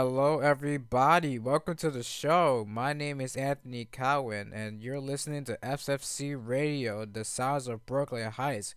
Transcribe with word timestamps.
Hello, 0.00 0.38
everybody. 0.38 1.40
Welcome 1.40 1.74
to 1.78 1.90
the 1.90 2.04
show. 2.04 2.64
My 2.68 2.92
name 2.92 3.20
is 3.20 3.34
Anthony 3.34 3.84
Cowan, 3.84 4.52
and 4.54 4.80
you're 4.80 5.00
listening 5.00 5.42
to 5.46 5.58
SFC 5.60 6.36
Radio, 6.40 7.04
the 7.04 7.24
sounds 7.24 7.66
of 7.66 7.84
Brooklyn 7.84 8.30
Heights. 8.30 8.76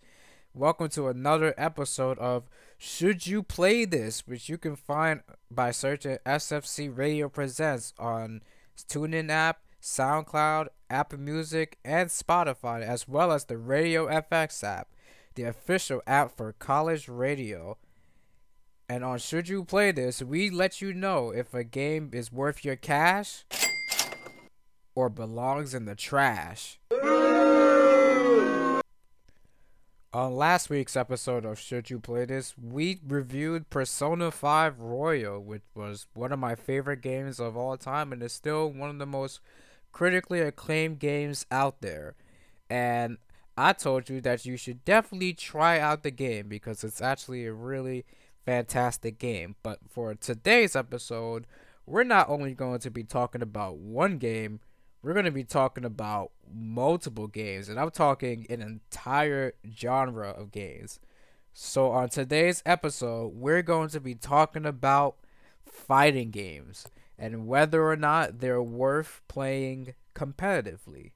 Welcome 0.52 0.88
to 0.88 1.06
another 1.06 1.54
episode 1.56 2.18
of 2.18 2.48
Should 2.76 3.28
You 3.28 3.44
Play 3.44 3.84
This, 3.84 4.26
which 4.26 4.48
you 4.48 4.58
can 4.58 4.74
find 4.74 5.20
by 5.48 5.70
searching 5.70 6.18
SFC 6.26 6.90
Radio 6.92 7.28
Presents 7.28 7.94
on 8.00 8.42
TuneIn 8.76 9.30
app, 9.30 9.60
SoundCloud, 9.80 10.70
Apple 10.90 11.20
Music, 11.20 11.78
and 11.84 12.10
Spotify, 12.10 12.82
as 12.82 13.06
well 13.06 13.30
as 13.30 13.44
the 13.44 13.58
Radio 13.58 14.08
FX 14.08 14.64
app, 14.64 14.88
the 15.36 15.44
official 15.44 16.02
app 16.04 16.36
for 16.36 16.52
college 16.54 17.08
radio. 17.08 17.76
And 18.88 19.04
on 19.04 19.18
Should 19.18 19.48
You 19.48 19.64
Play 19.64 19.92
This, 19.92 20.22
we 20.22 20.50
let 20.50 20.80
you 20.80 20.92
know 20.92 21.30
if 21.30 21.54
a 21.54 21.64
game 21.64 22.10
is 22.12 22.32
worth 22.32 22.64
your 22.64 22.76
cash 22.76 23.44
or 24.94 25.08
belongs 25.08 25.74
in 25.74 25.86
the 25.86 25.94
trash. 25.94 26.78
On 30.14 30.36
last 30.36 30.68
week's 30.68 30.94
episode 30.94 31.46
of 31.46 31.58
Should 31.58 31.88
You 31.88 31.98
Play 31.98 32.26
This, 32.26 32.52
we 32.58 33.00
reviewed 33.06 33.70
Persona 33.70 34.30
5 34.30 34.78
Royal, 34.78 35.40
which 35.40 35.62
was 35.74 36.06
one 36.12 36.32
of 36.32 36.38
my 36.38 36.54
favorite 36.54 37.00
games 37.00 37.40
of 37.40 37.56
all 37.56 37.78
time 37.78 38.12
and 38.12 38.22
is 38.22 38.34
still 38.34 38.70
one 38.70 38.90
of 38.90 38.98
the 38.98 39.06
most 39.06 39.40
critically 39.90 40.40
acclaimed 40.40 40.98
games 40.98 41.46
out 41.50 41.80
there. 41.80 42.14
And 42.68 43.16
I 43.56 43.72
told 43.72 44.10
you 44.10 44.20
that 44.20 44.44
you 44.44 44.58
should 44.58 44.84
definitely 44.84 45.32
try 45.32 45.78
out 45.78 46.02
the 46.02 46.10
game 46.10 46.48
because 46.48 46.84
it's 46.84 47.00
actually 47.00 47.46
a 47.46 47.52
really 47.54 48.04
fantastic 48.44 49.18
game. 49.18 49.56
But 49.62 49.80
for 49.88 50.14
today's 50.14 50.76
episode, 50.76 51.46
we're 51.86 52.04
not 52.04 52.28
only 52.28 52.54
going 52.54 52.80
to 52.80 52.90
be 52.90 53.04
talking 53.04 53.42
about 53.42 53.78
one 53.78 54.18
game, 54.18 54.60
we're 55.02 55.14
going 55.14 55.24
to 55.24 55.32
be 55.32 55.44
talking 55.44 55.84
about 55.84 56.30
multiple 56.52 57.26
games, 57.26 57.68
and 57.68 57.78
I'm 57.78 57.90
talking 57.90 58.46
an 58.48 58.62
entire 58.62 59.54
genre 59.76 60.30
of 60.30 60.52
games. 60.52 61.00
So, 61.52 61.90
on 61.90 62.08
today's 62.08 62.62
episode, 62.64 63.34
we're 63.34 63.62
going 63.62 63.88
to 63.90 64.00
be 64.00 64.14
talking 64.14 64.64
about 64.64 65.16
fighting 65.66 66.30
games 66.30 66.86
and 67.18 67.46
whether 67.46 67.86
or 67.86 67.96
not 67.96 68.38
they're 68.38 68.62
worth 68.62 69.20
playing 69.28 69.94
competitively. 70.14 71.10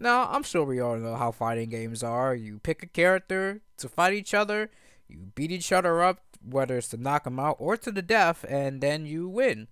Now, 0.00 0.28
I'm 0.30 0.42
sure 0.42 0.64
we 0.64 0.80
all 0.80 0.96
know 0.96 1.14
how 1.14 1.30
fighting 1.30 1.68
games 1.68 2.02
are. 2.02 2.34
You 2.34 2.58
pick 2.58 2.82
a 2.82 2.86
character 2.86 3.60
to 3.76 3.88
fight 3.88 4.14
each 4.14 4.32
other, 4.32 4.70
you 5.06 5.30
beat 5.34 5.52
each 5.52 5.72
other 5.72 6.02
up, 6.02 6.20
whether 6.42 6.78
it's 6.78 6.88
to 6.88 6.96
knock 6.96 7.24
them 7.24 7.38
out 7.38 7.56
or 7.58 7.76
to 7.76 7.92
the 7.92 8.00
death, 8.00 8.44
and 8.48 8.80
then 8.80 9.04
you 9.04 9.28
win. 9.28 9.68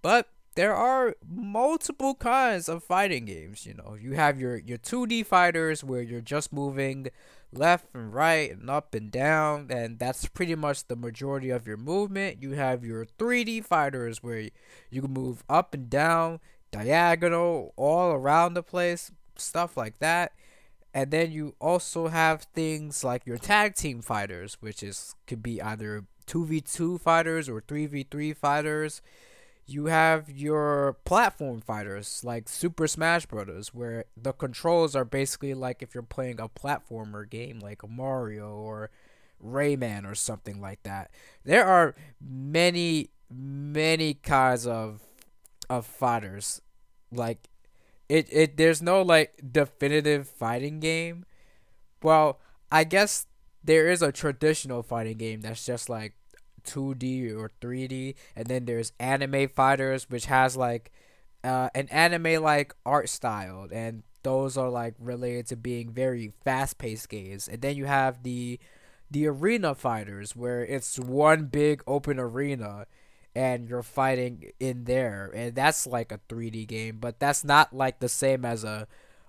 But 0.00 0.28
there 0.54 0.74
are 0.74 1.14
multiple 1.28 2.14
kinds 2.14 2.68
of 2.68 2.82
fighting 2.82 3.26
games. 3.26 3.66
You 3.66 3.74
know, 3.74 3.94
you 4.00 4.14
have 4.14 4.40
your 4.40 4.56
your 4.56 4.78
2D 4.78 5.26
fighters 5.26 5.84
where 5.84 6.02
you're 6.02 6.20
just 6.20 6.52
moving 6.52 7.08
left 7.52 7.86
and 7.94 8.12
right 8.12 8.50
and 8.50 8.70
up 8.70 8.94
and 8.94 9.10
down, 9.10 9.68
and 9.70 9.98
that's 9.98 10.26
pretty 10.26 10.54
much 10.54 10.88
the 10.88 10.96
majority 10.96 11.50
of 11.50 11.66
your 11.66 11.76
movement. 11.76 12.42
You 12.42 12.52
have 12.52 12.84
your 12.84 13.04
3D 13.04 13.64
fighters 13.66 14.22
where 14.22 14.48
you 14.90 15.02
can 15.02 15.12
move 15.12 15.44
up 15.48 15.74
and 15.74 15.90
down, 15.90 16.40
diagonal, 16.70 17.72
all 17.76 18.12
around 18.12 18.54
the 18.54 18.62
place, 18.62 19.12
stuff 19.40 19.76
like 19.76 19.98
that. 19.98 20.32
And 20.94 21.10
then 21.10 21.30
you 21.32 21.54
also 21.60 22.08
have 22.08 22.42
things 22.54 23.04
like 23.04 23.26
your 23.26 23.38
tag 23.38 23.74
team 23.74 24.02
fighters, 24.02 24.56
which 24.60 24.82
is 24.82 25.14
could 25.26 25.42
be 25.42 25.60
either 25.60 26.04
2v2 26.26 27.00
fighters 27.00 27.48
or 27.48 27.60
3v3 27.60 28.36
fighters 28.36 29.02
you 29.68 29.86
have 29.86 30.30
your 30.30 30.96
platform 31.04 31.60
fighters 31.60 32.22
like 32.24 32.48
Super 32.48 32.88
Smash 32.88 33.26
Bros., 33.26 33.74
where 33.74 34.06
the 34.16 34.32
controls 34.32 34.96
are 34.96 35.04
basically 35.04 35.52
like 35.52 35.82
if 35.82 35.94
you're 35.94 36.02
playing 36.02 36.40
a 36.40 36.48
platformer 36.48 37.28
game 37.28 37.60
like 37.60 37.86
Mario 37.86 38.48
or 38.48 38.90
Rayman 39.44 40.10
or 40.10 40.14
something 40.14 40.60
like 40.60 40.82
that. 40.84 41.10
There 41.44 41.66
are 41.66 41.94
many, 42.18 43.10
many 43.30 44.14
kinds 44.14 44.66
of 44.66 45.02
of 45.68 45.84
fighters. 45.84 46.62
Like 47.12 47.48
it, 48.08 48.28
it 48.30 48.56
there's 48.56 48.82
no 48.82 49.02
like 49.02 49.40
definitive 49.52 50.28
fighting 50.28 50.80
game. 50.80 51.24
Well, 52.02 52.40
I 52.70 52.84
guess 52.84 53.26
there 53.62 53.88
is 53.88 54.02
a 54.02 54.12
traditional 54.12 54.82
fighting 54.82 55.18
game 55.18 55.40
that's 55.40 55.64
just 55.66 55.88
like 55.88 56.14
2D 56.64 57.32
or 57.34 57.50
3D, 57.60 58.14
and 58.36 58.46
then 58.46 58.64
there's 58.64 58.92
anime 58.98 59.48
fighters, 59.48 60.08
which 60.08 60.26
has 60.26 60.56
like 60.56 60.92
uh, 61.44 61.68
an 61.74 61.88
anime 61.90 62.42
like 62.42 62.74
art 62.86 63.08
style, 63.08 63.68
and 63.72 64.02
those 64.22 64.56
are 64.56 64.68
like 64.68 64.94
related 64.98 65.46
to 65.48 65.56
being 65.56 65.90
very 65.90 66.32
fast 66.44 66.78
paced 66.78 67.08
games. 67.08 67.48
And 67.48 67.62
then 67.62 67.76
you 67.76 67.86
have 67.86 68.22
the 68.22 68.58
the 69.10 69.26
arena 69.26 69.74
fighters, 69.74 70.36
where 70.36 70.64
it's 70.64 70.98
one 70.98 71.46
big 71.46 71.82
open 71.86 72.18
arena, 72.18 72.86
and 73.38 73.68
you're 73.68 73.84
fighting 73.84 74.50
in 74.58 74.82
there, 74.82 75.30
and 75.32 75.54
that's 75.54 75.86
like 75.86 76.10
a 76.10 76.18
3D 76.28 76.66
game, 76.66 76.98
but 76.98 77.20
that's 77.20 77.44
not 77.44 77.72
like 77.72 78.00
the 78.00 78.08
same 78.08 78.44
as 78.44 78.64
a 78.64 78.88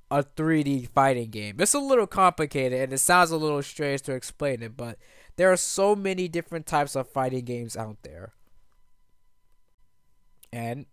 a 0.10 0.24
3D 0.24 0.90
fighting 0.90 1.30
game. 1.30 1.58
It's 1.60 1.76
a 1.76 1.80
little 1.80 2.08
complicated 2.08 2.82
and 2.82 2.92
it 2.92 2.98
sounds 2.98 3.30
a 3.30 3.38
little 3.38 3.62
strange 3.62 4.02
to 4.04 4.14
explain 4.14 4.64
it, 4.64 4.76
but 4.76 4.98
there 5.36 5.52
are 5.52 5.58
so 5.58 5.96
many 5.96 6.28
different 6.28 6.66
types 6.66 6.96
of 6.96 7.08
fighting 7.08 7.46
games 7.46 7.78
out 7.78 7.98
there. 8.02 8.34
And 10.52 10.88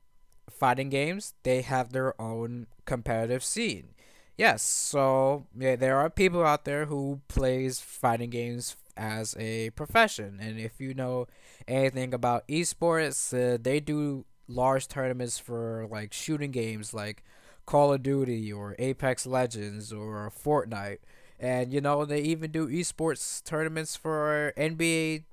fighting 0.51 0.91
games, 0.91 1.33
they 1.43 1.63
have 1.63 1.93
their 1.93 2.21
own 2.21 2.67
competitive 2.85 3.43
scene. 3.43 3.95
Yes, 4.37 4.63
so 4.63 5.47
yeah, 5.59 5.77
there 5.77 5.97
are 5.97 6.11
people 6.11 6.45
out 6.45 6.67
there 6.67 6.85
who 6.85 7.23
plays 7.29 7.81
fighting 7.81 8.29
games 8.29 8.77
as 8.97 9.37
a 9.39 9.71
profession. 9.71 10.39
And 10.41 10.59
if 10.59 10.81
you 10.81 10.95
know 10.95 11.27
anything 11.69 12.15
about 12.15 12.47
esports, 12.49 13.33
uh, 13.33 13.59
they 13.61 13.81
do 13.81 14.25
large 14.49 14.89
tournaments 14.89 15.39
for 15.39 15.87
like 15.91 16.13
shooting 16.13 16.51
games 16.51 16.95
like 16.95 17.23
Call 17.67 17.93
of 17.93 18.03
Duty 18.03 18.53
or 18.53 18.77
Apex 18.79 19.27
Legends 19.27 19.93
or 19.93 20.31
Fortnite. 20.31 20.99
And 21.39 21.73
you 21.73 21.81
know, 21.81 22.05
they 22.05 22.21
even 22.21 22.51
do 22.51 22.69
esports 22.69 23.43
tournaments 23.45 23.97
for 23.97 24.53
NBA 24.57 25.25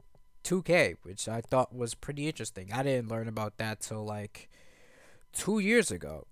2K, 0.43 0.97
which 1.03 1.27
I 1.27 1.41
thought 1.41 1.73
was 1.73 1.93
pretty 1.93 2.27
interesting. 2.27 2.71
I 2.73 2.83
didn't 2.83 3.09
learn 3.09 3.27
about 3.27 3.57
that 3.57 3.79
till 3.79 4.03
like 4.03 4.49
2 5.33 5.59
years 5.59 5.91
ago. 5.91 6.27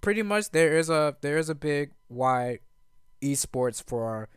Pretty 0.00 0.22
much 0.22 0.50
there 0.50 0.76
is 0.76 0.88
a 0.88 1.16
there 1.20 1.38
is 1.38 1.48
a 1.48 1.54
big 1.54 1.90
wide 2.08 2.60
esports 3.22 3.82
for 3.82 4.28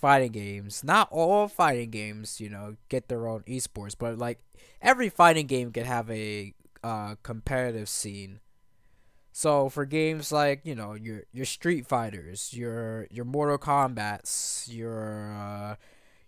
fighting 0.00 0.32
games. 0.32 0.82
Not 0.82 1.08
all 1.10 1.48
fighting 1.48 1.90
games, 1.90 2.40
you 2.40 2.48
know, 2.48 2.76
get 2.88 3.08
their 3.08 3.28
own 3.28 3.42
esports, 3.42 3.94
but 3.98 4.18
like 4.18 4.38
every 4.80 5.08
fighting 5.08 5.46
game 5.46 5.72
can 5.72 5.84
have 5.84 6.10
a 6.10 6.54
uh, 6.82 7.16
competitive 7.22 7.88
scene 7.88 8.40
so 9.32 9.68
for 9.68 9.84
games 9.84 10.32
like 10.32 10.60
you 10.64 10.74
know 10.74 10.94
your 10.94 11.22
your 11.32 11.46
Street 11.46 11.86
Fighters, 11.86 12.52
your 12.52 13.06
your 13.10 13.24
Mortal 13.24 13.58
Kombat's, 13.58 14.68
your 14.70 15.32
uh, 15.32 15.76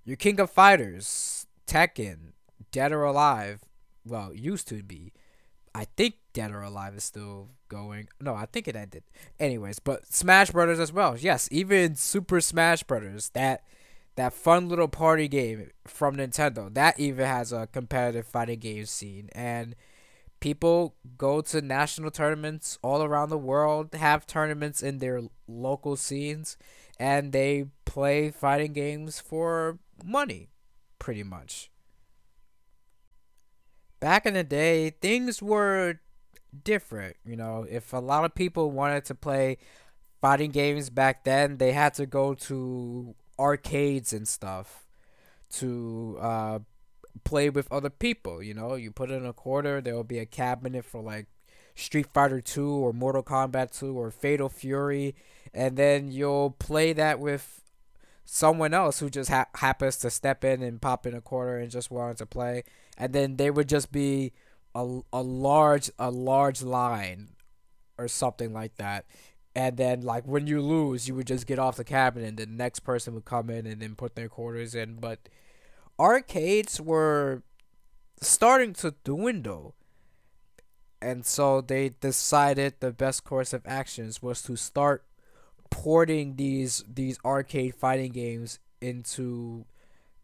your 0.05 0.17
King 0.17 0.41
of 0.41 0.51
Fighters, 0.51 1.47
Tekken, 1.67 2.33
Dead 2.71 2.93
or 2.93 3.05
Alive, 3.05 3.61
well 4.05 4.33
used 4.35 4.69
to 4.69 4.83
be. 4.83 5.13
I 5.75 5.87
think 5.97 6.17
Dead 6.33 6.51
or 6.51 6.63
Alive 6.63 6.95
is 6.95 7.05
still 7.05 7.49
going. 7.69 8.09
No, 8.21 8.35
I 8.35 8.47
think 8.47 8.69
it 8.69 8.77
ended. 8.77 9.05
Anyways, 9.41 9.79
but 9.79 10.07
Smash 10.13 10.51
Brothers 10.51 10.79
as 10.79 10.93
well. 10.93 11.17
Yes, 11.17 11.49
even 11.51 11.97
Super 11.97 12.41
Smash 12.41 12.83
Brothers, 12.83 13.31
that 13.31 13.65
that 14.17 14.35
fun 14.35 14.69
little 14.69 14.89
party 14.89 15.29
game 15.29 15.71
from 15.87 16.17
Nintendo, 16.17 16.73
that 16.75 17.01
even 17.01 17.27
has 17.27 17.53
a 17.53 17.67
competitive 17.67 18.27
fighting 18.27 18.59
game 18.59 18.85
scene 18.85 19.31
and 19.33 19.75
people 20.41 20.97
go 21.17 21.41
to 21.41 21.63
national 21.63 22.11
tournaments 22.11 22.79
all 22.83 23.03
around 23.03 23.31
the 23.31 23.39
world, 23.39 23.95
have 23.95 24.27
tournaments 24.27 24.83
in 24.83 24.99
their 24.99 25.23
local 25.47 25.97
scenes, 25.97 26.59
and 26.99 27.33
they 27.33 27.65
play 27.87 28.31
fighting 28.31 28.73
games 28.73 29.21
for 29.21 29.79
money, 30.05 30.51
pretty 30.99 31.23
much. 31.23 31.71
Back 34.03 34.27
in 34.27 34.35
the 34.35 34.43
day, 34.43 34.91
things 34.91 35.41
were 35.41 36.01
different. 36.65 37.15
You 37.25 37.37
know, 37.37 37.65
if 37.71 37.93
a 37.93 37.99
lot 37.99 38.25
of 38.25 38.35
people 38.35 38.73
wanted 38.73 39.05
to 39.05 39.15
play 39.15 39.59
fighting 40.21 40.51
games 40.51 40.91
back 40.91 41.23
then, 41.23 41.59
they 41.59 41.71
had 41.71 41.95
to 41.95 42.07
go 42.07 42.35
to 42.35 43.15
arcades 43.39 44.13
and 44.13 44.27
stuff 44.27 44.87
to 45.51 46.19
uh, 46.21 46.59
play 47.23 47.49
with 47.49 47.71
other 47.71 47.91
people. 47.91 48.43
You 48.43 48.55
know, 48.55 48.75
you 48.75 48.91
put 48.91 49.13
in 49.13 49.25
a 49.25 49.33
quarter, 49.33 49.81
there 49.81 49.95
will 49.95 50.03
be 50.03 50.19
a 50.19 50.27
cabinet 50.27 50.85
for 50.85 51.01
like 51.01 51.29
Street 51.77 52.09
Fighter 52.13 52.41
2 52.41 52.69
or 52.69 52.93
Mortal 52.93 53.23
Kombat 53.23 53.79
2 53.79 53.97
or 53.97 54.11
Fatal 54.11 54.49
Fury, 54.49 55.15
and 55.55 55.77
then 55.77 56.11
you'll 56.11 56.51
play 56.51 56.93
that 56.93 57.21
with 57.21 57.62
someone 58.25 58.75
else 58.75 59.01
who 59.01 59.11
just 59.11 59.31
ha- 59.31 59.47
happens 59.57 59.97
to 59.99 60.11
step 60.11 60.45
in 60.45 60.63
and 60.63 60.81
pop 60.81 61.07
in 61.07 61.15
a 61.15 61.21
quarter 61.21 61.59
and 61.59 61.71
just 61.71 61.91
wanted 61.91 62.19
to 62.19 62.27
play, 62.27 62.65
and 62.97 63.13
then 63.13 63.37
they 63.37 63.51
would 63.51 63.69
just 63.69 63.93
be 63.93 64.33
a, 64.75 65.01
a 65.13 65.23
large 65.23 65.91
a 65.99 66.11
large 66.11 66.63
line 66.63 67.31
or 67.99 68.09
something 68.09 68.53
like 68.53 68.77
that. 68.77 69.05
And 69.55 69.77
then 69.77 70.01
like 70.01 70.25
when 70.27 70.47
you 70.47 70.63
lose, 70.63 71.07
you 71.07 71.15
would 71.15 71.27
just 71.27 71.47
get 71.47 71.59
off 71.59 71.77
the 71.77 71.85
cabinet 71.85 72.27
and 72.27 72.39
the 72.39 72.47
next 72.47 72.81
person 72.81 73.15
would 73.15 73.27
come 73.27 73.51
in 73.51 73.67
and 73.67 73.83
then 73.83 73.95
put 73.95 74.15
their 74.15 74.29
quarters 74.29 74.75
in. 74.75 74.95
But 74.95 75.29
arcades 75.99 76.81
were 76.81 77.43
starting 78.21 78.73
to 78.75 78.95
dwindle. 79.05 79.75
And 81.03 81.27
so 81.27 81.61
they 81.61 81.91
decided 81.91 82.75
the 82.79 82.93
best 82.93 83.25
course 83.25 83.53
of 83.53 83.63
actions 83.67 84.23
was 84.23 84.41
to 84.43 84.57
start 84.57 85.05
porting 85.73 86.37
these 86.37 86.85
these 86.87 87.19
arcade 87.25 87.75
fighting 87.75 88.13
games 88.13 88.61
into 88.81 89.65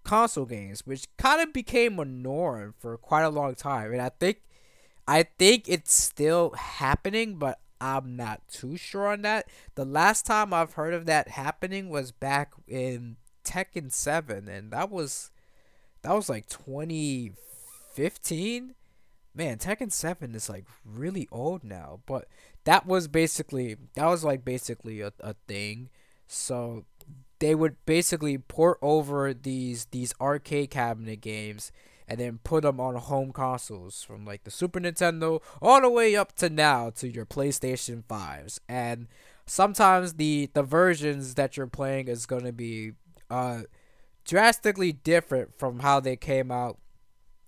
console 0.05 0.45
games, 0.45 0.87
which 0.87 1.09
kind 1.17 1.41
of 1.41 1.53
became 1.53 1.99
a 1.99 2.05
norm 2.05 2.75
for 2.79 2.97
quite 2.99 3.23
a 3.23 3.31
long 3.31 3.57
time. 3.57 3.93
And 3.93 4.01
I 4.01 4.11
think 4.11 4.43
I 5.09 5.25
think 5.39 5.69
it's 5.69 5.93
still 5.93 6.51
happening, 6.51 7.35
but 7.37 7.59
I'm 7.81 8.15
not 8.15 8.47
too 8.49 8.77
sure 8.77 9.09
on 9.09 9.23
that. 9.23 9.49
The 9.75 9.87
last 9.87 10.27
time 10.27 10.53
I've 10.53 10.75
heard 10.75 10.93
of 10.93 11.07
that 11.07 11.29
happening 11.29 11.89
was 11.89 12.13
back 12.13 12.53
in 12.67 13.17
Tekken 13.43 13.91
7 13.91 14.49
and 14.49 14.71
that 14.73 14.91
was 14.91 15.31
that 16.03 16.13
was 16.13 16.29
like 16.29 16.47
2015. 16.49 18.75
Man, 19.35 19.59
Tekken 19.59 19.91
7 19.91 20.35
is 20.35 20.51
like 20.51 20.67
really 20.85 21.27
old 21.33 21.65
now, 21.65 22.01
but 22.07 22.29
that 22.69 22.87
was 22.87 23.09
basically 23.09 23.77
that 23.95 24.05
was 24.05 24.25
like 24.25 24.45
basically 24.45 25.01
a, 25.01 25.11
a 25.21 25.35
thing. 25.47 25.89
So 26.27 26.85
they 27.39 27.55
would 27.55 27.77
basically 27.87 28.37
port 28.37 28.77
over 28.83 29.33
these 29.33 29.87
these 29.87 30.13
arcade 30.21 30.69
cabinet 30.69 31.23
games 31.23 31.73
and 32.07 32.21
then 32.21 32.41
put 32.45 32.65
them 32.65 32.79
on 32.79 32.95
home 32.97 33.33
consoles 33.33 34.03
from 34.03 34.27
like 34.27 34.45
the 34.45 34.51
Super 34.51 34.81
Nintendo 34.81 35.41
all 35.63 35.81
the 35.81 35.89
way 35.89 36.15
up 36.15 36.35
to 36.37 36.51
now 36.51 36.91
to 36.91 37.09
your 37.09 37.25
PlayStation 37.25 38.05
5s. 38.05 38.61
And 38.69 39.09
sometimes 39.47 40.15
the 40.15 40.51
the 40.53 40.63
versions 40.63 41.37
that 41.37 41.57
you're 41.57 41.67
playing 41.67 42.09
is 42.09 42.27
going 42.27 42.45
to 42.45 42.53
be 42.53 42.93
uh 43.31 43.63
drastically 44.27 44.93
different 44.93 45.59
from 45.59 45.79
how 45.79 46.01
they 46.01 46.17
came 46.17 46.51
out 46.51 46.77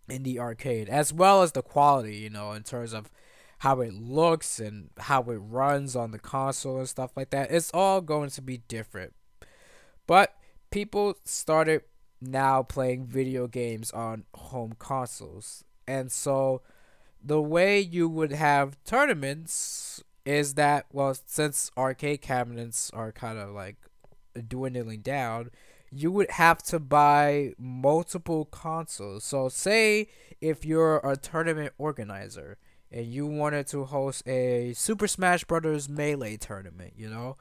in 0.09 0.23
the 0.23 0.41
arcade 0.41 0.89
as 0.89 1.13
well 1.13 1.43
as 1.43 1.53
the 1.53 1.61
quality, 1.61 2.17
you 2.17 2.31
know, 2.31 2.53
in 2.53 2.63
terms 2.63 2.95
of 2.95 3.11
how 3.61 3.83
it 3.83 3.93
looks 3.93 4.59
and 4.59 4.89
how 4.99 5.23
it 5.25 5.37
runs 5.37 5.95
on 5.95 6.13
the 6.13 6.19
console 6.19 6.79
and 6.79 6.89
stuff 6.89 7.11
like 7.15 7.29
that. 7.29 7.51
It's 7.51 7.71
all 7.75 8.01
going 8.01 8.31
to 8.31 8.43
be 8.43 8.59
different. 8.69 9.13
But 10.07 10.35
people 10.71 11.19
started 11.27 11.83
now 12.23 12.63
playing 12.63 13.05
video 13.07 13.47
games 13.47 13.91
on 13.91 14.25
home 14.35 14.77
consoles. 14.79 15.63
And 15.87 16.11
so 16.11 16.63
the 17.23 17.43
way 17.43 17.79
you 17.79 18.09
would 18.09 18.33
have 18.33 18.83
tournaments 18.85 20.03
is 20.25 20.55
that 20.55 20.87
well 20.93 21.15
since 21.27 21.71
arcade 21.77 22.23
cabinets 22.23 22.91
are 22.95 23.13
kind 23.13 23.39
of 23.39 23.51
like 23.51 23.77
dwindling 24.49 25.01
down, 25.01 25.51
you 25.91 26.11
would 26.11 26.31
have 26.31 26.63
to 26.63 26.79
buy 26.79 27.53
multiple 27.59 28.47
consoles. 28.47 29.25
So 29.25 29.51
say 29.51 30.09
if 30.41 30.65
you're 30.65 30.99
a 31.05 31.19
tournament 31.19 31.75
organizer 31.77 32.57
and 32.93 33.07
you 33.07 33.27
wanted 33.27 33.67
to 33.69 33.85
host 33.85 34.27
a 34.27 34.73
Super 34.75 35.07
Smash 35.07 35.45
Brothers 35.45 35.89
Melee 35.89 36.37
tournament, 36.37 36.95
you 36.97 37.09
know, 37.09 37.37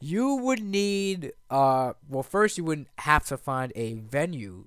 you 0.00 0.36
would 0.36 0.62
need 0.62 1.32
uh 1.50 1.92
well 2.08 2.22
first 2.22 2.56
you 2.56 2.64
would 2.64 2.86
have 2.98 3.24
to 3.26 3.36
find 3.36 3.70
a 3.76 3.94
venue 3.94 4.66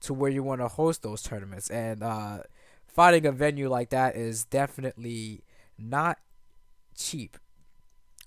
to 0.00 0.12
where 0.12 0.30
you 0.30 0.42
want 0.42 0.60
to 0.60 0.68
host 0.68 1.02
those 1.02 1.22
tournaments 1.22 1.70
and 1.70 2.02
uh 2.02 2.38
finding 2.86 3.24
a 3.24 3.32
venue 3.32 3.68
like 3.68 3.90
that 3.90 4.16
is 4.16 4.44
definitely 4.44 5.42
not 5.78 6.18
cheap. 6.96 7.38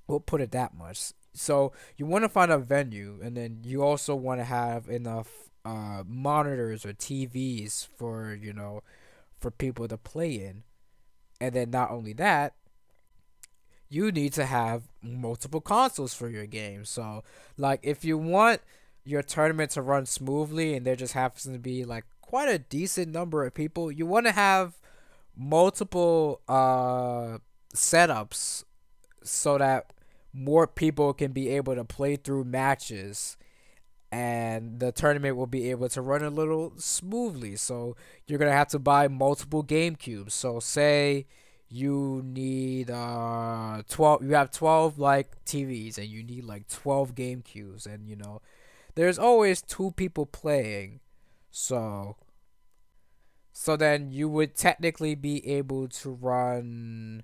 We'll 0.08 0.20
put 0.20 0.42
it 0.42 0.52
that 0.52 0.74
much. 0.76 1.12
So 1.34 1.74
you 1.98 2.06
want 2.06 2.24
to 2.24 2.30
find 2.30 2.52
a 2.52 2.58
venue 2.58 3.20
and 3.22 3.36
then 3.36 3.60
you 3.64 3.84
also 3.84 4.16
want 4.16 4.40
to 4.40 4.46
have 4.46 4.88
enough 4.88 5.50
uh 5.66 6.04
monitors 6.08 6.86
or 6.86 6.94
TVs 6.94 7.86
for 7.98 8.34
you 8.34 8.54
know 8.54 8.82
for 9.38 9.52
people 9.52 9.88
to 9.88 9.98
play 9.98 10.34
in 10.36 10.64
and 11.40 11.54
then 11.54 11.70
not 11.70 11.92
only 11.92 12.14
that 12.14 12.54
you 13.90 14.12
need 14.12 14.34
to 14.34 14.46
have 14.46 14.84
multiple 15.02 15.62
consoles 15.62 16.14
for 16.14 16.30
your 16.30 16.46
game. 16.46 16.86
So, 16.86 17.24
like, 17.58 17.80
if 17.82 18.06
you 18.06 18.18
want 18.18 18.62
your 19.04 19.24
tournament 19.24 19.72
to 19.72 19.82
run 19.82 20.06
smoothly 20.06 20.76
and 20.76 20.86
there 20.86 20.96
just 20.96 21.14
happens 21.14 21.44
to 21.44 21.60
be 21.60 21.84
like 21.84 22.06
quite 22.22 22.48
a 22.48 22.60
decent 22.60 23.12
number 23.12 23.44
of 23.44 23.54
people, 23.54 23.92
you 23.92 24.06
want 24.06 24.28
to 24.28 24.32
have 24.32 24.76
multiple 25.36 26.42
uh 26.48 27.38
setups 27.74 28.64
so 29.24 29.58
that 29.58 29.94
more 30.34 30.68
people 30.68 31.14
can 31.14 31.32
be 31.32 31.50
able 31.50 31.76
to 31.76 31.84
play 31.86 32.16
through 32.16 32.44
matches 32.44 33.38
and 34.12 34.80
the 34.80 34.92
tournament 34.92 35.36
will 35.36 35.48
be 35.48 35.70
able 35.72 35.90
to 35.90 36.02
run 36.02 36.24
a 36.24 36.30
little 36.30 36.74
smoothly. 36.78 37.56
So, 37.56 37.96
you're 38.28 38.40
to 38.40 38.52
have 38.52 38.70
to 38.70 38.80
buy 38.80 39.08
multiple 39.08 39.64
GameCubes. 39.64 40.32
So, 40.32 40.60
say 40.60 41.26
you 41.70 42.22
need 42.26 42.90
uh 42.90 43.84
12 43.88 44.24
you 44.24 44.34
have 44.34 44.50
12 44.52 44.98
like 44.98 45.44
TVs 45.46 45.98
and 46.00 46.08
you 46.08 46.24
need 46.24 46.44
like 46.44 46.68
12 46.68 47.14
GameCubes 47.14 47.86
and 47.86 48.08
you 48.08 48.16
know 48.16 48.42
there's 48.96 49.20
always 49.20 49.62
two 49.62 49.92
people 49.92 50.26
playing 50.26 51.00
so 51.52 52.16
so 53.54 53.76
then 53.76 54.12
you 54.12 54.28
would 54.28 54.56
technically 54.56 55.14
be 55.14 55.46
able 55.48 55.88
to 55.88 56.10
run 56.10 57.24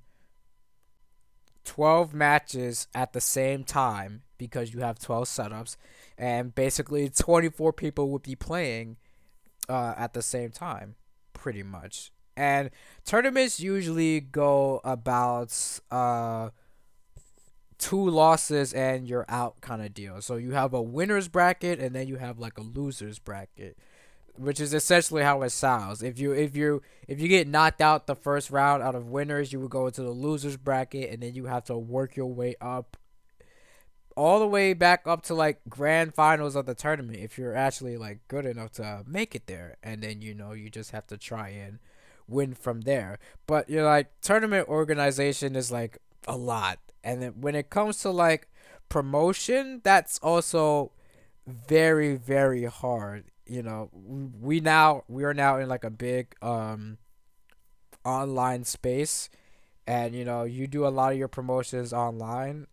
12 1.63 2.13
matches 2.13 2.87
at 2.93 3.13
the 3.13 3.21
same 3.21 3.63
time 3.63 4.21
because 4.37 4.73
you 4.73 4.81
have 4.81 4.99
12 4.99 5.25
setups 5.25 5.75
and 6.17 6.53
basically 6.55 7.09
24 7.09 7.73
people 7.73 8.09
would 8.09 8.23
be 8.23 8.35
playing 8.35 8.97
uh, 9.67 9.93
at 9.97 10.13
the 10.13 10.21
same 10.21 10.51
time 10.51 10.95
pretty 11.33 11.63
much 11.63 12.11
and 12.37 12.69
tournaments 13.05 13.59
usually 13.59 14.19
go 14.19 14.81
about 14.83 15.79
uh 15.91 16.49
two 17.77 18.09
losses 18.09 18.73
and 18.73 19.07
you're 19.07 19.25
out 19.29 19.61
kind 19.61 19.81
of 19.81 19.93
deal. 19.93 20.21
So 20.21 20.35
you 20.35 20.51
have 20.51 20.73
a 20.73 20.81
winners 20.81 21.27
bracket 21.27 21.79
and 21.79 21.95
then 21.95 22.07
you 22.07 22.17
have 22.17 22.39
like 22.39 22.57
a 22.57 22.61
losers 22.61 23.19
bracket, 23.19 23.77
which 24.35 24.59
is 24.59 24.73
essentially 24.73 25.23
how 25.23 25.41
it 25.41 25.51
sounds. 25.51 26.01
If 26.01 26.19
you 26.19 26.31
if 26.31 26.55
you 26.55 26.81
if 27.07 27.19
you 27.19 27.27
get 27.27 27.47
knocked 27.47 27.81
out 27.81 28.07
the 28.07 28.15
first 28.15 28.49
round 28.49 28.83
out 28.83 28.95
of 28.95 29.07
winners, 29.07 29.51
you 29.51 29.59
would 29.59 29.71
go 29.71 29.87
into 29.87 30.03
the 30.03 30.11
losers 30.11 30.57
bracket 30.57 31.11
and 31.11 31.21
then 31.21 31.35
you 31.35 31.45
have 31.45 31.65
to 31.65 31.77
work 31.77 32.15
your 32.15 32.33
way 32.33 32.55
up 32.61 32.97
all 34.15 34.39
the 34.39 34.47
way 34.47 34.73
back 34.73 35.05
up 35.05 35.21
to 35.23 35.33
like 35.33 35.59
grand 35.67 36.13
finals 36.13 36.55
of 36.55 36.65
the 36.65 36.73
tournament 36.73 37.19
if 37.19 37.37
you're 37.37 37.55
actually 37.55 37.97
like 37.97 38.19
good 38.27 38.45
enough 38.45 38.71
to 38.71 39.03
make 39.05 39.35
it 39.35 39.45
there 39.47 39.75
and 39.83 40.01
then 40.01 40.21
you 40.21 40.33
know 40.33 40.53
you 40.53 40.69
just 40.69 40.91
have 40.91 41.05
to 41.05 41.17
try 41.17 41.49
and 41.49 41.79
win 42.27 42.53
from 42.53 42.81
there. 42.81 43.19
But 43.47 43.69
you're 43.69 43.85
like 43.85 44.09
tournament 44.21 44.67
organization 44.67 45.55
is 45.55 45.71
like 45.71 45.97
a 46.27 46.37
lot. 46.37 46.79
And 47.03 47.21
then 47.21 47.33
when 47.41 47.55
it 47.55 47.69
comes 47.69 47.99
to 47.99 48.09
like 48.09 48.47
promotion, 48.89 49.81
that's 49.83 50.17
also 50.19 50.91
very 51.45 52.15
very 52.15 52.65
hard. 52.65 53.25
You 53.45 53.61
know, 53.63 53.89
we 53.93 54.59
now 54.59 55.03
we 55.07 55.23
are 55.23 55.33
now 55.33 55.57
in 55.57 55.69
like 55.69 55.83
a 55.83 55.89
big 55.89 56.35
um 56.41 56.97
online 58.03 58.63
space 58.63 59.29
and 59.87 60.15
you 60.15 60.25
know, 60.25 60.43
you 60.43 60.67
do 60.67 60.87
a 60.87 60.89
lot 60.89 61.11
of 61.11 61.17
your 61.19 61.27
promotions 61.27 61.93
online 61.93 62.67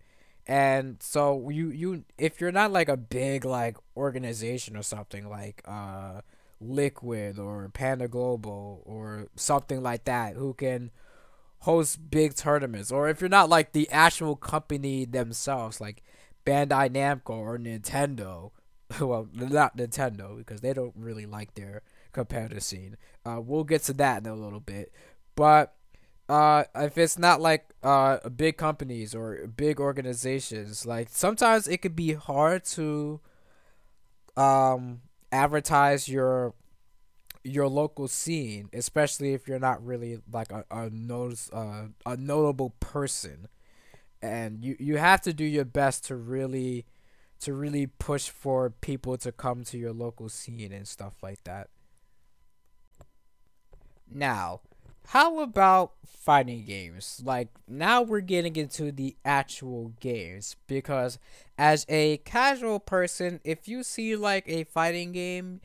and 0.47 0.97
so 1.01 1.49
you 1.51 1.71
you 1.71 2.05
if 2.19 2.41
you're 2.41 2.53
not 2.53 2.73
like 2.73 2.89
a 2.89 2.97
big 2.97 3.45
like 3.45 3.77
organization 3.97 4.77
or 4.77 4.83
something 4.83 5.29
like 5.29 5.63
uh 5.67 6.21
Liquid 6.61 7.39
or 7.39 7.69
Panda 7.69 8.09
Global 8.09 8.83
or 8.85 9.29
something 9.37 9.83
like 9.83 10.05
that 10.05 10.37
who 10.37 10.55
can 10.55 10.91
host 11.61 12.11
big 12.11 12.35
tournaments. 12.35 12.91
Or 12.93 13.09
if 13.09 13.21
you're 13.21 13.31
not 13.31 13.49
like 13.49 13.73
the 13.73 13.91
actual 13.91 14.37
company 14.37 15.05
themselves, 15.05 15.81
like 15.81 16.03
Bandai 16.47 16.91
Namco 16.91 17.31
or 17.31 17.59
Nintendo. 17.59 18.51
Well, 19.01 19.27
not 19.33 19.79
Nintendo 19.79 20.37
because 20.37 20.61
they 20.61 20.75
don't 20.75 20.93
really 20.95 21.25
like 21.25 21.55
their 21.55 21.81
competitive 22.13 22.63
scene. 22.63 22.99
Uh, 23.25 23.41
we'll 23.43 23.65
get 23.65 23.83
to 23.85 23.95
that 23.95 24.19
in 24.23 24.31
a 24.31 24.35
little 24.35 24.61
bit. 24.61 24.93
But 25.35 25.75
uh, 26.29 26.65
if 26.77 26.97
it's 26.99 27.19
not 27.19 27.41
like 27.41 27.67
uh, 27.83 28.29
big 28.31 28.57
companies 28.57 29.15
or 29.15 29.47
big 29.47 29.81
organizations, 29.81 30.87
like 30.87 31.09
sometimes 31.11 31.69
it 31.69 31.79
could 31.79 31.97
be 31.97 32.15
hard 32.15 32.65
to 32.65 33.21
um 34.37 35.01
advertise 35.31 36.09
your 36.09 36.55
your 37.45 37.69
local 37.69 38.09
scene, 38.09 38.71
especially 38.73 39.35
if 39.35 39.49
you're 39.49 39.59
not 39.59 39.85
really 39.85 40.19
like 40.33 40.53
a 40.53 40.65
a 40.71 40.91
notice 40.91 41.51
uh, 41.53 41.89
a 42.07 42.17
notable 42.17 42.71
person, 42.81 43.49
and 44.23 44.65
you 44.65 44.77
you 44.79 44.99
have 44.99 45.21
to 45.23 45.33
do 45.33 45.45
your 45.45 45.65
best 45.65 46.05
to 46.07 46.17
really 46.17 46.87
to 47.41 47.53
really 47.55 47.87
push 47.87 48.29
for 48.31 48.71
people 48.71 49.17
to 49.19 49.33
come 49.33 49.65
to 49.65 49.79
your 49.79 49.93
local 49.93 50.29
scene 50.29 50.73
and 50.73 50.89
stuff 50.89 51.15
like 51.23 51.45
that. 51.45 51.69
Now, 54.11 54.61
how 55.09 55.41
about 55.41 55.93
fighting 56.07 56.65
games? 56.65 57.21
Like 57.25 57.49
now 57.69 58.03
we're 58.03 58.21
getting 58.21 58.57
into 58.57 58.93
the 58.93 59.17
actual 59.25 59.93
games 60.01 60.57
because 60.67 61.19
as 61.59 61.85
a 61.89 62.19
casual 62.19 62.81
person, 62.81 63.41
if 63.45 63.69
you 63.69 63.83
see 63.83 64.17
like 64.17 64.45
a 64.47 64.65
fighting 64.65 65.13
game, 65.13 65.61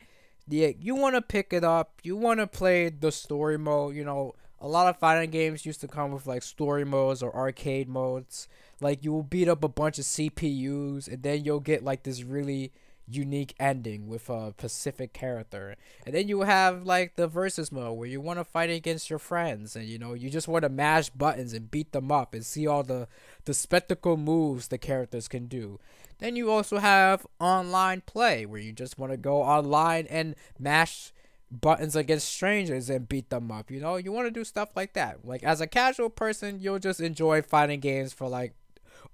yeah, 0.48 0.70
you 0.78 0.94
want 0.94 1.14
to 1.14 1.22
pick 1.22 1.52
it 1.52 1.64
up, 1.64 2.00
you 2.02 2.16
want 2.16 2.40
to 2.40 2.46
play 2.46 2.88
the 2.88 3.12
story 3.12 3.58
mode, 3.58 3.94
you 3.94 4.04
know, 4.04 4.34
a 4.60 4.66
lot 4.66 4.88
of 4.88 4.98
fighting 4.98 5.30
games 5.30 5.64
used 5.64 5.80
to 5.82 5.88
come 5.88 6.10
with 6.10 6.26
like 6.26 6.42
story 6.42 6.84
modes 6.84 7.22
or 7.22 7.34
arcade 7.34 7.88
modes. 7.88 8.48
Like 8.80 9.04
you 9.04 9.12
will 9.12 9.22
beat 9.22 9.48
up 9.48 9.62
a 9.62 9.68
bunch 9.68 9.98
of 9.98 10.04
CPUs 10.04 11.08
and 11.08 11.22
then 11.22 11.44
you'll 11.44 11.60
get 11.60 11.84
like 11.84 12.02
this 12.02 12.22
really 12.22 12.72
unique 13.10 13.54
ending 13.58 14.06
with 14.06 14.28
a 14.28 14.52
specific 14.58 15.12
character. 15.12 15.76
And 16.04 16.14
then 16.14 16.28
you 16.28 16.42
have 16.42 16.84
like 16.84 17.16
the 17.16 17.26
versus 17.26 17.72
mode 17.72 17.96
where 17.96 18.08
you 18.08 18.20
want 18.20 18.38
to 18.38 18.44
fight 18.44 18.70
against 18.70 19.10
your 19.10 19.18
friends 19.18 19.76
and 19.76 19.86
you 19.86 19.98
know, 19.98 20.14
you 20.14 20.30
just 20.30 20.48
want 20.48 20.62
to 20.62 20.68
mash 20.68 21.10
buttons 21.10 21.52
and 21.52 21.70
beat 21.70 21.92
them 21.92 22.12
up 22.12 22.34
and 22.34 22.44
see 22.44 22.66
all 22.66 22.82
the 22.82 23.08
the 23.44 23.54
spectacle 23.54 24.16
moves 24.16 24.68
the 24.68 24.78
characters 24.78 25.28
can 25.28 25.46
do. 25.46 25.78
Then 26.18 26.36
you 26.36 26.50
also 26.50 26.78
have 26.78 27.26
online 27.40 28.02
play 28.02 28.44
where 28.44 28.60
you 28.60 28.72
just 28.72 28.98
want 28.98 29.12
to 29.12 29.16
go 29.16 29.42
online 29.42 30.06
and 30.08 30.34
mash 30.58 31.12
buttons 31.50 31.96
against 31.96 32.28
strangers 32.28 32.90
and 32.90 33.08
beat 33.08 33.30
them 33.30 33.50
up. 33.50 33.70
You 33.70 33.80
know, 33.80 33.96
you 33.96 34.12
want 34.12 34.26
to 34.26 34.30
do 34.30 34.44
stuff 34.44 34.70
like 34.76 34.92
that. 34.94 35.24
Like 35.24 35.42
as 35.42 35.60
a 35.60 35.66
casual 35.66 36.10
person, 36.10 36.58
you'll 36.60 36.78
just 36.78 37.00
enjoy 37.00 37.42
fighting 37.42 37.80
games 37.80 38.12
for 38.12 38.28
like 38.28 38.54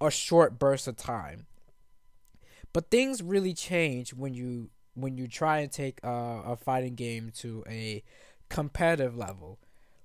a 0.00 0.10
short 0.10 0.58
burst 0.58 0.88
of 0.88 0.96
time. 0.96 1.46
But 2.74 2.90
things 2.90 3.22
really 3.22 3.54
change 3.54 4.12
when 4.12 4.34
you 4.34 4.68
when 4.94 5.16
you 5.16 5.26
try 5.28 5.60
and 5.60 5.72
take 5.72 6.00
uh, 6.04 6.42
a 6.44 6.56
fighting 6.56 6.96
game 6.96 7.30
to 7.36 7.64
a 7.68 8.02
competitive 8.50 9.16
level. 9.16 9.58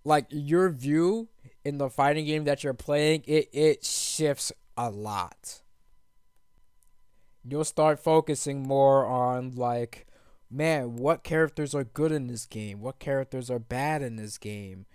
Like 0.05 0.27
your 0.29 0.69
view 0.69 1.27
in 1.65 1.77
the 1.77 1.89
fighting 1.89 2.25
game 2.25 2.45
that 2.45 2.63
you're 2.63 2.73
playing, 2.73 3.23
it 3.25 3.49
it 3.51 3.83
shifts 3.83 4.53
a 4.77 4.89
lot. 4.89 5.61
You'll 7.43 7.65
start 7.65 7.99
focusing 7.99 8.63
more 8.63 9.05
on 9.05 9.51
like 9.55 10.05
man, 10.51 10.95
what 10.95 11.23
characters 11.23 11.75
are 11.75 11.83
good 11.83 12.11
in 12.11 12.27
this 12.27 12.45
game? 12.45 12.81
What 12.81 12.99
characters 12.99 13.51
are 13.51 13.59
bad 13.59 14.01
in 14.01 14.15
this 14.15 14.37
game? 14.37 14.85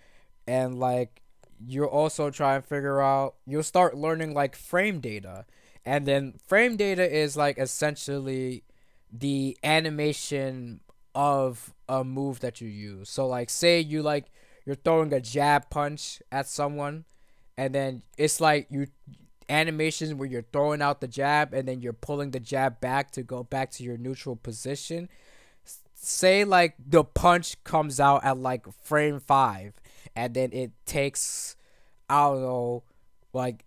And 0.47 0.79
like 0.79 1.21
you'll 1.65 1.87
also 1.87 2.29
try 2.29 2.55
and 2.55 2.65
figure 2.65 3.01
out 3.01 3.35
you'll 3.45 3.63
start 3.63 3.97
learning 3.97 4.33
like 4.33 4.55
frame 4.55 5.01
data 5.01 5.45
and 5.85 6.05
then 6.05 6.33
frame 6.47 6.75
data 6.77 7.09
is 7.09 7.37
like 7.37 7.57
essentially 7.57 8.63
the 9.11 9.57
animation 9.63 10.81
of 11.13 11.73
a 11.87 12.03
move 12.03 12.39
that 12.41 12.59
you 12.59 12.67
use. 12.67 13.09
So 13.09 13.27
like 13.27 13.49
say 13.49 13.79
you 13.79 14.01
like 14.01 14.25
you're 14.65 14.75
throwing 14.75 15.13
a 15.13 15.21
jab 15.21 15.69
punch 15.69 16.21
at 16.31 16.47
someone 16.47 17.05
and 17.57 17.73
then 17.73 18.03
it's 18.17 18.41
like 18.41 18.67
you 18.69 18.87
animations 19.47 20.13
where 20.13 20.27
you're 20.27 20.45
throwing 20.51 20.81
out 20.81 21.01
the 21.01 21.07
jab 21.07 21.53
and 21.53 21.67
then 21.67 21.79
you're 21.79 21.93
pulling 21.93 22.31
the 22.31 22.39
jab 22.39 22.81
back 22.81 23.11
to 23.11 23.21
go 23.21 23.43
back 23.43 23.69
to 23.71 23.83
your 23.83 23.97
neutral 23.97 24.35
position. 24.35 25.07
Say 25.93 26.43
like 26.43 26.75
the 26.83 27.03
punch 27.03 27.63
comes 27.63 27.99
out 27.99 28.25
at 28.25 28.37
like 28.37 28.65
frame 28.83 29.19
5 29.19 29.73
and 30.15 30.33
then 30.33 30.51
it 30.51 30.71
takes 30.85 31.55
I 32.09 32.25
don't 32.25 32.41
know 32.41 32.83
like 33.33 33.65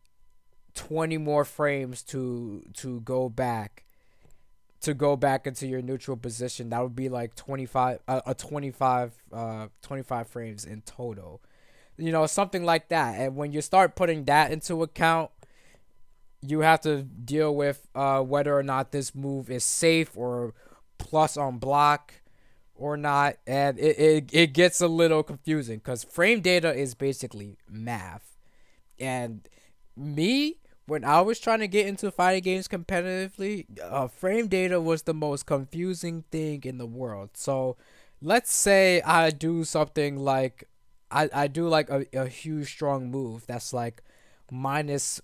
20 0.78 1.18
more 1.18 1.44
frames 1.44 2.04
to 2.04 2.62
to 2.73 3.00
go 3.00 3.28
back 3.28 3.85
to 4.80 4.94
go 4.94 5.16
back 5.16 5.44
into 5.44 5.66
your 5.66 5.82
neutral 5.82 6.16
position 6.16 6.70
that 6.70 6.80
would 6.80 6.94
be 6.94 7.08
like 7.08 7.35
25 7.35 7.99
uh, 8.06 8.20
a 8.25 8.32
25 8.32 9.12
uh 9.32 9.66
25 9.82 10.28
frames 10.28 10.64
in 10.64 10.80
total. 10.82 11.42
You 11.97 12.12
know 12.12 12.26
something 12.26 12.64
like 12.64 12.90
that. 12.90 13.18
And 13.18 13.35
when 13.35 13.52
you 13.52 13.61
start 13.61 13.97
putting 13.97 14.25
that 14.26 14.52
into 14.52 14.80
account 14.85 15.32
you 16.40 16.61
have 16.61 16.80
to 16.82 17.02
deal 17.02 17.52
with 17.56 17.88
uh 17.97 18.20
whether 18.23 18.56
or 18.56 18.62
not 18.62 18.92
this 18.92 19.16
move 19.16 19.50
is 19.50 19.64
safe 19.64 20.16
or 20.16 20.54
plus 20.99 21.37
on 21.37 21.58
block 21.58 22.14
or 22.76 22.97
not. 22.97 23.35
And 23.49 23.80
it, 23.80 23.99
it, 23.99 24.30
it 24.32 24.52
gets 24.52 24.80
a 24.80 24.87
little 24.87 25.25
confusing 25.25 25.78
because 25.78 26.04
frame 26.04 26.40
data 26.40 26.73
is 26.73 26.94
basically 26.94 27.56
math. 27.68 28.37
And 29.00 29.49
me 29.97 30.58
when 30.88 31.04
I 31.04 31.21
was 31.21 31.38
trying 31.38 31.61
to 31.61 31.68
get 31.68 31.87
into 31.87 32.11
fighting 32.11 32.42
games 32.42 32.66
competitively, 32.66 33.66
uh, 33.83 34.09
frame 34.09 34.49
data 34.49 34.80
was 34.80 35.02
the 35.02 35.14
most 35.14 35.47
confusing 35.47 36.25
thing 36.30 36.62
in 36.64 36.78
the 36.78 36.87
world. 36.87 37.30
So, 37.35 37.76
let's 38.23 38.52
say 38.52 39.02
I 39.02 39.30
do 39.30 39.64
something 39.64 40.16
like 40.18 40.64
I, 41.11 41.28
I 41.33 41.47
do 41.47 41.68
like 41.68 41.90
a, 41.90 42.07
a 42.12 42.26
huge 42.26 42.71
strong 42.71 43.11
move 43.11 43.47
that's 43.47 43.73
like 43.73 44.02
minus 44.50 45.21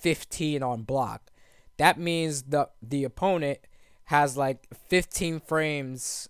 15 0.00 0.62
on 0.62 0.82
block. 0.82 1.30
That 1.76 1.98
means 1.98 2.44
the 2.44 2.70
the 2.82 3.04
opponent 3.04 3.58
has 4.04 4.36
like 4.36 4.66
15 4.88 5.40
frames 5.40 6.28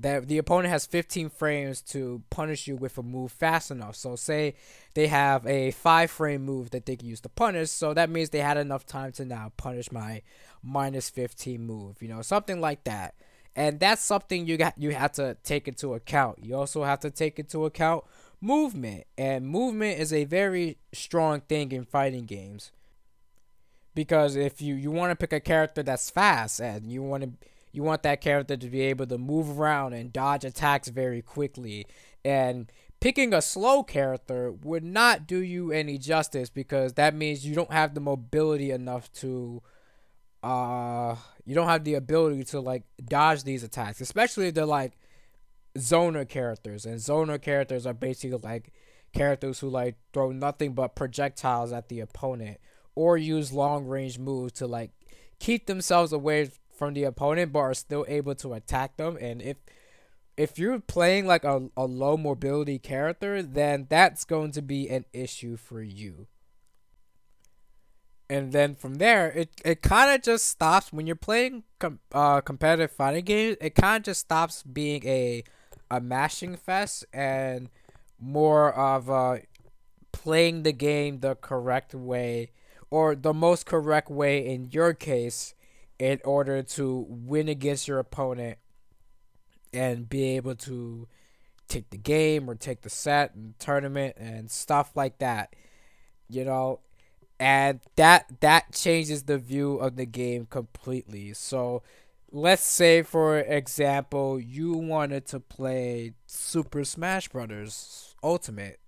that 0.00 0.28
the 0.28 0.38
opponent 0.38 0.70
has 0.70 0.86
15 0.86 1.30
frames 1.30 1.80
to 1.80 2.22
punish 2.30 2.66
you 2.66 2.76
with 2.76 2.98
a 2.98 3.02
move 3.02 3.32
fast 3.32 3.70
enough. 3.70 3.96
So 3.96 4.16
say 4.16 4.54
they 4.94 5.06
have 5.06 5.46
a 5.46 5.70
5 5.70 6.10
frame 6.10 6.42
move 6.42 6.70
that 6.70 6.86
they 6.86 6.96
can 6.96 7.08
use 7.08 7.20
to 7.22 7.28
punish, 7.28 7.70
so 7.70 7.94
that 7.94 8.10
means 8.10 8.30
they 8.30 8.40
had 8.40 8.56
enough 8.56 8.86
time 8.86 9.12
to 9.12 9.24
now 9.24 9.52
punish 9.56 9.92
my 9.92 10.22
minus 10.62 11.10
15 11.10 11.64
move, 11.64 12.02
you 12.02 12.08
know, 12.08 12.22
something 12.22 12.60
like 12.60 12.84
that. 12.84 13.14
And 13.56 13.78
that's 13.78 14.02
something 14.02 14.46
you 14.46 14.56
got 14.56 14.76
you 14.76 14.90
have 14.92 15.12
to 15.12 15.36
take 15.44 15.68
into 15.68 15.94
account. 15.94 16.44
You 16.44 16.56
also 16.56 16.82
have 16.82 17.00
to 17.00 17.10
take 17.10 17.38
into 17.38 17.64
account 17.64 18.04
movement, 18.40 19.04
and 19.16 19.46
movement 19.46 20.00
is 20.00 20.12
a 20.12 20.24
very 20.24 20.78
strong 20.92 21.40
thing 21.40 21.70
in 21.70 21.84
fighting 21.84 22.26
games. 22.26 22.72
Because 23.94 24.34
if 24.34 24.60
you 24.60 24.74
you 24.74 24.90
want 24.90 25.12
to 25.12 25.16
pick 25.16 25.32
a 25.32 25.38
character 25.38 25.84
that's 25.84 26.10
fast 26.10 26.60
and 26.60 26.90
you 26.90 27.00
want 27.02 27.22
to 27.22 27.30
you 27.74 27.82
want 27.82 28.04
that 28.04 28.20
character 28.20 28.56
to 28.56 28.68
be 28.68 28.82
able 28.82 29.04
to 29.04 29.18
move 29.18 29.58
around 29.58 29.94
and 29.94 30.12
dodge 30.12 30.44
attacks 30.44 30.88
very 30.88 31.20
quickly. 31.20 31.86
And 32.24 32.70
picking 33.00 33.34
a 33.34 33.42
slow 33.42 33.82
character 33.82 34.52
would 34.52 34.84
not 34.84 35.26
do 35.26 35.38
you 35.38 35.72
any 35.72 35.98
justice 35.98 36.48
because 36.48 36.92
that 36.92 37.16
means 37.16 37.44
you 37.44 37.52
don't 37.52 37.72
have 37.72 37.94
the 37.94 38.00
mobility 38.00 38.70
enough 38.70 39.12
to 39.14 39.60
uh 40.44 41.16
you 41.44 41.54
don't 41.54 41.66
have 41.66 41.82
the 41.84 41.94
ability 41.94 42.44
to 42.44 42.60
like 42.60 42.84
dodge 43.04 43.42
these 43.42 43.64
attacks, 43.64 44.00
especially 44.00 44.52
the 44.52 44.66
like 44.66 44.92
zoner 45.76 46.28
characters. 46.28 46.86
And 46.86 46.98
zoner 46.98 47.42
characters 47.42 47.86
are 47.86 47.92
basically 47.92 48.38
like 48.38 48.72
characters 49.12 49.58
who 49.58 49.68
like 49.68 49.96
throw 50.12 50.30
nothing 50.30 50.74
but 50.74 50.94
projectiles 50.94 51.72
at 51.72 51.88
the 51.88 51.98
opponent 51.98 52.58
or 52.94 53.18
use 53.18 53.52
long 53.52 53.84
range 53.84 54.20
moves 54.20 54.52
to 54.52 54.68
like 54.68 54.92
keep 55.40 55.66
themselves 55.66 56.12
away 56.12 56.50
from 56.74 56.94
the 56.94 57.04
opponent 57.04 57.52
but 57.52 57.60
are 57.60 57.74
still 57.74 58.04
able 58.08 58.34
to 58.36 58.54
attack 58.54 58.96
them. 58.96 59.16
And 59.20 59.40
if 59.40 59.56
if 60.36 60.58
you're 60.58 60.80
playing 60.80 61.26
like 61.26 61.44
a, 61.44 61.68
a 61.76 61.84
low 61.84 62.16
mobility 62.16 62.78
character 62.78 63.42
then 63.42 63.86
that's 63.88 64.24
going 64.24 64.52
to 64.52 64.62
be 64.62 64.88
an 64.88 65.04
issue 65.12 65.56
for 65.56 65.82
you. 65.82 66.26
And 68.28 68.52
then 68.52 68.74
from 68.74 68.96
there 68.96 69.30
it, 69.30 69.50
it 69.64 69.82
kind 69.82 70.14
of 70.14 70.22
just 70.22 70.46
stops 70.48 70.92
when 70.92 71.06
you're 71.06 71.16
playing 71.16 71.64
com- 71.78 72.00
uh, 72.12 72.40
competitive 72.40 72.90
fighting 72.90 73.24
games 73.24 73.56
it 73.60 73.74
kind 73.74 73.98
of 73.98 74.04
just 74.04 74.20
stops 74.20 74.62
being 74.62 75.06
a 75.06 75.44
a 75.90 76.00
mashing 76.00 76.56
fest 76.56 77.04
and 77.12 77.68
more 78.18 78.72
of 78.72 79.08
a 79.08 79.42
playing 80.12 80.62
the 80.62 80.72
game 80.72 81.20
the 81.20 81.34
correct 81.34 81.94
way 81.94 82.50
or 82.90 83.14
the 83.14 83.34
most 83.34 83.66
correct 83.66 84.08
way 84.08 84.46
in 84.46 84.68
your 84.70 84.94
case 84.94 85.54
in 85.98 86.20
order 86.24 86.62
to 86.62 87.06
win 87.08 87.48
against 87.48 87.86
your 87.88 87.98
opponent 87.98 88.58
and 89.72 90.08
be 90.08 90.36
able 90.36 90.54
to 90.54 91.08
take 91.68 91.90
the 91.90 91.98
game 91.98 92.48
or 92.48 92.54
take 92.54 92.82
the 92.82 92.90
set 92.90 93.34
and 93.34 93.58
tournament 93.58 94.16
and 94.18 94.50
stuff 94.50 94.92
like 94.94 95.18
that 95.18 95.54
you 96.28 96.44
know 96.44 96.80
and 97.40 97.80
that 97.96 98.40
that 98.40 98.72
changes 98.72 99.24
the 99.24 99.38
view 99.38 99.76
of 99.76 99.96
the 99.96 100.06
game 100.06 100.46
completely 100.46 101.32
so 101.32 101.82
let's 102.30 102.62
say 102.62 103.02
for 103.02 103.38
example 103.38 104.38
you 104.38 104.72
wanted 104.72 105.26
to 105.26 105.40
play 105.40 106.12
super 106.26 106.84
smash 106.84 107.28
brothers 107.28 108.14
ultimate 108.22 108.78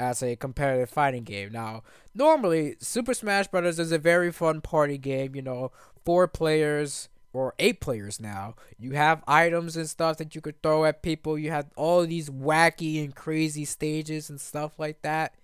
as 0.00 0.22
a 0.22 0.34
competitive 0.34 0.88
fighting 0.88 1.24
game. 1.24 1.52
Now, 1.52 1.82
normally 2.14 2.76
Super 2.80 3.12
Smash 3.12 3.48
Bros 3.48 3.78
is 3.78 3.92
a 3.92 3.98
very 3.98 4.32
fun 4.32 4.62
party 4.62 4.96
game, 4.96 5.36
you 5.36 5.42
know, 5.42 5.72
four 6.04 6.28
players 6.28 7.08
or 7.32 7.54
eight 7.58 7.80
players 7.80 8.20
now. 8.20 8.54
You 8.78 8.92
have 8.92 9.22
items 9.26 9.76
and 9.76 9.88
stuff 9.88 10.16
that 10.18 10.34
you 10.34 10.40
could 10.40 10.62
throw 10.62 10.84
at 10.84 11.02
people. 11.02 11.38
You 11.38 11.50
have 11.50 11.70
all 11.76 12.04
these 12.06 12.28
wacky 12.28 13.02
and 13.04 13.14
crazy 13.14 13.64
stages 13.64 14.30
and 14.30 14.40
stuff 14.40 14.78
like 14.78 15.02
that. 15.02 15.34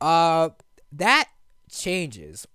Uh 0.00 0.50
that 0.92 1.28
changes 1.70 2.46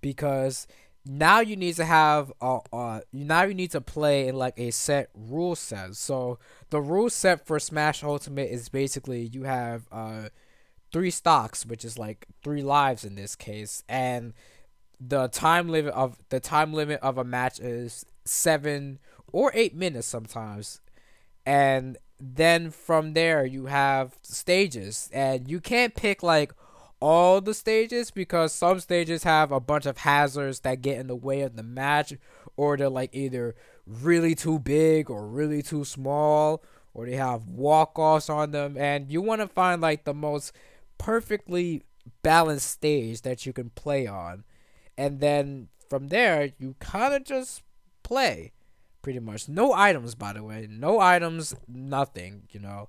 because 0.00 0.66
now 1.04 1.40
you 1.40 1.56
need 1.56 1.74
to 1.76 1.84
have 1.84 2.32
uh 2.40 3.00
you 3.10 3.24
now 3.24 3.42
you 3.42 3.54
need 3.54 3.70
to 3.72 3.80
play 3.80 4.28
in 4.28 4.36
like 4.36 4.58
a 4.58 4.70
set 4.70 5.10
rule 5.14 5.56
set. 5.56 5.96
So 5.96 6.38
the 6.70 6.80
rule 6.80 7.10
set 7.10 7.46
for 7.46 7.58
Smash 7.58 8.04
Ultimate 8.04 8.50
is 8.50 8.68
basically 8.68 9.22
you 9.32 9.42
have 9.44 9.88
uh 9.90 10.28
three 10.92 11.10
stocks, 11.10 11.66
which 11.66 11.84
is 11.84 11.98
like 11.98 12.26
three 12.42 12.62
lives 12.62 13.04
in 13.04 13.14
this 13.14 13.36
case, 13.36 13.82
and 13.88 14.34
the 15.00 15.28
time 15.28 15.68
limit 15.68 15.94
of 15.94 16.18
the 16.28 16.40
time 16.40 16.72
limit 16.72 17.00
of 17.00 17.18
a 17.18 17.24
match 17.24 17.60
is 17.60 18.04
seven 18.24 18.98
or 19.32 19.50
eight 19.54 19.74
minutes 19.74 20.06
sometimes, 20.06 20.80
and 21.46 21.96
then 22.20 22.70
from 22.70 23.14
there 23.14 23.44
you 23.44 23.66
have 23.66 24.18
stages, 24.22 25.08
and 25.12 25.48
you 25.48 25.60
can't 25.60 25.94
pick 25.94 26.22
like 26.22 26.52
all 27.00 27.40
the 27.40 27.54
stages 27.54 28.10
because 28.10 28.52
some 28.52 28.80
stages 28.80 29.22
have 29.22 29.52
a 29.52 29.60
bunch 29.60 29.86
of 29.86 29.98
hazards 29.98 30.60
that 30.60 30.82
get 30.82 30.98
in 30.98 31.06
the 31.06 31.14
way 31.14 31.42
of 31.42 31.54
the 31.54 31.62
match, 31.62 32.12
or 32.56 32.76
they're 32.76 32.88
like 32.88 33.14
either 33.14 33.54
really 33.86 34.34
too 34.34 34.58
big 34.58 35.08
or 35.08 35.28
really 35.28 35.62
too 35.62 35.84
small, 35.84 36.62
or 36.92 37.06
they 37.06 37.14
have 37.14 37.46
walk 37.46 37.96
offs 37.98 38.28
on 38.28 38.50
them, 38.50 38.76
and 38.76 39.12
you 39.12 39.22
want 39.22 39.40
to 39.40 39.46
find 39.46 39.80
like 39.80 40.04
the 40.04 40.14
most 40.14 40.52
perfectly 40.98 41.84
balanced 42.22 42.68
stage 42.68 43.22
that 43.22 43.46
you 43.46 43.52
can 43.52 43.70
play 43.70 44.06
on. 44.06 44.42
And 44.98 45.20
then 45.20 45.68
from 45.88 46.08
there, 46.08 46.50
you 46.58 46.74
kind 46.80 47.14
of 47.14 47.24
just 47.24 47.62
play 48.02 48.52
pretty 49.00 49.20
much. 49.20 49.48
No 49.48 49.72
items, 49.72 50.16
by 50.16 50.32
the 50.32 50.42
way. 50.42 50.66
No 50.68 50.98
items, 50.98 51.54
nothing, 51.68 52.42
you 52.50 52.60
know. 52.60 52.88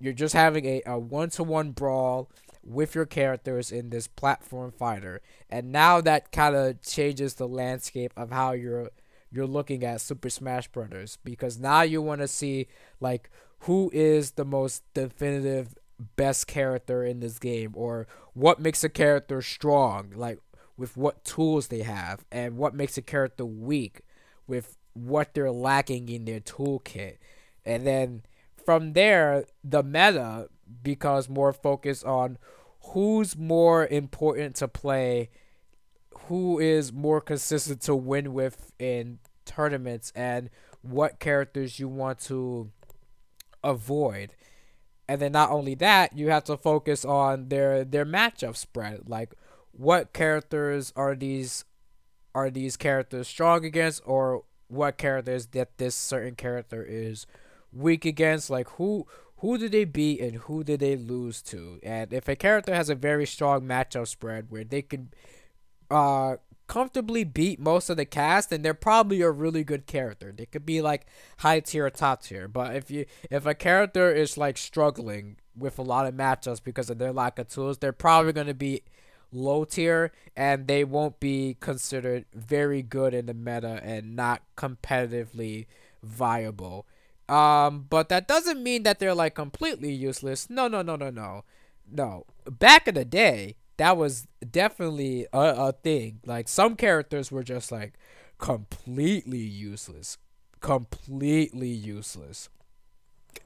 You're 0.00 0.12
just 0.12 0.34
having 0.34 0.64
a, 0.64 0.82
a 0.86 0.98
one 0.98 1.30
to 1.30 1.42
one 1.42 1.72
brawl 1.72 2.30
with 2.62 2.94
your 2.94 3.06
characters 3.06 3.72
in 3.72 3.90
this 3.90 4.06
platform 4.06 4.70
fighter. 4.70 5.20
And 5.50 5.72
now 5.72 6.00
that 6.00 6.30
kind 6.30 6.54
of 6.54 6.80
changes 6.82 7.34
the 7.34 7.48
landscape 7.48 8.12
of 8.16 8.30
how 8.30 8.52
you're 8.52 8.90
you're 9.30 9.46
looking 9.46 9.84
at 9.84 10.00
Super 10.00 10.30
Smash 10.30 10.68
Brothers 10.68 11.18
because 11.22 11.58
now 11.58 11.82
you 11.82 12.00
want 12.00 12.20
to 12.22 12.28
see 12.28 12.68
like 13.00 13.28
who 13.60 13.90
is 13.92 14.32
the 14.32 14.44
most 14.44 14.82
definitive 14.94 15.74
best 16.16 16.46
character 16.46 17.04
in 17.04 17.20
this 17.20 17.38
game 17.38 17.72
or 17.74 18.06
what 18.32 18.60
makes 18.60 18.84
a 18.84 18.88
character 18.88 19.42
strong 19.42 20.12
like 20.14 20.38
with 20.78 20.96
what 20.96 21.24
tools 21.24 21.68
they 21.68 21.82
have 21.82 22.24
and 22.32 22.56
what 22.56 22.74
makes 22.74 22.96
a 22.96 23.02
character 23.02 23.44
weak 23.44 24.00
with 24.46 24.78
what 24.94 25.34
they're 25.34 25.50
lacking 25.50 26.08
in 26.08 26.24
their 26.24 26.40
toolkit 26.40 27.18
and 27.66 27.86
then 27.86 28.22
from 28.64 28.94
there 28.94 29.44
the 29.62 29.82
meta 29.82 30.48
becomes 30.82 31.28
more 31.28 31.52
focused 31.52 32.04
on 32.04 32.38
who's 32.92 33.36
more 33.36 33.86
important 33.88 34.56
to 34.56 34.66
play 34.66 35.28
who 36.28 36.58
is 36.58 36.92
more 36.92 37.20
consistent 37.20 37.82
to 37.82 37.94
win 37.94 38.32
with 38.32 38.72
in 38.78 39.18
tournaments 39.44 40.12
and 40.14 40.48
what 40.82 41.18
characters 41.18 41.78
you 41.78 41.88
want 41.88 42.18
to 42.18 42.70
avoid 43.62 44.32
and 45.08 45.22
then 45.22 45.32
not 45.32 45.50
only 45.50 45.74
that, 45.76 46.16
you 46.16 46.28
have 46.28 46.44
to 46.44 46.56
focus 46.58 47.04
on 47.04 47.48
their 47.48 47.82
their 47.82 48.04
matchup 48.04 48.56
spread. 48.56 49.08
Like 49.08 49.32
what 49.78 50.12
characters 50.12 50.92
are 50.96 51.14
these 51.14 51.64
are 52.34 52.50
these 52.50 52.76
characters 52.76 53.28
strong 53.28 53.64
against 53.64 54.02
or 54.04 54.44
what 54.66 54.98
characters 54.98 55.46
that 55.46 55.78
this 55.78 55.94
certain 55.94 56.34
character 56.34 56.84
is 56.86 57.26
weak 57.72 58.04
against 58.04 58.50
like 58.50 58.68
who 58.70 59.06
who 59.36 59.56
did 59.56 59.72
they 59.72 59.84
beat 59.84 60.20
and 60.20 60.36
who 60.42 60.64
did 60.64 60.80
they 60.80 60.96
lose 60.96 61.40
to 61.40 61.78
and 61.82 62.12
if 62.12 62.28
a 62.28 62.36
character 62.36 62.74
has 62.74 62.90
a 62.90 62.94
very 62.94 63.24
strong 63.24 63.62
matchup 63.62 64.08
spread 64.08 64.50
where 64.50 64.64
they 64.64 64.82
can 64.82 65.10
uh 65.90 66.36
comfortably 66.66 67.24
beat 67.24 67.58
most 67.58 67.88
of 67.88 67.96
the 67.96 68.04
cast, 68.04 68.52
and 68.52 68.64
they're 68.64 68.74
probably 68.74 69.22
a 69.22 69.30
really 69.30 69.64
good 69.64 69.86
character. 69.86 70.32
They 70.36 70.44
could 70.44 70.66
be 70.66 70.82
like 70.82 71.06
high 71.38 71.60
tier 71.60 71.86
or 71.86 71.90
top 71.90 72.22
tier. 72.22 72.46
But 72.46 72.76
if 72.76 72.90
you 72.90 73.06
if 73.30 73.46
a 73.46 73.54
character 73.54 74.12
is 74.12 74.36
like 74.36 74.58
struggling 74.58 75.38
with 75.56 75.78
a 75.78 75.82
lot 75.82 76.06
of 76.06 76.14
matchups 76.14 76.62
because 76.62 76.90
of 76.90 76.98
their 76.98 77.12
lack 77.12 77.38
of 77.38 77.48
tools, 77.48 77.78
they're 77.78 77.92
probably 77.92 78.32
gonna 78.32 78.54
be 78.54 78.82
low 79.32 79.64
tier 79.64 80.12
and 80.36 80.66
they 80.66 80.84
won't 80.84 81.20
be 81.20 81.56
considered 81.60 82.24
very 82.34 82.82
good 82.82 83.14
in 83.14 83.26
the 83.26 83.34
meta 83.34 83.80
and 83.82 84.16
not 84.16 84.42
competitively 84.56 85.66
viable. 86.02 86.86
Um, 87.28 87.86
but 87.90 88.08
that 88.08 88.26
doesn't 88.26 88.62
mean 88.62 88.84
that 88.84 88.98
they're 88.98 89.14
like 89.14 89.34
completely 89.34 89.92
useless. 89.92 90.48
No, 90.48 90.68
no, 90.68 90.82
no, 90.82 90.96
no, 90.96 91.10
no. 91.10 91.44
No. 91.90 92.24
Back 92.48 92.88
in 92.88 92.94
the 92.94 93.04
day, 93.04 93.56
that 93.76 93.96
was 93.96 94.26
definitely 94.50 95.26
a, 95.32 95.38
a 95.38 95.72
thing. 95.72 96.20
Like 96.24 96.48
some 96.48 96.76
characters 96.76 97.30
were 97.30 97.42
just 97.42 97.70
like 97.70 97.94
completely 98.38 99.38
useless, 99.38 100.18
completely 100.60 101.68
useless. 101.68 102.48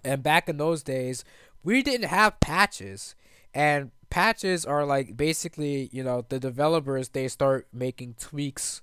And 0.05 0.23
back 0.23 0.49
in 0.49 0.57
those 0.57 0.83
days, 0.83 1.25
we 1.63 1.83
didn't 1.83 2.09
have 2.09 2.41
patches, 2.41 3.15
and 3.55 3.91
patches 4.13 4.67
are 4.67 4.85
like 4.85 5.17
basically 5.17 5.89
you 5.91 6.05
know 6.05 6.23
the 6.29 6.39
developers 6.39 7.09
they 7.09 7.27
start 7.29 7.67
making 7.73 8.15
tweaks 8.21 8.83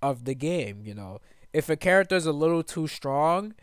of 0.00 0.24
the 0.24 0.34
game. 0.34 0.80
You 0.86 0.94
know, 0.94 1.20
if 1.52 1.68
a 1.68 1.76
character 1.76 2.16
is 2.16 2.24
a 2.24 2.32
little 2.32 2.62
too 2.62 2.86
strong, 2.86 3.54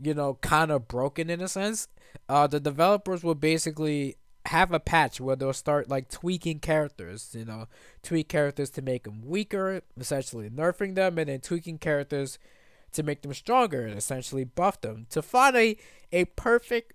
you 0.00 0.14
know, 0.14 0.38
kind 0.40 0.70
of 0.70 0.88
broken 0.88 1.28
in 1.28 1.42
a 1.42 1.48
sense, 1.48 1.88
uh, 2.30 2.46
the 2.46 2.60
developers 2.60 3.22
will 3.22 3.34
basically 3.34 4.16
have 4.46 4.72
a 4.72 4.80
patch 4.80 5.20
where 5.20 5.36
they'll 5.36 5.52
start 5.52 5.90
like 5.90 6.08
tweaking 6.08 6.60
characters, 6.60 7.34
you 7.36 7.44
know, 7.44 7.66
tweak 8.02 8.30
characters 8.30 8.70
to 8.70 8.80
make 8.80 9.04
them 9.04 9.20
weaker, 9.26 9.82
essentially 10.00 10.48
nerfing 10.48 10.94
them, 10.94 11.18
and 11.18 11.28
then 11.28 11.40
tweaking 11.40 11.76
characters 11.76 12.38
to 12.92 13.02
make 13.02 13.20
them 13.20 13.34
stronger 13.34 13.82
and 13.82 13.98
essentially 13.98 14.44
buff 14.44 14.80
them 14.80 15.04
to 15.10 15.20
find 15.20 15.54
a, 15.54 15.76
a 16.10 16.24
perfect 16.24 16.94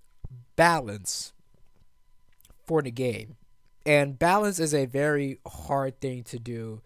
balance 0.56 1.32
for 2.66 2.82
the 2.82 2.90
game. 2.90 3.36
And 3.86 4.18
balance 4.18 4.58
is 4.58 4.74
a 4.74 4.86
very 4.86 5.38
hard 5.46 6.00
thing 6.00 6.22
to 6.24 6.38
do 6.38 6.80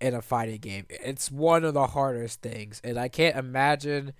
in 0.00 0.14
a 0.14 0.22
fighting 0.22 0.58
game. 0.60 0.86
It's 0.88 1.30
one 1.30 1.64
of 1.64 1.74
the 1.74 1.88
hardest 1.88 2.42
things, 2.42 2.80
and 2.84 2.98
I 2.98 3.08
can't 3.08 3.36
imagine 3.36 4.12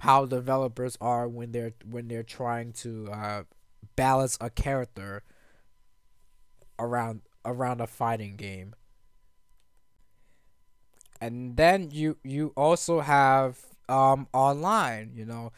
how 0.00 0.26
developers 0.26 0.98
are 1.00 1.28
when 1.28 1.52
they're 1.52 1.74
when 1.88 2.08
they're 2.08 2.24
trying 2.24 2.72
to 2.72 3.08
uh, 3.12 3.42
balance 3.94 4.36
a 4.40 4.50
character 4.50 5.22
around 6.78 7.22
around 7.44 7.80
a 7.80 7.86
fighting 7.86 8.36
game. 8.36 8.74
And 11.20 11.56
then 11.56 11.90
you 11.92 12.16
you 12.24 12.52
also 12.56 13.00
have 13.00 13.58
um 13.88 14.26
online, 14.32 15.12
you 15.14 15.24
know. 15.24 15.52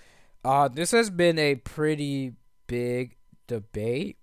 Uh 0.44 0.68
this 0.68 0.90
has 0.90 1.08
been 1.08 1.38
a 1.38 1.54
pretty 1.54 2.34
big 2.66 3.16
debate 3.46 4.18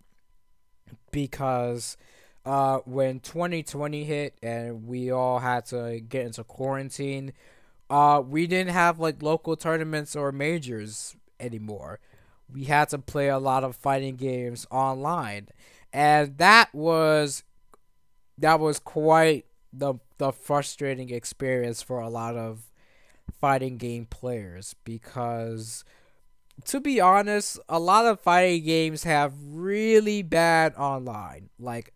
because 1.12 1.98
uh 2.46 2.80
when 2.86 3.20
2020 3.20 4.04
hit 4.04 4.36
and 4.42 4.88
we 4.88 5.12
all 5.12 5.40
had 5.40 5.66
to 5.66 6.00
get 6.08 6.26
into 6.26 6.44
quarantine, 6.44 7.34
uh 7.90 8.22
we 8.26 8.48
didn't 8.48 8.74
have 8.74 9.00
like 9.00 9.22
local 9.22 9.56
tournaments 9.56 10.16
or 10.16 10.32
majors 10.32 11.16
anymore. 11.40 12.00
We 12.52 12.66
had 12.66 12.90
to 12.90 12.98
play 13.00 13.30
a 13.30 13.40
lot 13.40 13.64
of 13.64 13.76
fighting 13.76 14.16
games 14.16 14.68
online. 14.72 15.48
And 15.94 16.38
that 16.38 16.74
was 16.74 17.44
that 18.38 18.60
was 18.60 18.80
quite 18.80 19.46
the 19.74 19.96
the 20.18 20.32
frustrating 20.32 21.10
experience 21.10 21.82
for 21.82 22.00
a 22.00 22.10
lot 22.10 22.36
of 22.36 22.72
fighting 23.40 23.78
game 23.78 24.06
players 24.06 24.76
because 24.84 25.84
to 26.66 26.80
be 26.80 27.00
honest 27.00 27.60
a 27.70 27.80
lot 27.80 28.06
of 28.06 28.20
fighting 28.20 28.64
games 28.64 29.04
have 29.04 29.34
really 29.46 30.22
bad 30.22 30.74
online 30.76 31.50
like 31.60 31.94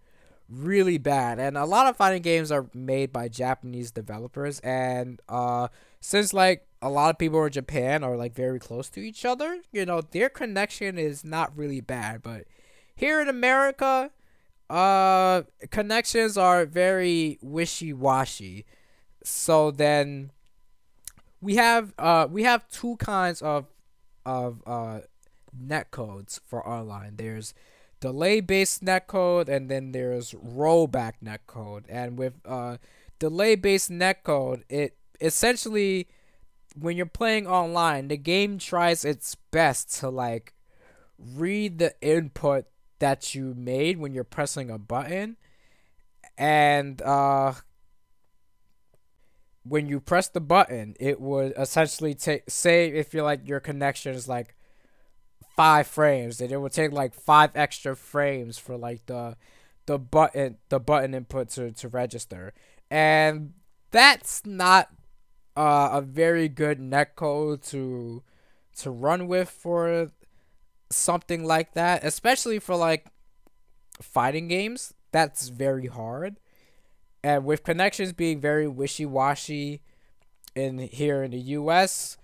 really 0.49 0.97
bad 0.97 1.39
and 1.39 1.57
a 1.57 1.65
lot 1.65 1.87
of 1.87 1.97
fighting 1.97 2.21
games 2.21 2.51
are 2.51 2.67
made 2.73 3.11
by 3.11 3.27
japanese 3.27 3.91
developers 3.91 4.59
and 4.59 5.19
uh 5.27 5.67
since 5.99 6.33
like 6.33 6.67
a 6.85 6.89
lot 6.89 7.09
of 7.09 7.17
people 7.17 7.43
in 7.43 7.51
Japan 7.51 8.03
are 8.03 8.15
like 8.15 8.35
very 8.35 8.59
close 8.59 8.89
to 8.89 8.99
each 8.99 9.25
other, 9.25 9.59
you 9.71 9.87
know, 9.87 10.01
their 10.01 10.29
connection 10.29 10.99
is 10.99 11.23
not 11.23 11.57
really 11.57 11.81
bad. 11.81 12.21
But 12.21 12.45
here 12.95 13.19
in 13.19 13.27
America, 13.27 14.11
uh, 14.69 15.41
connections 15.71 16.37
are 16.37 16.67
very 16.67 17.39
wishy 17.41 17.91
washy. 17.91 18.65
So 19.23 19.71
then 19.71 20.29
we 21.41 21.55
have 21.55 21.91
uh 21.97 22.27
we 22.29 22.43
have 22.43 22.67
two 22.69 22.97
kinds 22.97 23.41
of 23.41 23.65
of 24.25 24.61
uh 24.65 25.01
net 25.57 25.91
codes 25.91 26.39
for 26.45 26.67
online. 26.67 27.15
There's 27.15 27.53
delay 27.99 28.41
based 28.41 28.83
net 28.83 29.07
code 29.07 29.49
and 29.49 29.69
then 29.69 29.91
there's 29.91 30.33
rollback 30.33 31.13
net 31.21 31.47
code. 31.47 31.85
And 31.89 32.17
with 32.17 32.33
uh 32.45 32.77
delay 33.19 33.55
based 33.55 33.89
net 33.89 34.23
code, 34.23 34.63
it 34.69 34.97
essentially 35.21 36.07
when 36.77 36.97
you're 36.97 37.05
playing 37.05 37.47
online, 37.47 38.09
the 38.09 38.17
game 38.17 38.57
tries 38.57 39.05
its 39.05 39.35
best 39.51 39.95
to 39.99 40.09
like 40.09 40.53
read 41.17 41.79
the 41.79 41.93
input 42.01 42.65
that 42.99 43.33
you 43.33 43.53
made 43.55 43.97
when 43.97 44.13
you're 44.13 44.23
pressing 44.23 44.69
a 44.69 44.77
button 44.77 45.37
and 46.37 47.01
uh 47.01 47.53
when 49.67 49.87
you 49.87 49.99
press 49.99 50.27
the 50.29 50.41
button, 50.41 50.95
it 50.99 51.19
would 51.19 51.53
essentially 51.57 52.13
take 52.13 52.43
say 52.47 52.87
if 52.87 53.13
you're 53.13 53.23
like 53.23 53.47
your 53.47 53.59
connection 53.59 54.13
is 54.13 54.27
like 54.27 54.55
five 55.55 55.87
frames, 55.87 56.37
then 56.37 56.51
it 56.51 56.61
would 56.61 56.71
take 56.71 56.91
like 56.91 57.13
five 57.13 57.51
extra 57.55 57.95
frames 57.95 58.57
for 58.57 58.77
like 58.77 59.05
the 59.07 59.35
the 59.87 59.97
button 59.97 60.57
the 60.69 60.79
button 60.79 61.13
input 61.13 61.49
to, 61.49 61.71
to 61.71 61.89
register. 61.89 62.53
And 62.91 63.53
that's 63.91 64.45
not 64.45 64.89
uh, 65.57 65.89
a 65.93 66.01
very 66.01 66.47
good 66.47 66.79
netcode 66.79 67.67
to 67.71 68.23
to 68.77 68.91
run 68.91 69.27
with 69.27 69.49
for 69.49 70.11
something 70.91 71.43
like 71.43 71.73
that, 71.73 72.03
especially 72.03 72.59
for 72.59 72.75
like 72.75 73.07
fighting 73.99 74.47
games. 74.47 74.93
That's 75.11 75.47
very 75.47 75.87
hard. 75.87 76.37
And 77.25 77.43
with 77.43 77.63
connections 77.63 78.13
being 78.13 78.39
very 78.39 78.67
wishy-washy 78.67 79.81
in 80.53 80.77
here 80.77 81.23
in 81.23 81.31
the 81.31 81.39
US, 81.39 82.17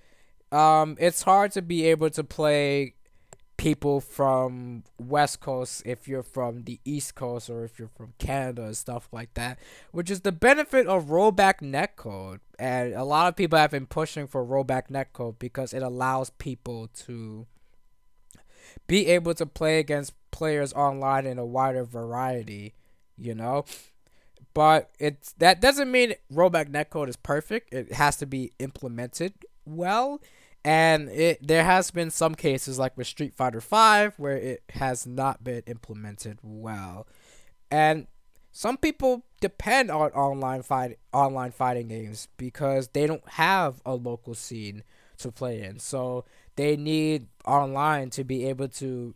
um, 0.51 0.95
it's 0.99 1.23
hard 1.23 1.51
to 1.53 1.63
be 1.63 1.87
able 1.87 2.11
to 2.11 2.23
play 2.23 2.93
people 3.57 3.99
from 3.99 4.83
West 4.99 5.39
Coast 5.39 5.81
if 5.87 6.07
you're 6.07 6.21
from 6.21 6.65
the 6.65 6.79
East 6.85 7.15
Coast 7.15 7.49
or 7.49 7.63
if 7.63 7.79
you're 7.79 7.87
from 7.87 8.13
Canada 8.19 8.65
and 8.65 8.77
stuff 8.77 9.09
like 9.11 9.33
that, 9.33 9.57
which 9.91 10.11
is 10.11 10.21
the 10.21 10.31
benefit 10.31 10.85
of 10.85 11.05
rollback 11.05 11.61
netcode. 11.61 12.37
And 12.59 12.93
a 12.93 13.03
lot 13.03 13.27
of 13.27 13.35
people 13.35 13.57
have 13.57 13.71
been 13.71 13.87
pushing 13.87 14.27
for 14.27 14.45
rollback 14.45 14.89
netcode 14.91 15.39
because 15.39 15.73
it 15.73 15.81
allows 15.81 16.29
people 16.29 16.89
to 17.07 17.47
be 18.85 19.07
able 19.07 19.33
to 19.33 19.47
play 19.47 19.79
against 19.79 20.13
players 20.29 20.73
online 20.73 21.25
in 21.25 21.39
a 21.39 21.45
wider 21.45 21.85
variety, 21.85 22.75
you 23.17 23.33
know? 23.33 23.65
But 24.53 24.91
it's 24.99 25.33
that 25.33 25.61
doesn't 25.61 25.91
mean 25.91 26.13
rollback 26.31 26.69
netcode 26.69 27.07
is 27.07 27.15
perfect. 27.15 27.73
It 27.73 27.93
has 27.93 28.17
to 28.17 28.25
be 28.25 28.51
implemented 28.59 29.33
well. 29.65 30.21
And 30.63 31.09
it 31.09 31.45
there 31.45 31.63
has 31.63 31.91
been 31.91 32.11
some 32.11 32.35
cases 32.35 32.77
like 32.77 32.97
with 32.97 33.07
Street 33.07 33.33
Fighter 33.33 33.61
5 33.61 34.19
where 34.19 34.37
it 34.37 34.63
has 34.71 35.07
not 35.07 35.43
been 35.43 35.63
implemented 35.65 36.39
well. 36.43 37.07
And 37.71 38.07
some 38.51 38.77
people 38.77 39.23
depend 39.39 39.89
on 39.89 40.11
online 40.11 40.61
fight 40.61 40.99
online 41.13 41.51
fighting 41.51 41.87
games 41.87 42.27
because 42.37 42.89
they 42.89 43.07
don't 43.07 43.27
have 43.29 43.81
a 43.85 43.95
local 43.95 44.35
scene 44.35 44.83
to 45.19 45.31
play 45.31 45.61
in. 45.61 45.79
So 45.79 46.25
they 46.57 46.75
need 46.75 47.27
online 47.45 48.09
to 48.11 48.23
be 48.23 48.45
able 48.45 48.67
to 48.67 49.15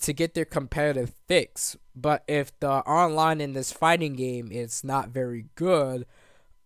to 0.00 0.12
get 0.12 0.34
their 0.34 0.44
competitive 0.44 1.14
fix. 1.26 1.76
But 1.94 2.24
if 2.28 2.58
the 2.60 2.70
online 2.70 3.40
in 3.40 3.52
this 3.52 3.72
fighting 3.72 4.14
game 4.14 4.50
is 4.52 4.84
not 4.84 5.08
very 5.08 5.46
good, 5.54 6.06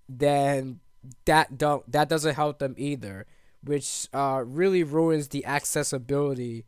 then 0.08 0.80
that 1.24 1.58
don't 1.58 1.90
that 1.90 2.08
doesn't 2.08 2.34
help 2.34 2.58
them 2.58 2.74
either, 2.78 3.26
which 3.62 4.08
uh, 4.12 4.42
really 4.46 4.82
ruins 4.82 5.28
the 5.28 5.44
accessibility 5.44 6.64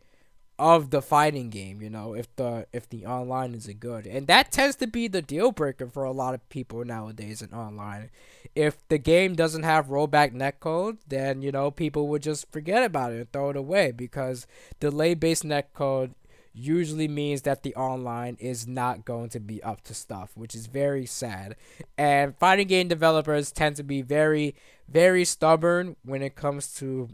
of 0.58 0.90
the 0.90 1.02
fighting 1.02 1.50
game. 1.50 1.82
You 1.82 1.90
know, 1.90 2.14
if 2.14 2.34
the 2.36 2.66
if 2.72 2.88
the 2.88 3.06
online 3.06 3.54
isn't 3.54 3.80
good, 3.80 4.06
and 4.06 4.26
that 4.26 4.52
tends 4.52 4.76
to 4.76 4.86
be 4.86 5.08
the 5.08 5.22
deal 5.22 5.52
breaker 5.52 5.86
for 5.88 6.04
a 6.04 6.12
lot 6.12 6.34
of 6.34 6.48
people 6.48 6.84
nowadays 6.84 7.42
in 7.42 7.52
online. 7.52 8.10
If 8.54 8.86
the 8.88 8.98
game 8.98 9.34
doesn't 9.34 9.64
have 9.64 9.86
rollback 9.86 10.32
netcode, 10.32 10.98
then 11.08 11.42
you 11.42 11.52
know 11.52 11.70
people 11.70 12.08
would 12.08 12.22
just 12.22 12.50
forget 12.52 12.84
about 12.84 13.12
it 13.12 13.18
and 13.18 13.32
throw 13.32 13.50
it 13.50 13.56
away 13.56 13.92
because 13.92 14.46
delay 14.80 15.14
based 15.14 15.44
netcode 15.44 16.14
usually 16.54 17.08
means 17.08 17.42
that 17.42 17.64
the 17.64 17.74
online 17.74 18.36
is 18.38 18.66
not 18.66 19.04
going 19.04 19.28
to 19.30 19.40
be 19.40 19.62
up 19.62 19.82
to 19.82 19.92
stuff, 19.92 20.30
which 20.36 20.54
is 20.54 20.66
very 20.66 21.04
sad. 21.04 21.56
And 21.98 22.36
fighting 22.38 22.68
game 22.68 22.86
developers 22.86 23.50
tend 23.50 23.76
to 23.76 23.82
be 23.82 24.02
very, 24.02 24.54
very 24.88 25.24
stubborn 25.24 25.96
when 26.04 26.22
it 26.22 26.36
comes 26.36 26.72
to 26.76 27.08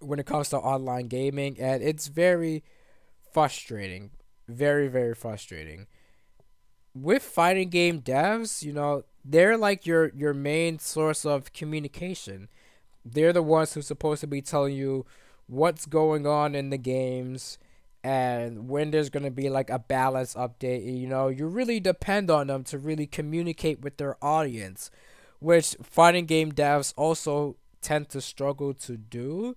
when 0.00 0.20
it 0.20 0.26
comes 0.26 0.48
to 0.50 0.58
online 0.58 1.08
gaming, 1.08 1.58
and 1.58 1.82
it's 1.82 2.06
very 2.06 2.62
frustrating, 3.32 4.10
very, 4.46 4.86
very 4.86 5.14
frustrating. 5.14 5.88
With 6.94 7.22
fighting 7.22 7.68
game 7.68 8.00
devs, 8.00 8.62
you 8.62 8.72
know, 8.72 9.02
they're 9.24 9.56
like 9.56 9.86
your 9.86 10.12
your 10.14 10.34
main 10.34 10.78
source 10.78 11.24
of 11.24 11.52
communication. 11.52 12.48
They're 13.04 13.32
the 13.32 13.42
ones 13.42 13.72
who's 13.74 13.86
supposed 13.86 14.20
to 14.20 14.26
be 14.28 14.42
telling 14.42 14.74
you 14.74 15.06
what's 15.46 15.86
going 15.86 16.26
on 16.26 16.54
in 16.54 16.70
the 16.70 16.78
games 16.78 17.58
and 18.04 18.68
when 18.68 18.90
there's 18.90 19.10
going 19.10 19.24
to 19.24 19.30
be 19.30 19.48
like 19.48 19.70
a 19.70 19.78
balance 19.78 20.34
update 20.34 20.98
you 20.98 21.06
know 21.06 21.28
you 21.28 21.46
really 21.46 21.80
depend 21.80 22.30
on 22.30 22.46
them 22.46 22.62
to 22.62 22.78
really 22.78 23.06
communicate 23.06 23.80
with 23.80 23.96
their 23.96 24.16
audience 24.22 24.90
which 25.40 25.76
fighting 25.82 26.24
game 26.24 26.52
devs 26.52 26.94
also 26.96 27.56
tend 27.80 28.08
to 28.08 28.20
struggle 28.20 28.72
to 28.72 28.96
do 28.96 29.56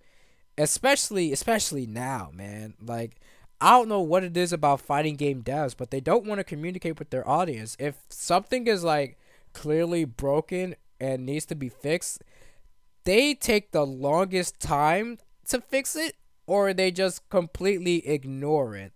especially 0.57 1.31
especially 1.31 1.85
now 1.85 2.29
man. 2.33 2.73
Like 2.81 3.17
i 3.59 3.71
don't 3.71 3.89
know 3.89 4.01
what 4.01 4.23
it 4.23 4.35
is 4.35 4.51
about 4.51 4.81
fighting 4.81 5.15
game 5.15 5.43
devs 5.43 5.75
but 5.77 5.91
they 5.91 5.99
don't 5.99 6.25
want 6.25 6.39
to 6.39 6.43
communicate 6.43 6.99
with 6.99 7.09
their 7.09 7.27
audience. 7.27 7.75
If 7.79 7.97
something 8.09 8.67
is 8.67 8.83
like 8.83 9.17
clearly 9.53 10.05
broken 10.05 10.75
and 10.99 11.25
needs 11.25 11.45
to 11.47 11.55
be 11.55 11.69
fixed 11.69 12.23
they 13.03 13.33
take 13.33 13.71
the 13.71 13.85
longest 13.85 14.59
time 14.59 15.17
to 15.47 15.59
fix 15.59 15.95
it 15.95 16.15
or 16.51 16.73
they 16.73 16.91
just 16.91 17.29
completely 17.29 18.05
ignore 18.05 18.75
it. 18.75 18.91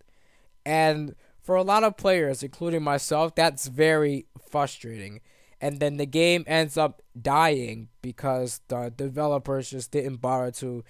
And 0.65 1.15
for 1.41 1.55
a 1.55 1.61
lot 1.61 1.85
of 1.85 1.95
players, 1.95 2.43
including 2.43 2.83
myself, 2.83 3.33
that's 3.33 3.67
very 3.67 4.25
frustrating. 4.49 5.21
And 5.61 5.79
then 5.79 5.95
the 5.95 6.05
game 6.05 6.43
ends 6.47 6.75
up 6.75 7.01
dying 7.19 7.87
because 8.01 8.59
the 8.67 8.91
developers 8.93 9.69
just 9.69 9.91
didn't 9.91 10.17
bother 10.17 10.51
to 10.51 10.83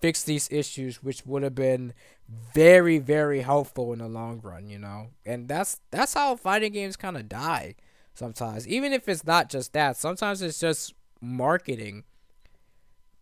fix 0.00 0.22
these 0.22 0.48
issues, 0.52 1.02
which 1.02 1.26
would 1.26 1.42
have 1.42 1.56
been 1.56 1.92
very, 2.54 3.00
very 3.00 3.40
helpful 3.40 3.92
in 3.92 3.98
the 3.98 4.06
long 4.06 4.40
run, 4.44 4.68
you 4.68 4.78
know. 4.78 5.08
And 5.26 5.48
that's 5.48 5.80
that's 5.90 6.14
how 6.14 6.36
fighting 6.36 6.72
games 6.72 6.94
kind 6.94 7.16
of 7.16 7.28
die 7.28 7.74
sometimes. 8.14 8.68
Even 8.68 8.92
if 8.92 9.08
it's 9.08 9.26
not 9.26 9.50
just 9.50 9.72
that, 9.72 9.96
sometimes 9.96 10.40
it's 10.40 10.60
just 10.60 10.94
marketing 11.20 12.04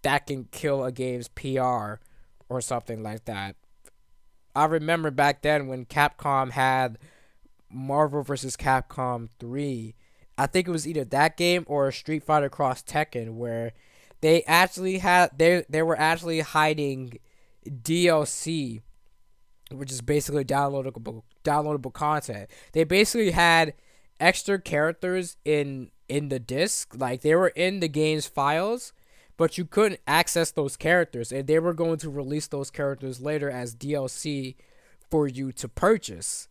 that 0.03 0.27
can 0.27 0.45
kill 0.53 0.85
a 0.85 0.93
game's 0.93 1.29
PR 1.29 1.95
or 2.51 2.61
something 2.61 3.03
like 3.03 3.25
that. 3.25 3.57
I 4.55 4.67
remember 4.67 5.11
back 5.11 5.41
then 5.41 5.69
when 5.69 5.87
Capcom 5.87 6.51
had 6.51 6.99
Marvel 7.71 8.23
vs. 8.23 8.57
Capcom 8.57 9.29
3. 9.39 9.95
I 10.37 10.47
think 10.47 10.69
it 10.69 10.73
was 10.73 10.89
either 10.89 11.05
that 11.05 11.37
game 11.37 11.65
or 11.67 11.93
Street 11.93 12.25
Fighter 12.25 12.49
Cross 12.51 12.83
Tekken 12.83 13.35
where 13.35 13.73
they 14.21 14.43
actually 14.43 14.99
had 14.99 15.31
they 15.39 15.65
they 15.69 15.83
were 15.83 15.99
actually 15.99 16.41
hiding 16.41 17.19
DLC 17.67 18.83
which 19.71 19.93
is 19.93 20.01
basically 20.01 20.45
downloadable 20.45 21.23
downloadable 21.45 21.93
content. 21.93 22.51
They 22.73 22.85
basically 22.85 23.31
had 23.31 23.75
extra 24.19 24.61
characters 24.61 25.37
in 25.45 25.91
in 26.09 26.29
the 26.29 26.41
disc, 26.41 26.95
like 26.97 27.21
they 27.21 27.37
were 27.37 27.49
in 27.49 27.81
the 27.81 27.89
game's 27.89 28.27
files, 28.27 28.93
but 29.41 29.57
you 29.57 29.65
couldn't 29.65 30.03
access 30.07 30.51
those 30.51 30.77
characters, 30.77 31.33
and 31.33 31.47
they 31.47 31.59
were 31.59 31.73
going 31.73 31.97
to 31.97 32.11
release 32.11 32.47
those 32.47 32.71
characters 32.71 33.23
later 33.23 33.51
as 33.51 33.75
DLC 33.75 34.55
for 35.11 35.27
you 35.27 35.51
to 35.51 35.67
purchase. 35.67 36.47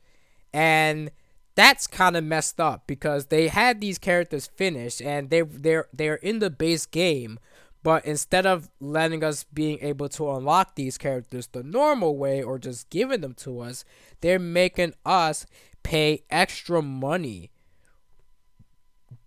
And 0.51 1.11
that's 1.53 1.85
kind 1.85 2.17
of 2.17 2.23
messed 2.23 2.59
up 2.59 2.87
because 2.87 3.27
they 3.27 3.49
had 3.49 3.79
these 3.79 3.99
characters 3.99 4.47
finished 4.47 5.03
and 5.03 5.29
they 5.29 5.41
they're 5.41 5.85
they're 5.93 6.15
in 6.15 6.39
the 6.39 6.49
base 6.49 6.87
game, 6.87 7.37
but 7.83 8.03
instead 8.05 8.47
of 8.47 8.71
letting 8.79 9.23
us 9.23 9.43
being 9.43 9.77
able 9.81 10.09
to 10.09 10.31
unlock 10.31 10.73
these 10.73 10.97
characters 10.97 11.45
the 11.45 11.61
normal 11.61 12.17
way 12.17 12.41
or 12.41 12.57
just 12.57 12.89
giving 12.89 13.21
them 13.21 13.35
to 13.35 13.59
us, 13.59 13.85
they're 14.21 14.39
making 14.39 14.95
us 15.05 15.45
pay 15.83 16.23
extra 16.31 16.81
money. 16.81 17.51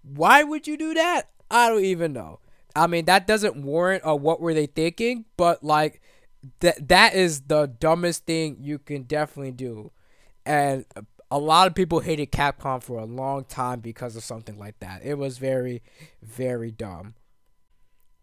Why 0.03 0.43
would 0.43 0.67
you 0.67 0.77
do 0.77 0.95
that? 0.95 1.29
I 1.49 1.69
don't 1.69 1.85
even 1.85 2.13
know. 2.13 2.41
I 2.75 2.87
mean, 2.87 3.05
that 3.07 3.27
doesn't 3.27 3.57
warrant 3.57 4.03
a 4.05 4.17
what 4.17 4.41
were 4.41 4.55
they 4.55 4.67
thinking, 4.67 5.25
but 5.37 5.63
like 5.63 6.01
that 6.61 6.89
that 6.89 7.15
is 7.15 7.43
the 7.43 7.67
dumbest 7.67 8.27
thing 8.27 8.57
you 8.61 8.79
can 8.79 9.03
definitely 9.03 9.53
do. 9.53 9.93
And 10.45 10.85
a 11.31 11.39
lot 11.39 11.67
of 11.67 11.75
people 11.75 12.01
hated 12.01 12.33
Capcom 12.33 12.83
for 12.83 12.99
a 12.99 13.05
long 13.05 13.45
time 13.45 13.81
because 13.81 14.17
of 14.17 14.25
something 14.25 14.59
like 14.59 14.79
that. 14.81 15.03
It 15.05 15.15
was 15.15 15.39
very 15.39 15.83
very 16.23 16.71
dumb. 16.71 17.15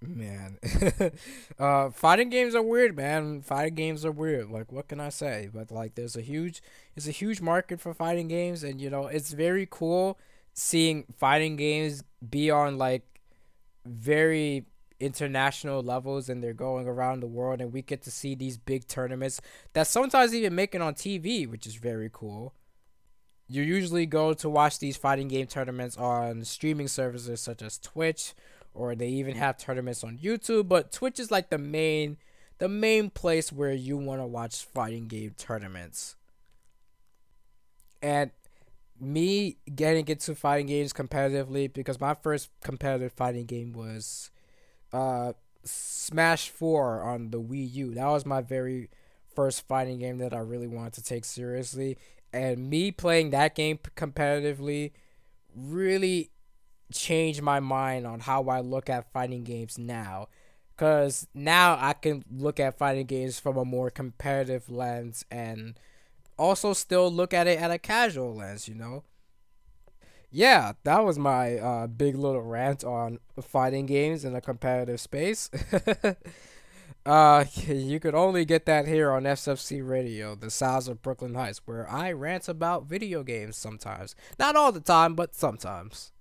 Man. 0.02 0.58
uh 1.60 1.90
fighting 1.90 2.30
games 2.30 2.56
are 2.56 2.62
weird, 2.62 2.96
man. 2.96 3.42
Fighting 3.42 3.76
games 3.76 4.06
are 4.06 4.12
weird. 4.12 4.50
Like 4.50 4.72
what 4.72 4.88
can 4.88 5.00
I 5.00 5.10
say? 5.10 5.50
But 5.54 5.72
like 5.72 5.96
there's 5.96 6.16
a 6.16 6.22
huge 6.22 6.62
there's 6.96 7.08
a 7.08 7.12
huge 7.12 7.42
market 7.42 7.80
for 7.80 7.94
fighting 7.94 8.28
games 8.28 8.64
and 8.64 8.82
you 8.82 8.90
know, 8.90 9.08
it's 9.08 9.32
very 9.32 9.68
cool 9.70 10.20
seeing 10.54 11.06
fighting 11.18 11.56
games 11.56 12.04
be 12.28 12.52
on 12.52 12.78
like 12.78 13.19
very 13.86 14.66
international 15.00 15.82
levels 15.82 16.30
and 16.30 16.44
they're 16.44 16.54
going 16.54 16.88
around 16.88 17.22
the 17.22 17.28
world 17.28 17.62
and 17.62 17.72
we 17.72 17.82
get 17.82 18.02
to 18.02 18.12
see 18.12 18.36
these 18.36 18.58
big 18.58 18.88
tournaments 18.88 19.40
that 19.74 19.88
sometimes 19.88 20.34
even 20.34 20.56
make 20.56 20.76
it 20.76 20.82
on 20.82 20.94
TV, 20.94 21.48
which 21.48 21.66
is 21.66 21.76
very 21.76 22.10
cool. 22.12 22.54
You 23.48 23.64
usually 23.64 24.06
go 24.06 24.34
to 24.34 24.50
watch 24.50 24.80
these 24.80 24.98
fighting 24.98 25.28
game 25.28 25.48
tournaments 25.48 25.98
on 25.98 26.44
streaming 26.44 26.88
services 26.88 27.42
such 27.42 27.62
as 27.62 27.80
Twitch 27.80 28.34
or 28.74 28.96
they 28.96 29.08
even 29.08 29.36
have 29.36 29.58
tournaments 29.58 30.04
on 30.04 30.18
YouTube. 30.18 30.68
But 30.68 30.92
Twitch 30.92 31.20
is 31.20 31.32
like 31.32 31.50
the 31.50 31.58
main, 31.58 32.18
the 32.60 32.70
main 32.70 33.10
place 33.10 33.52
where 33.52 33.74
you 33.74 33.98
want 33.98 34.22
to 34.22 34.28
watch 34.28 34.64
fighting 34.64 35.08
game 35.08 35.34
tournaments. 35.38 36.16
And 38.02 38.32
me 39.02 39.58
getting 39.76 40.08
into 40.08 40.36
fighting 40.36 40.68
games 40.68 40.94
competitively 40.94 41.72
because 41.72 42.00
my 42.00 42.14
first 42.14 42.50
competitive 42.64 43.14
fighting 43.14 43.46
game 43.46 43.74
was 43.74 44.30
uh 44.94 45.34
Smash 45.64 46.50
4 46.50 47.04
on 47.04 47.32
the 47.32 47.42
Wii 47.42 47.74
U. 47.74 47.94
That 47.94 48.08
was 48.08 48.26
my 48.26 48.42
very 48.42 48.90
first 49.36 49.68
fighting 49.68 50.00
game 50.00 50.18
that 50.20 50.34
I 50.34 50.40
really 50.40 50.68
wanted 50.68 50.94
to 50.94 51.04
take 51.04 51.26
seriously. 51.26 51.98
And 52.32 52.70
me 52.70 52.92
playing 52.92 53.32
that 53.32 53.56
game 53.56 53.80
competitively 53.96 54.92
really 55.56 56.32
changed 56.94 57.42
my 57.42 57.60
mind 57.60 58.08
on 58.08 58.22
how 58.22 58.44
I 58.48 58.62
look 58.62 58.90
at 58.90 59.12
fighting 59.12 59.44
games 59.44 59.78
now. 59.78 60.28
Because 60.76 61.28
now 61.34 61.78
I 61.80 61.94
can 61.94 62.24
look 62.32 62.60
at 62.60 62.78
fighting 62.78 63.06
games 63.06 63.40
from 63.40 63.58
a 63.58 63.66
more 63.66 63.90
competitive 63.90 64.70
lens 64.70 65.26
and 65.30 65.78
also 66.40 66.74
still 66.74 67.12
look 67.12 67.34
at 67.34 67.48
it 67.48 67.60
at 67.60 67.70
a 67.70 67.78
casual 67.78 68.34
lens, 68.34 68.68
you 68.68 68.74
know? 68.74 69.04
Yeah, 70.32 70.74
that 70.84 71.04
was 71.04 71.18
my 71.18 71.58
uh, 71.58 71.88
big 71.88 72.16
little 72.16 72.42
rant 72.42 72.84
on 72.84 73.20
fighting 73.42 73.86
games 73.86 74.24
in 74.24 74.36
a 74.36 74.42
competitive 74.42 75.02
space. 75.02 75.50
uh, 77.06 77.46
you 77.68 78.00
could 78.00 78.16
only 78.16 78.46
get 78.46 78.66
that 78.68 78.88
here 78.88 79.12
on 79.12 79.24
SFC 79.24 79.88
Radio, 79.88 80.36
the 80.36 80.52
sounds 80.52 80.88
of 80.88 81.02
Brooklyn 81.02 81.34
Heights, 81.34 81.62
where 81.66 81.90
I 81.90 82.12
rant 82.12 82.48
about 82.48 82.86
video 82.86 83.24
games 83.24 83.58
sometimes. 83.58 84.16
Not 84.38 84.56
all 84.56 84.72
the 84.72 84.80
time, 84.80 85.16
but 85.16 85.36
sometimes. 85.36 86.12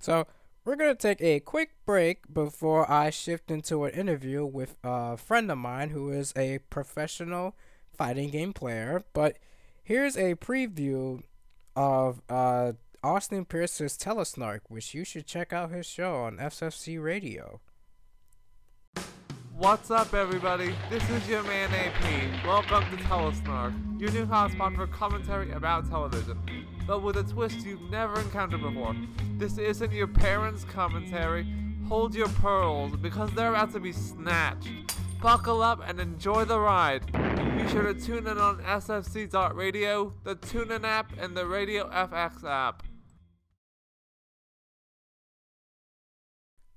So, 0.00 0.26
we're 0.64 0.76
going 0.76 0.94
to 0.94 1.00
take 1.00 1.20
a 1.20 1.40
quick 1.40 1.70
break 1.84 2.32
before 2.32 2.90
I 2.90 3.10
shift 3.10 3.50
into 3.50 3.84
an 3.84 3.92
interview 3.92 4.44
with 4.46 4.76
a 4.84 5.16
friend 5.16 5.50
of 5.50 5.58
mine 5.58 5.90
who 5.90 6.10
is 6.10 6.32
a 6.36 6.60
professional 6.70 7.56
fighting 7.96 8.30
game 8.30 8.52
player. 8.52 9.02
But 9.12 9.38
here's 9.82 10.16
a 10.16 10.36
preview 10.36 11.22
of 11.74 12.22
uh, 12.28 12.72
Austin 13.02 13.44
Pierce's 13.44 13.98
Telesnark, 13.98 14.60
which 14.68 14.94
you 14.94 15.04
should 15.04 15.26
check 15.26 15.52
out 15.52 15.72
his 15.72 15.86
show 15.86 16.16
on 16.16 16.36
SFC 16.36 17.02
Radio. 17.02 17.60
What's 19.56 19.90
up, 19.90 20.14
everybody? 20.14 20.74
This 20.90 21.08
is 21.10 21.28
your 21.28 21.42
man 21.42 21.70
AP. 21.72 22.46
Welcome 22.46 22.84
to 22.96 23.02
Telesnark, 23.04 24.00
your 24.00 24.10
new 24.12 24.26
hotspot 24.26 24.76
for 24.76 24.86
commentary 24.86 25.50
about 25.52 25.88
television, 25.88 26.38
but 26.86 27.02
with 27.02 27.16
a 27.16 27.22
twist 27.22 27.64
you've 27.64 27.90
never 27.90 28.20
encountered 28.20 28.62
before. 28.62 28.94
This 29.38 29.58
isn't 29.58 29.92
your 29.92 30.06
parents' 30.06 30.64
commentary. 30.64 31.46
Hold 31.88 32.14
your 32.14 32.28
pearls, 32.28 32.96
because 32.96 33.30
they're 33.32 33.50
about 33.50 33.72
to 33.72 33.80
be 33.80 33.92
snatched. 33.92 34.68
Buckle 35.20 35.62
up 35.62 35.80
and 35.86 36.00
enjoy 36.00 36.44
the 36.44 36.58
ride. 36.58 37.06
Be 37.12 37.68
sure 37.68 37.92
to 37.92 37.94
tune 37.94 38.26
in 38.26 38.38
on 38.38 38.58
sfc.radio, 38.62 40.12
the 40.24 40.36
TuneIn 40.36 40.84
app, 40.84 41.12
and 41.18 41.36
the 41.36 41.46
Radio 41.46 41.88
FX 41.90 42.44
app. 42.44 42.82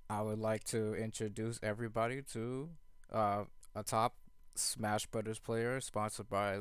I 0.10 0.22
would 0.22 0.38
like 0.38 0.63
to 0.65 0.94
introduce 0.94 1.60
everybody 1.63 2.22
to 2.34 2.70
uh, 3.12 3.46
a 3.74 3.84
top 3.84 4.15
Smash 4.54 5.08
Brothers 5.08 5.39
player 5.39 5.82
sponsored 5.82 6.30
by 6.30 6.60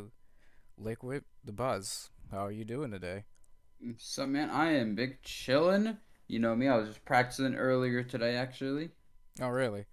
Liquid 0.79 1.25
Dabuz. 1.47 2.09
How 2.31 2.47
are 2.47 2.53
you 2.53 2.65
doing 2.65 2.91
today? 2.91 3.25
So 3.99 4.27
man, 4.27 4.51
I 4.51 4.73
am 4.73 4.95
big 4.95 5.23
chillin'. 5.23 5.99
You 6.27 6.39
know 6.39 6.55
me, 6.57 6.69
I 6.69 6.77
was 6.77 6.89
just 6.89 7.05
practicing 7.05 7.55
earlier 7.55 8.03
today 8.03 8.37
actually. 8.37 8.91
Oh 9.41 9.49
really? 9.49 9.85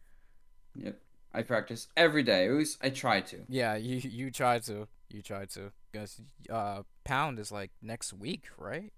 Yep. 0.76 1.00
I 1.34 1.42
practice 1.44 1.88
every 1.96 2.24
day. 2.24 2.48
At 2.48 2.54
least 2.54 2.78
I 2.82 2.90
try 2.90 3.22
to. 3.22 3.40
Yeah, 3.48 3.76
you 3.76 3.98
you 3.98 4.32
try 4.32 4.60
to. 4.60 4.88
You 5.10 5.22
try 5.22 5.46
to. 5.46 5.72
Cause 5.94 6.22
uh 6.50 6.84
Pound 7.04 7.40
is 7.40 7.52
like 7.52 7.72
next 7.82 8.14
week, 8.14 8.48
right? 8.58 8.94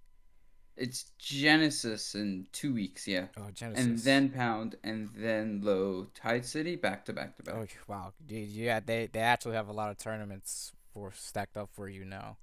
It's 0.76 1.12
Genesis 1.20 2.16
in 2.16 2.48
two 2.52 2.74
weeks, 2.74 3.08
yeah. 3.08 3.28
Oh, 3.38 3.52
Genesis. 3.54 3.86
And 3.86 4.00
then 4.00 4.30
Pound, 4.30 4.76
and 4.84 5.10
then 5.16 5.62
Low 5.64 6.08
Tide 6.16 6.46
City, 6.46 6.76
back 6.76 7.06
to 7.06 7.14
back 7.14 7.36
to 7.38 7.44
back. 7.44 7.56
Oh 7.56 7.66
wow, 7.88 8.14
dude, 8.26 8.50
yeah, 8.50 8.80
they 8.80 9.08
they 9.12 9.20
actually 9.20 9.56
have 9.56 9.70
a 9.70 9.74
lot 9.74 9.92
of 9.92 9.98
tournaments 9.98 10.72
for 10.94 11.12
stacked 11.14 11.58
up 11.58 11.70
for 11.74 11.88
you 11.88 12.06
now. 12.06 12.38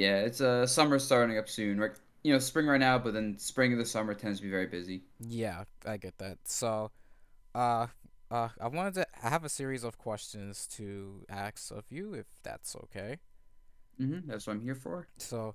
Yeah, 0.00 0.20
it's 0.20 0.40
a 0.40 0.48
uh, 0.48 0.66
summer 0.66 0.98
starting 0.98 1.36
up 1.36 1.46
soon. 1.46 1.78
Right, 1.78 1.90
you 2.22 2.32
know, 2.32 2.38
spring 2.38 2.66
right 2.66 2.80
now, 2.80 2.98
but 2.98 3.12
then 3.12 3.36
spring 3.36 3.72
and 3.72 3.78
the 3.78 3.84
summer 3.84 4.14
tends 4.14 4.38
to 4.38 4.44
be 4.44 4.50
very 4.50 4.64
busy. 4.64 5.02
Yeah, 5.18 5.64
I 5.86 5.98
get 5.98 6.16
that. 6.16 6.38
So, 6.44 6.90
uh, 7.54 7.88
uh, 8.30 8.48
I 8.58 8.68
wanted 8.68 8.94
to 8.94 9.06
I 9.22 9.28
have 9.28 9.44
a 9.44 9.50
series 9.50 9.84
of 9.84 9.98
questions 9.98 10.66
to 10.76 11.26
ask 11.28 11.70
of 11.70 11.84
you, 11.90 12.14
if 12.14 12.24
that's 12.42 12.74
okay. 12.84 13.18
Mm-hmm. 14.00 14.30
That's 14.30 14.46
what 14.46 14.54
I'm 14.54 14.62
here 14.62 14.74
for. 14.74 15.06
So, 15.18 15.54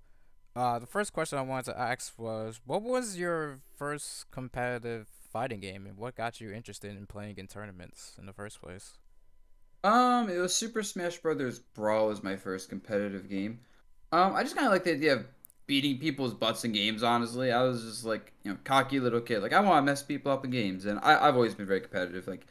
uh, 0.55 0.77
the 0.77 0.85
first 0.85 1.11
question 1.11 1.39
I 1.39 1.41
wanted 1.41 1.71
to 1.71 1.79
ask 1.79 2.13
was, 2.15 2.61
what 2.67 2.83
was 2.83 3.17
your 3.17 3.61
first 3.75 4.29
competitive 4.29 5.07
fighting 5.07 5.59
game, 5.59 5.87
and 5.87 5.97
what 5.97 6.15
got 6.15 6.39
you 6.39 6.51
interested 6.51 6.95
in 6.95 7.07
playing 7.07 7.37
in 7.39 7.47
tournaments 7.47 8.13
in 8.19 8.27
the 8.27 8.33
first 8.33 8.61
place? 8.61 8.99
Um, 9.83 10.29
it 10.29 10.37
was 10.37 10.53
Super 10.53 10.83
Smash 10.83 11.17
Brothers 11.17 11.57
Brawl 11.57 12.09
was 12.09 12.21
my 12.21 12.35
first 12.35 12.69
competitive 12.69 13.27
game. 13.27 13.61
Um, 14.11 14.33
I 14.33 14.43
just 14.43 14.55
kind 14.55 14.67
of 14.67 14.73
like 14.73 14.83
the 14.83 14.93
idea 14.93 15.13
of 15.13 15.25
beating 15.67 15.97
people's 15.97 16.33
butts 16.33 16.63
in 16.63 16.71
games. 16.71 17.03
Honestly, 17.03 17.51
I 17.51 17.63
was 17.63 17.83
just 17.83 18.05
like, 18.05 18.31
you 18.43 18.51
know, 18.51 18.57
cocky 18.63 18.99
little 18.99 19.21
kid. 19.21 19.41
Like 19.41 19.53
I 19.53 19.59
want 19.59 19.85
to 19.85 19.91
mess 19.91 20.03
people 20.03 20.31
up 20.31 20.45
in 20.45 20.51
games, 20.51 20.85
and 20.85 20.99
I, 20.99 21.27
I've 21.27 21.35
always 21.35 21.55
been 21.55 21.65
very 21.65 21.81
competitive. 21.81 22.27
Like 22.27 22.45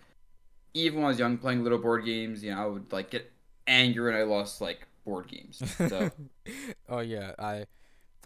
even 0.74 0.98
when 0.98 1.06
I 1.06 1.08
was 1.08 1.18
young, 1.18 1.38
playing 1.38 1.62
little 1.62 1.78
board 1.78 2.04
games, 2.04 2.42
you 2.42 2.54
know, 2.54 2.62
I 2.62 2.66
would 2.66 2.92
like 2.92 3.10
get 3.10 3.32
angry 3.66 4.12
when 4.12 4.20
I 4.20 4.24
lost 4.24 4.60
like 4.60 4.86
board 5.04 5.28
games. 5.28 5.62
So. 5.76 6.10
oh 6.88 7.00
yeah, 7.00 7.32
I, 7.38 7.66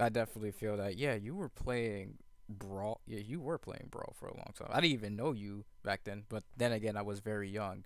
I 0.00 0.08
definitely 0.08 0.52
feel 0.52 0.76
that. 0.78 0.96
Yeah, 0.96 1.14
you 1.14 1.34
were 1.34 1.48
playing 1.48 2.14
brawl. 2.48 3.00
Yeah, 3.06 3.20
you 3.20 3.40
were 3.40 3.58
playing 3.58 3.88
brawl 3.90 4.14
for 4.18 4.28
a 4.28 4.36
long 4.36 4.52
time. 4.58 4.68
I 4.70 4.80
didn't 4.80 4.94
even 4.94 5.16
know 5.16 5.32
you 5.32 5.64
back 5.84 6.04
then, 6.04 6.24
but 6.28 6.44
then 6.56 6.72
again, 6.72 6.96
I 6.96 7.02
was 7.02 7.20
very 7.20 7.50
young, 7.50 7.84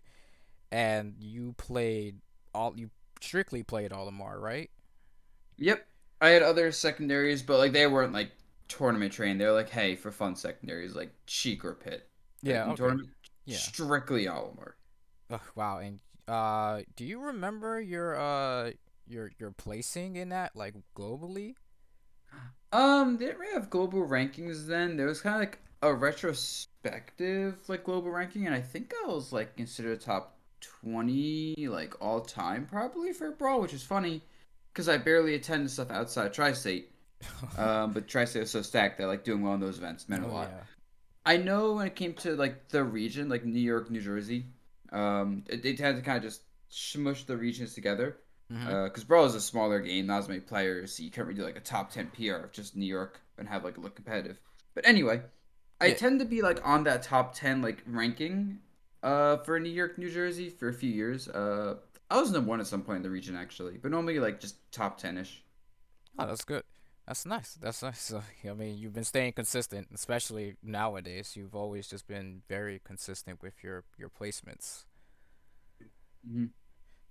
and 0.70 1.16
you 1.18 1.54
played 1.58 2.18
all. 2.54 2.74
You 2.76 2.90
strictly 3.20 3.62
played 3.62 3.90
Olimar, 3.90 4.40
right? 4.40 4.70
Yep. 5.62 5.86
I 6.20 6.30
had 6.30 6.42
other 6.42 6.72
secondaries, 6.72 7.42
but 7.42 7.58
like 7.58 7.72
they 7.72 7.86
weren't 7.86 8.12
like 8.12 8.32
tournament 8.66 9.12
trained. 9.12 9.40
They're 9.40 9.52
like, 9.52 9.70
hey, 9.70 9.94
for 9.94 10.10
fun 10.10 10.34
secondaries, 10.34 10.96
like 10.96 11.12
Sheik 11.26 11.64
or 11.64 11.74
Pit. 11.74 12.08
Yeah, 12.42 12.64
okay. 12.64 12.76
tournament 12.76 13.10
yeah. 13.44 13.56
Strictly 13.56 14.26
Olimar. 14.26 14.72
Oh, 15.30 15.40
wow, 15.54 15.78
and 15.78 16.00
uh, 16.26 16.80
do 16.96 17.04
you 17.04 17.20
remember 17.20 17.80
your 17.80 18.18
uh 18.18 18.72
your 19.06 19.30
your 19.38 19.52
placing 19.52 20.16
in 20.16 20.30
that 20.30 20.56
like 20.56 20.74
globally? 20.96 21.54
Um, 22.72 23.18
they 23.18 23.26
didn't 23.26 23.40
really 23.40 23.54
have 23.54 23.70
global 23.70 24.06
rankings 24.06 24.66
then. 24.66 24.96
There 24.96 25.06
was 25.06 25.20
kind 25.20 25.36
of 25.36 25.40
like 25.40 25.60
a 25.82 25.94
retrospective 25.94 27.56
like 27.68 27.84
global 27.84 28.10
ranking, 28.10 28.46
and 28.46 28.54
I 28.54 28.60
think 28.60 28.92
I 29.04 29.06
was 29.06 29.32
like 29.32 29.56
considered 29.56 30.00
top 30.00 30.38
twenty 30.60 31.54
like 31.68 31.94
all 32.00 32.20
time 32.20 32.66
probably 32.66 33.12
for 33.12 33.30
Brawl, 33.30 33.60
which 33.60 33.74
is 33.74 33.84
funny 33.84 34.22
because 34.72 34.88
I 34.88 34.96
barely 34.98 35.34
attend 35.34 35.70
stuff 35.70 35.90
outside 35.90 36.32
Tri-State. 36.32 36.90
um, 37.58 37.92
but 37.92 38.08
Tri-State 38.08 38.44
is 38.44 38.50
so 38.50 38.62
stacked 38.62 38.98
that 38.98 39.06
like 39.06 39.24
doing 39.24 39.42
well 39.42 39.54
in 39.54 39.60
those 39.60 39.78
events 39.78 40.08
meant 40.08 40.24
oh, 40.24 40.30
a 40.30 40.32
lot. 40.32 40.48
Yeah. 40.50 40.62
I 41.24 41.36
know 41.36 41.74
when 41.74 41.86
it 41.86 41.94
came 41.94 42.14
to 42.14 42.34
like 42.34 42.68
the 42.68 42.82
region, 42.82 43.28
like 43.28 43.44
New 43.44 43.60
York, 43.60 43.90
New 43.90 44.00
Jersey, 44.00 44.46
um, 44.90 45.44
it, 45.48 45.62
they 45.62 45.74
tend 45.74 45.96
to 45.96 46.02
kind 46.02 46.16
of 46.16 46.24
just 46.24 46.42
smush 46.68 47.24
the 47.24 47.36
regions 47.36 47.74
together. 47.74 48.16
Because 48.48 48.66
mm-hmm. 48.66 49.00
uh, 49.00 49.04
Brawl 49.06 49.24
is 49.24 49.34
a 49.34 49.40
smaller 49.40 49.80
game, 49.80 50.06
not 50.06 50.18
as 50.18 50.28
many 50.28 50.40
players, 50.40 50.96
so 50.96 51.02
you 51.02 51.10
can't 51.10 51.26
really 51.26 51.38
do 51.38 51.44
like 51.44 51.56
a 51.56 51.60
top 51.60 51.90
ten 51.90 52.08
PR 52.08 52.44
of 52.44 52.52
just 52.52 52.76
New 52.76 52.86
York 52.86 53.18
and 53.38 53.48
have 53.48 53.64
like 53.64 53.78
a 53.78 53.80
look 53.80 53.94
competitive. 53.94 54.36
But 54.74 54.86
anyway, 54.86 55.22
I 55.80 55.86
yeah. 55.86 55.94
tend 55.94 56.20
to 56.20 56.26
be 56.26 56.42
like 56.42 56.60
on 56.62 56.84
that 56.84 57.02
top 57.02 57.34
ten 57.34 57.62
like 57.62 57.82
ranking, 57.86 58.58
uh, 59.02 59.38
for 59.38 59.58
New 59.58 59.70
York, 59.70 59.98
New 59.98 60.10
Jersey 60.10 60.50
for 60.50 60.68
a 60.68 60.74
few 60.74 60.90
years. 60.90 61.28
Uh, 61.28 61.76
I 62.12 62.20
was 62.20 62.30
number 62.30 62.50
one 62.50 62.60
at 62.60 62.66
some 62.66 62.82
point 62.82 62.98
in 62.98 63.02
the 63.02 63.10
region 63.10 63.34
actually, 63.34 63.78
but 63.78 63.90
normally 63.90 64.18
like 64.18 64.38
just 64.38 64.70
top 64.70 64.98
ten 64.98 65.16
ish. 65.16 65.42
Oh, 66.18 66.26
that's 66.26 66.44
good. 66.44 66.62
That's 67.06 67.24
nice. 67.24 67.54
That's 67.54 67.82
nice. 67.82 68.00
So, 68.02 68.22
I 68.48 68.52
mean, 68.52 68.76
you've 68.76 68.92
been 68.92 69.02
staying 69.04 69.32
consistent, 69.32 69.88
especially 69.94 70.56
nowadays. 70.62 71.32
You've 71.34 71.54
always 71.54 71.88
just 71.88 72.06
been 72.06 72.42
very 72.50 72.82
consistent 72.84 73.42
with 73.42 73.64
your 73.64 73.84
your 73.96 74.10
placements. 74.10 74.84
Mm-hmm. 76.28 76.46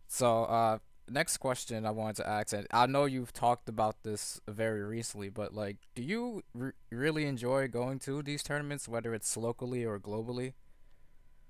So, 0.07 0.43
uh, 0.43 0.77
next 1.09 1.37
question 1.37 1.83
I 1.83 1.91
wanted 1.91 2.17
to 2.17 2.27
ask, 2.27 2.53
and 2.53 2.67
I 2.71 2.85
know 2.85 3.05
you've 3.05 3.33
talked 3.33 3.67
about 3.69 4.03
this 4.03 4.39
very 4.47 4.83
recently, 4.83 5.29
but 5.29 5.51
like, 5.51 5.77
do 5.95 6.03
you 6.03 6.43
re- 6.53 6.73
really 6.91 7.25
enjoy 7.25 7.67
going 7.67 7.97
to 7.99 8.21
these 8.21 8.43
tournaments, 8.43 8.87
whether 8.87 9.15
it's 9.15 9.35
locally 9.35 9.83
or 9.83 9.99
globally? 9.99 10.53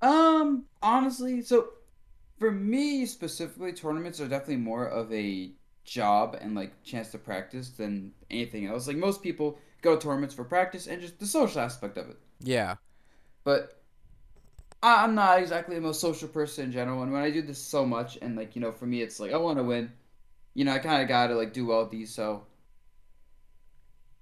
Um, 0.02 0.66
honestly, 0.82 1.42
so 1.42 1.68
for 2.42 2.52
me 2.52 3.06
specifically, 3.06 3.72
tournaments 3.72 4.20
are 4.20 4.28
definitely 4.28 4.58
more 4.58 4.88
of 4.88 5.14
a 5.14 5.52
job 5.84 6.36
and 6.42 6.56
like 6.56 6.82
chance 6.82 7.10
to 7.10 7.20
practice 7.20 7.70
than 7.70 8.12
anything 8.32 8.66
else. 8.66 8.88
Like 8.88 8.98
most 8.98 9.22
people 9.22 9.60
go 9.84 9.96
to 9.96 10.02
tournaments 10.02 10.34
for 10.34 10.44
practice, 10.44 10.88
and 10.88 11.00
just 11.00 11.20
the 11.20 11.28
social 11.28 11.62
aspect 11.62 12.00
of 12.00 12.10
it. 12.10 12.18
Yeah. 12.40 12.78
But 13.44 13.80
I'm 14.82 15.14
not 15.14 15.38
exactly 15.38 15.76
the 15.76 15.82
most 15.82 16.02
social 16.02 16.28
person 16.28 16.66
in 16.66 16.72
general, 16.72 17.04
and 17.04 17.14
when 17.14 17.22
I 17.22 17.30
do 17.30 17.44
this 17.44 17.60
so 17.60 17.86
much, 17.86 18.18
and 18.24 18.36
like 18.36 18.56
you 18.56 18.62
know, 18.62 18.72
for 18.72 18.88
me, 18.88 19.04
it's 19.04 19.20
like 19.20 19.34
I 19.34 19.38
want 19.38 19.60
to 19.60 19.64
win. 19.64 19.92
You 20.56 20.66
know, 20.66 20.74
I 20.74 20.80
kind 20.80 21.04
of 21.04 21.08
gotta 21.08 21.36
like 21.36 21.54
do 21.54 21.68
well 21.68 21.84
at 21.84 21.92
these, 21.92 22.12
so. 22.12 22.48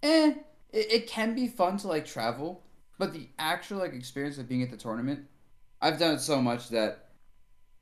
Eh, 0.04 0.34
it, 0.74 0.92
it 0.92 1.08
can 1.08 1.36
be 1.36 1.48
fun 1.48 1.78
to 1.78 1.88
like 1.88 2.06
travel, 2.06 2.64
but 2.98 3.14
the 3.14 3.30
actual 3.40 3.80
like 3.80 3.94
experience 3.94 4.38
of 4.38 4.50
being 4.50 4.62
at 4.62 4.72
the 4.72 4.78
tournament, 4.78 5.22
I've 5.82 5.98
done 5.98 6.16
it 6.16 6.20
so 6.20 6.42
much 6.42 6.68
that 6.72 7.06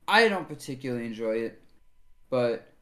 I 0.08 0.28
don't 0.28 0.48
particularly 0.48 1.06
enjoy 1.06 1.36
it, 1.36 1.62
but 2.30 2.72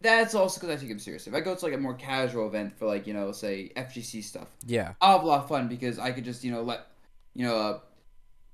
that's 0.00 0.34
also 0.34 0.60
because 0.60 0.76
I 0.76 0.80
take 0.80 0.90
it 0.94 1.00
seriously. 1.00 1.30
If 1.30 1.36
I 1.36 1.40
go 1.40 1.54
to 1.54 1.64
like 1.64 1.74
a 1.74 1.78
more 1.78 1.94
casual 1.94 2.46
event 2.48 2.76
for 2.76 2.86
like 2.86 3.06
you 3.06 3.14
know 3.14 3.32
say 3.32 3.70
FGC 3.76 4.22
stuff, 4.22 4.48
Yeah. 4.66 4.94
I'll 5.00 5.16
have 5.18 5.24
a 5.24 5.26
lot 5.28 5.42
of 5.42 5.48
fun 5.48 5.68
because 5.68 5.98
I 5.98 6.10
could 6.12 6.24
just 6.24 6.42
you 6.44 6.50
know 6.52 6.62
let 6.62 6.86
you 7.34 7.46
know 7.46 7.56
uh, 7.56 7.78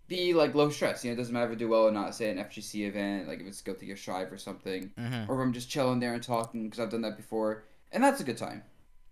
be 0.09 0.35
like 0.35 0.55
low 0.55 0.69
stress. 0.71 1.05
You 1.05 1.11
know, 1.11 1.15
it 1.15 1.17
doesn't 1.17 1.33
matter 1.33 1.47
if 1.47 1.53
I 1.53 1.55
do 1.59 1.69
well 1.69 1.85
or 1.89 1.91
not. 1.91 2.15
Say 2.15 2.31
an 2.31 2.39
FGC 2.39 2.87
event, 2.87 3.29
like 3.29 3.41
if 3.41 3.47
it's 3.47 3.61
Guilty 3.63 3.87
Gear 3.87 3.97
Strive 3.97 4.33
or 4.33 4.39
something, 4.39 4.91
Mm-hmm. 4.99 5.31
or 5.31 5.41
if 5.41 5.47
I'm 5.47 5.53
just 5.53 5.71
chilling 5.71 6.01
there 6.01 6.15
and 6.15 6.23
talking 6.23 6.65
because 6.65 6.81
I've 6.81 6.91
done 6.91 7.03
that 7.03 7.17
before, 7.17 7.65
and 7.93 8.05
that's 8.05 8.21
a 8.21 8.25
good 8.25 8.39
time. 8.39 8.63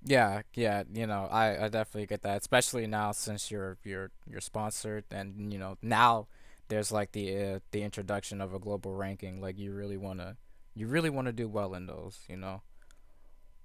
Yeah, 0.05 0.43
yeah, 0.55 0.85
you 0.95 1.07
know, 1.07 1.27
I, 1.33 1.65
I 1.65 1.69
definitely 1.69 2.07
get 2.07 2.23
that, 2.23 2.41
especially 2.43 2.87
now 2.87 3.11
since 3.13 3.51
you're 3.51 3.79
you're 3.83 4.11
you're 4.31 4.43
sponsored, 4.43 5.05
and 5.11 5.53
you 5.53 5.59
know 5.59 5.79
now 5.83 6.29
there's 6.69 6.93
like 6.93 7.13
the 7.13 7.55
uh, 7.55 7.59
the 7.71 7.83
introduction 7.83 8.41
of 8.41 8.55
a 8.55 8.59
global 8.59 8.95
ranking. 8.95 9.41
Like 9.41 9.59
you 9.59 9.73
really 9.75 9.97
wanna 9.97 10.37
you 10.75 10.87
really 10.89 11.11
wanna 11.11 11.33
do 11.33 11.49
well 11.49 11.75
in 11.75 11.87
those, 11.87 12.21
you 12.29 12.37
know. 12.37 12.63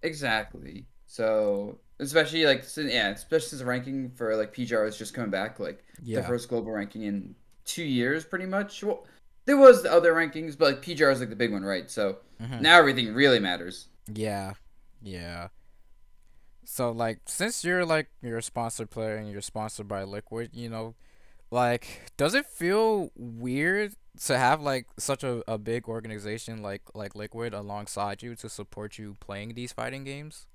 Exactly. 0.02 0.86
So 1.06 1.80
especially 2.00 2.46
like 2.46 2.66
yeah, 2.78 3.10
especially 3.10 3.50
since 3.50 3.60
the 3.60 3.66
ranking 3.66 4.12
for 4.12 4.36
like 4.36 4.54
PGR 4.54 4.86
is 4.86 4.98
just 4.98 5.14
coming 5.14 5.30
back, 5.32 5.60
like 5.60 5.84
the 6.14 6.24
first 6.24 6.50
global 6.50 6.72
ranking 6.72 7.04
in 7.04 7.36
two 7.66 7.84
years, 7.84 8.24
pretty 8.26 8.46
much. 8.46 8.84
Well, 8.84 9.06
there 9.46 9.58
was 9.58 9.84
the 9.84 9.92
other 9.92 10.14
rankings, 10.14 10.58
but 10.58 10.74
like 10.74 10.82
PGR 10.82 11.12
is 11.12 11.20
like 11.20 11.30
the 11.30 11.36
big 11.36 11.52
one, 11.52 11.64
right? 11.64 11.90
So 11.90 12.18
Mhm. 12.40 12.60
now 12.60 12.78
everything 12.80 13.14
really 13.14 13.40
matters. 13.40 13.88
Yeah, 14.08 14.54
yeah. 15.02 15.50
So 16.64 16.92
like, 16.92 17.20
since 17.26 17.64
you're 17.64 17.86
like 17.86 18.10
you're 18.22 18.38
a 18.38 18.44
sponsored 18.44 18.90
player 18.90 19.16
and 19.16 19.30
you're 19.32 19.42
sponsored 19.42 19.88
by 19.88 20.04
Liquid, 20.04 20.52
you 20.54 20.70
know, 20.70 20.96
like, 21.52 22.12
does 22.18 22.34
it 22.34 22.46
feel 22.46 23.12
weird 23.16 23.94
to 24.26 24.38
have 24.38 24.62
like 24.62 24.88
such 24.98 25.24
a, 25.24 25.44
a 25.48 25.58
big 25.58 25.88
organization 25.88 26.62
like 26.62 26.82
like 26.94 27.16
Liquid 27.16 27.54
alongside 27.54 28.22
you 28.24 28.36
to 28.36 28.50
support 28.50 28.98
you 28.98 29.18
playing 29.20 29.54
these 29.54 29.74
fighting 29.74 30.04
games? 30.04 30.48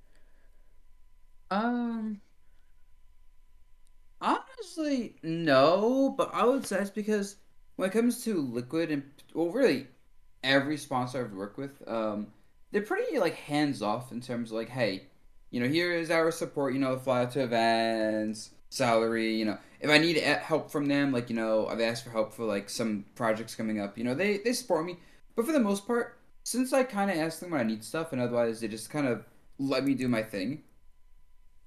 Um, 1.51 2.21
honestly, 4.21 5.17
no, 5.23 6.15
but 6.17 6.31
I 6.33 6.45
would 6.45 6.67
say 6.67 6.79
it's 6.81 6.91
because 6.91 7.37
when 7.77 7.89
it 7.91 7.93
comes 7.93 8.25
to 8.25 8.41
Liquid 8.41 8.91
and 8.91 9.03
well, 9.35 9.51
really 9.51 9.87
every 10.43 10.77
sponsor 10.77 11.25
I've 11.25 11.33
worked 11.33 11.59
with, 11.59 11.83
um, 11.89 12.29
they're 12.73 12.83
pretty 12.83 13.19
like 13.19 13.35
hands 13.35 13.83
off 13.83 14.13
in 14.13 14.21
terms 14.21 14.51
of 14.51 14.57
like, 14.57 14.69
hey, 14.69 15.05
you 15.51 15.61
know, 15.61 15.69
here 15.69 15.93
is 15.93 16.11
our 16.11 16.31
support. 16.31 16.75
You 16.75 16.81
know, 16.81 16.97
fly 16.99 17.23
out 17.23 17.33
to 17.33 17.43
events, 17.45 18.51
salary. 18.71 19.35
You 19.37 19.45
know, 19.47 19.59
if 19.81 19.91
I 19.91 19.99
need 19.99 20.17
help 20.17 20.71
from 20.71 20.87
them, 20.87 21.12
like 21.12 21.31
you 21.31 21.37
know, 21.37 21.67
I've 21.67 21.81
asked 21.81 22.05
for 22.05 22.11
help 22.11 22.33
for 22.33 22.45
like 22.45 22.69
some 22.71 23.05
projects 23.15 23.55
coming 23.55 23.81
up. 23.81 23.99
You 23.99 24.05
know, 24.05 24.15
they 24.15 24.39
they 24.39 24.53
support 24.53 24.85
me, 24.87 24.99
but 25.35 25.47
for 25.47 25.53
the 25.53 25.61
most 25.61 25.87
part, 25.87 26.19
since 26.45 26.73
I 26.73 26.83
kind 26.85 27.11
of 27.11 27.17
ask 27.17 27.41
them 27.41 27.51
when 27.51 27.61
I 27.61 27.65
need 27.65 27.85
stuff, 27.85 28.12
and 28.12 28.21
otherwise 28.21 28.61
they 28.61 28.69
just 28.69 28.91
kind 28.91 29.07
of 29.07 29.25
let 29.59 29.85
me 29.85 29.95
do 29.95 30.09
my 30.09 30.23
thing 30.23 30.62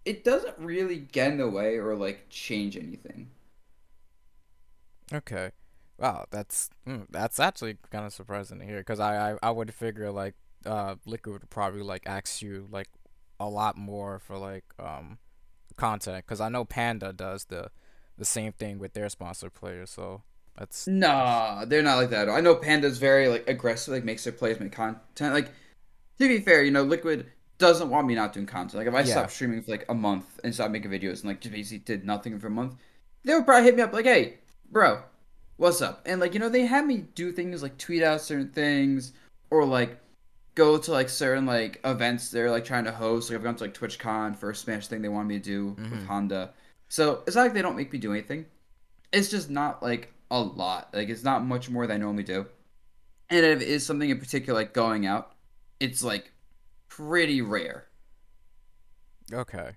it 0.06 0.24
doesn't 0.24 0.58
really 0.58 0.98
get 0.98 1.32
in 1.32 1.38
the 1.38 1.48
way 1.48 1.78
or 1.78 1.96
like 1.96 2.28
change 2.30 2.78
anything. 2.78 3.30
Okay. 5.14 5.52
Wow, 5.98 6.26
that's 6.32 6.70
mm, 6.88 7.06
that's 7.10 7.40
actually 7.40 7.78
kind 7.92 8.06
of 8.06 8.14
surprising 8.14 8.60
to 8.60 8.66
hear 8.66 8.80
because 8.80 9.00
I, 9.00 9.32
I 9.34 9.38
I 9.44 9.52
would 9.52 9.74
figure 9.74 10.12
like 10.12 10.36
uh 10.66 10.96
Liquid 11.06 11.34
would 11.34 11.50
probably 11.50 11.82
like 11.82 12.04
ask 12.08 12.42
you 12.42 12.68
like 12.72 12.90
a 13.40 13.48
lot 13.48 13.78
more 13.78 14.20
for 14.20 14.38
like 14.38 14.66
um 14.80 15.20
content 15.76 16.26
because 16.26 16.42
I 16.42 16.50
know 16.50 16.66
Panda 16.66 17.14
does 17.14 17.46
the 17.46 17.70
the 18.20 18.26
same 18.26 18.52
thing 18.52 18.80
with 18.80 18.94
their 18.94 19.10
sponsor 19.10 19.50
players, 19.50 19.90
so 19.90 20.22
that's 20.58 20.88
Nah, 20.88 21.66
they're 21.66 21.84
not 21.84 21.98
like 21.98 22.10
that. 22.12 22.24
at 22.24 22.30
all. 22.30 22.36
I 22.38 22.42
know 22.42 22.56
Panda's 22.56 22.98
very 23.00 23.28
like 23.30 23.48
aggressive, 23.50 23.94
like 23.94 24.04
makes 24.04 24.24
their 24.24 24.34
players 24.34 24.60
make 24.60 24.72
content. 24.72 25.34
Like 25.34 25.48
to 26.20 26.28
be 26.28 26.40
fair, 26.40 26.64
you 26.64 26.72
know, 26.72 26.84
Liquid 26.84 27.32
doesn't 27.58 27.90
want 27.90 28.08
me 28.08 28.16
not 28.16 28.34
doing 28.34 28.46
content. 28.46 28.76
Like 28.76 28.88
if 28.88 28.94
I 28.94 29.00
Yeah. 29.02 29.06
stopped 29.06 29.32
streaming 29.32 29.62
for 29.62 29.72
like 29.72 29.86
a 29.90 29.94
month 29.94 30.40
and 30.44 30.54
stopped 30.54 30.72
making 30.72 30.92
videos 30.92 31.22
and 31.22 31.26
like 31.26 31.42
just 31.42 31.54
basically 31.54 31.80
did 31.80 32.06
nothing 32.06 32.40
for 32.40 32.48
a 32.48 32.52
month, 32.52 32.76
they 33.24 33.34
would 33.36 33.46
probably 33.46 33.66
hit 33.66 33.76
me 33.76 33.82
up 33.84 33.94
like, 33.94 34.06
"Hey, 34.06 34.40
bro, 34.72 35.04
what's 35.58 35.82
up?" 35.82 36.02
And 36.06 36.20
like 36.22 36.34
you 36.34 36.40
know, 36.40 36.50
they 36.50 36.66
had 36.66 36.86
me 36.86 37.06
do 37.16 37.32
things 37.32 37.64
like 37.64 37.78
tweet 37.78 38.04
out 38.04 38.22
certain 38.22 38.50
things 38.52 39.14
or 39.52 39.66
like 39.66 40.00
go 40.56 40.78
to 40.78 40.92
like 40.92 41.10
certain 41.10 41.46
like 41.46 41.80
events 41.86 42.32
they're 42.32 42.52
like 42.52 42.66
trying 42.66 42.86
to 42.86 42.92
host. 42.92 43.30
Like 43.30 43.38
I've 43.38 43.44
gone 43.44 43.56
to 43.58 43.64
like 43.66 43.74
TwitchCon 43.74 44.36
for 44.38 44.50
a 44.50 44.56
Smash 44.56 44.88
thing 44.88 45.02
they 45.02 45.10
wanted 45.10 45.28
me 45.30 45.40
to 45.40 45.44
do 45.44 45.78
with 45.90 46.04
Mhm. 46.04 46.08
Honda. 46.08 46.54
So 46.90 47.24
it's 47.28 47.36
not 47.36 47.44
like 47.44 47.54
they 47.54 47.62
don't 47.62 47.78
make 47.78 47.94
me 47.94 48.00
do 48.00 48.12
anything. 48.12 48.46
It's 49.12 49.30
just 49.30 49.50
not 49.50 49.82
like 49.82 50.14
a 50.32 50.42
lot. 50.42 50.90
Like 50.94 51.10
it's 51.10 51.24
not 51.24 51.46
much 51.46 51.70
more 51.70 51.88
than 51.88 51.98
I 51.98 52.04
normally 52.04 52.24
do. 52.24 52.48
And 53.30 53.46
if 53.46 53.62
it 53.62 53.68
is 53.68 53.86
something 53.86 54.10
in 54.10 54.20
particular 54.20 54.60
like 54.60 54.74
going 54.74 55.06
out, 55.06 55.34
it's 55.80 56.04
like 56.04 56.32
pretty 56.88 57.42
rare. 57.42 57.88
okay. 59.34 59.72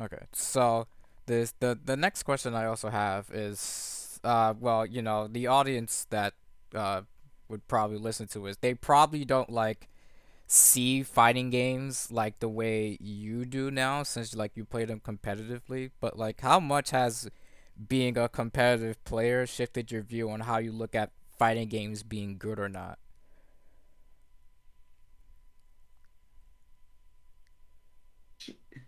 Okay. 0.00 0.24
So 0.32 0.86
this 1.26 1.54
the 1.60 1.78
the 1.82 1.96
next 1.96 2.22
question 2.24 2.54
I 2.54 2.66
also 2.66 2.90
have 2.90 3.30
is 3.30 4.20
uh 4.24 4.54
well, 4.58 4.84
you 4.86 5.02
know, 5.02 5.26
the 5.26 5.46
audience 5.46 6.06
that 6.10 6.34
uh 6.74 7.02
would 7.48 7.66
probably 7.68 7.98
listen 7.98 8.26
to 8.28 8.46
is 8.46 8.58
they 8.58 8.74
probably 8.74 9.24
don't 9.24 9.50
like 9.50 9.88
see 10.46 11.02
fighting 11.02 11.50
games 11.50 12.10
like 12.12 12.38
the 12.40 12.48
way 12.48 12.96
you 13.00 13.44
do 13.44 13.70
now 13.70 14.02
since 14.02 14.34
like 14.34 14.56
you 14.56 14.64
play 14.64 14.84
them 14.84 15.00
competitively, 15.00 15.90
but 16.00 16.18
like 16.18 16.40
how 16.40 16.60
much 16.60 16.90
has 16.90 17.28
being 17.88 18.16
a 18.18 18.28
competitive 18.28 19.02
player 19.04 19.46
shifted 19.46 19.92
your 19.92 20.02
view 20.02 20.30
on 20.30 20.40
how 20.40 20.58
you 20.58 20.72
look 20.72 20.94
at 20.94 21.12
fighting 21.38 21.68
games 21.68 22.02
being 22.02 22.38
good 22.38 22.58
or 22.60 22.68
not? 22.68 22.98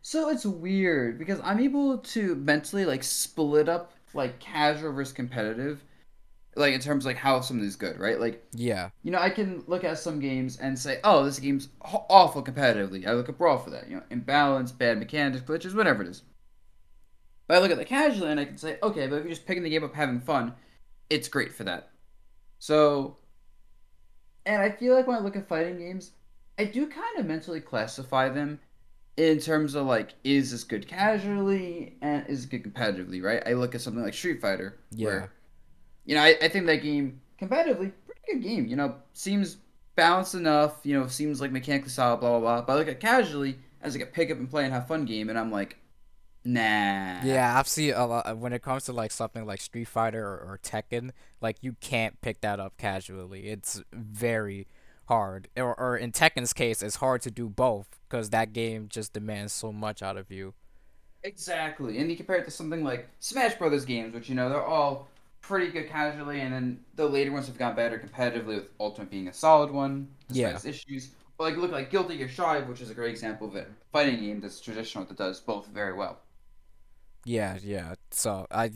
So 0.02 0.28
it's 0.28 0.44
weird 0.46 1.18
because 1.18 1.40
I'm 1.42 1.60
able 1.60 1.98
to 1.98 2.34
mentally 2.36 2.84
like 2.84 3.02
split 3.02 3.68
up 3.68 3.92
like 4.14 4.38
casual 4.40 4.92
versus 4.92 5.12
competitive, 5.12 5.84
like 6.58 6.74
in 6.74 6.80
terms 6.80 7.04
of, 7.04 7.10
like 7.10 7.16
how 7.16 7.40
something 7.40 7.66
is 7.66 7.76
good, 7.76 7.98
right? 7.98 8.18
Like 8.20 8.44
Yeah. 8.52 8.90
you 9.02 9.10
know, 9.10 9.18
I 9.20 9.30
can 9.30 9.62
look 9.66 9.84
at 9.84 9.98
some 9.98 10.18
games 10.20 10.58
and 10.58 10.78
say, 10.78 11.00
"Oh, 11.04 11.24
this 11.24 11.38
game's 11.38 11.68
awful 11.80 12.42
competitively." 12.42 13.06
I 13.06 13.12
look 13.12 13.28
at 13.28 13.38
Brawl 13.38 13.58
for 13.58 13.70
that, 13.70 13.88
you 13.88 13.96
know, 13.96 14.02
imbalance, 14.10 14.72
bad 14.72 14.98
mechanics, 14.98 15.42
glitches, 15.42 15.74
whatever 15.74 16.02
it 16.02 16.08
is. 16.08 16.22
But 17.46 17.56
I 17.56 17.60
look 17.60 17.70
at 17.70 17.78
the 17.78 17.84
casual 17.84 18.26
and 18.28 18.38
I 18.38 18.44
can 18.44 18.58
say, 18.58 18.78
"Okay, 18.82 19.06
but 19.06 19.16
if 19.16 19.24
you're 19.24 19.32
just 19.34 19.46
picking 19.46 19.62
the 19.62 19.70
game 19.70 19.84
up, 19.84 19.94
having 19.94 20.20
fun, 20.20 20.54
it's 21.08 21.28
great 21.28 21.52
for 21.54 21.64
that." 21.64 21.90
So, 22.58 23.18
and 24.44 24.60
I 24.60 24.70
feel 24.70 24.94
like 24.94 25.06
when 25.06 25.16
I 25.16 25.20
look 25.20 25.36
at 25.36 25.48
fighting 25.48 25.78
games, 25.78 26.12
I 26.58 26.64
do 26.64 26.86
kind 26.88 27.18
of 27.18 27.26
mentally 27.26 27.60
classify 27.60 28.28
them 28.28 28.60
in 29.16 29.38
terms 29.38 29.74
of 29.74 29.86
like, 29.86 30.14
is 30.24 30.50
this 30.50 30.64
good 30.64 30.86
casually 30.86 31.96
and 32.02 32.26
is 32.28 32.44
it 32.44 32.50
good 32.50 32.64
competitively, 32.64 33.22
right? 33.22 33.42
I 33.46 33.52
look 33.54 33.74
at 33.74 33.80
something 33.80 34.02
like 34.02 34.14
Street 34.14 34.40
Fighter, 34.40 34.78
Yeah. 34.90 35.06
where 35.06 35.32
you 36.08 36.14
know, 36.14 36.22
I, 36.22 36.38
I 36.40 36.48
think 36.48 36.64
that 36.66 36.76
game 36.76 37.20
competitively, 37.38 37.92
pretty 38.06 38.20
good 38.32 38.42
game. 38.42 38.66
You 38.66 38.76
know, 38.76 38.94
seems 39.12 39.58
balanced 39.94 40.34
enough. 40.34 40.80
You 40.82 40.98
know, 40.98 41.06
seems 41.06 41.38
like 41.38 41.52
mechanically 41.52 41.90
solid. 41.90 42.20
Blah 42.20 42.30
blah 42.30 42.40
blah. 42.40 42.62
But 42.62 42.72
I 42.72 42.76
look 42.76 42.88
at 42.88 42.98
casually 42.98 43.58
as 43.82 43.94
like 43.94 44.02
a 44.02 44.10
pick 44.10 44.30
up 44.30 44.38
and 44.38 44.48
play 44.48 44.64
and 44.64 44.72
have 44.72 44.88
fun 44.88 45.04
game, 45.04 45.28
and 45.28 45.38
I'm 45.38 45.52
like, 45.52 45.76
nah. 46.46 47.22
Yeah, 47.22 47.54
I've 47.58 47.68
seen 47.68 47.92
a 47.92 48.06
lot 48.06 48.38
when 48.38 48.54
it 48.54 48.62
comes 48.62 48.86
to 48.86 48.94
like 48.94 49.10
something 49.10 49.44
like 49.44 49.60
Street 49.60 49.86
Fighter 49.86 50.26
or, 50.26 50.38
or 50.38 50.60
Tekken, 50.62 51.10
like 51.42 51.58
you 51.60 51.76
can't 51.82 52.18
pick 52.22 52.40
that 52.40 52.58
up 52.58 52.78
casually. 52.78 53.48
It's 53.48 53.82
very 53.92 54.66
hard. 55.08 55.48
Or, 55.58 55.78
or 55.78 55.94
in 55.94 56.12
Tekken's 56.12 56.54
case, 56.54 56.82
it's 56.82 56.96
hard 56.96 57.20
to 57.20 57.30
do 57.30 57.50
both 57.50 58.00
because 58.08 58.30
that 58.30 58.54
game 58.54 58.88
just 58.88 59.12
demands 59.12 59.52
so 59.52 59.72
much 59.72 60.02
out 60.02 60.16
of 60.16 60.30
you. 60.30 60.54
Exactly. 61.22 61.98
And 61.98 62.10
you 62.10 62.16
compare 62.16 62.36
it 62.36 62.46
to 62.46 62.50
something 62.50 62.82
like 62.82 63.10
Smash 63.18 63.56
Brothers 63.56 63.84
games, 63.84 64.14
which 64.14 64.30
you 64.30 64.34
know 64.34 64.48
they're 64.48 64.64
all 64.64 65.08
pretty 65.40 65.70
good 65.72 65.88
casually, 65.88 66.40
and 66.40 66.52
then 66.52 66.84
the 66.94 67.06
later 67.06 67.32
ones 67.32 67.46
have 67.46 67.58
gotten 67.58 67.76
better 67.76 67.98
competitively, 67.98 68.46
with 68.56 68.70
Ultimate 68.80 69.10
being 69.10 69.28
a 69.28 69.32
solid 69.32 69.70
one, 69.70 70.08
despite 70.28 70.52
Yeah. 70.52 70.56
its 70.56 70.64
issues. 70.64 71.10
But 71.38 71.44
like 71.44 71.56
look 71.56 71.70
like 71.72 71.90
Guilty 71.90 72.16
Gear 72.18 72.28
Strive, 72.28 72.68
which 72.68 72.80
is 72.80 72.90
a 72.90 72.94
great 72.94 73.10
example 73.10 73.48
of 73.48 73.56
a 73.56 73.66
fighting 73.92 74.20
game 74.20 74.40
that's 74.40 74.60
traditional 74.60 75.04
that 75.06 75.16
does 75.16 75.40
both 75.40 75.66
very 75.68 75.94
well. 75.94 76.20
Yeah, 77.24 77.58
yeah. 77.62 77.94
So 78.10 78.46
I, 78.50 78.70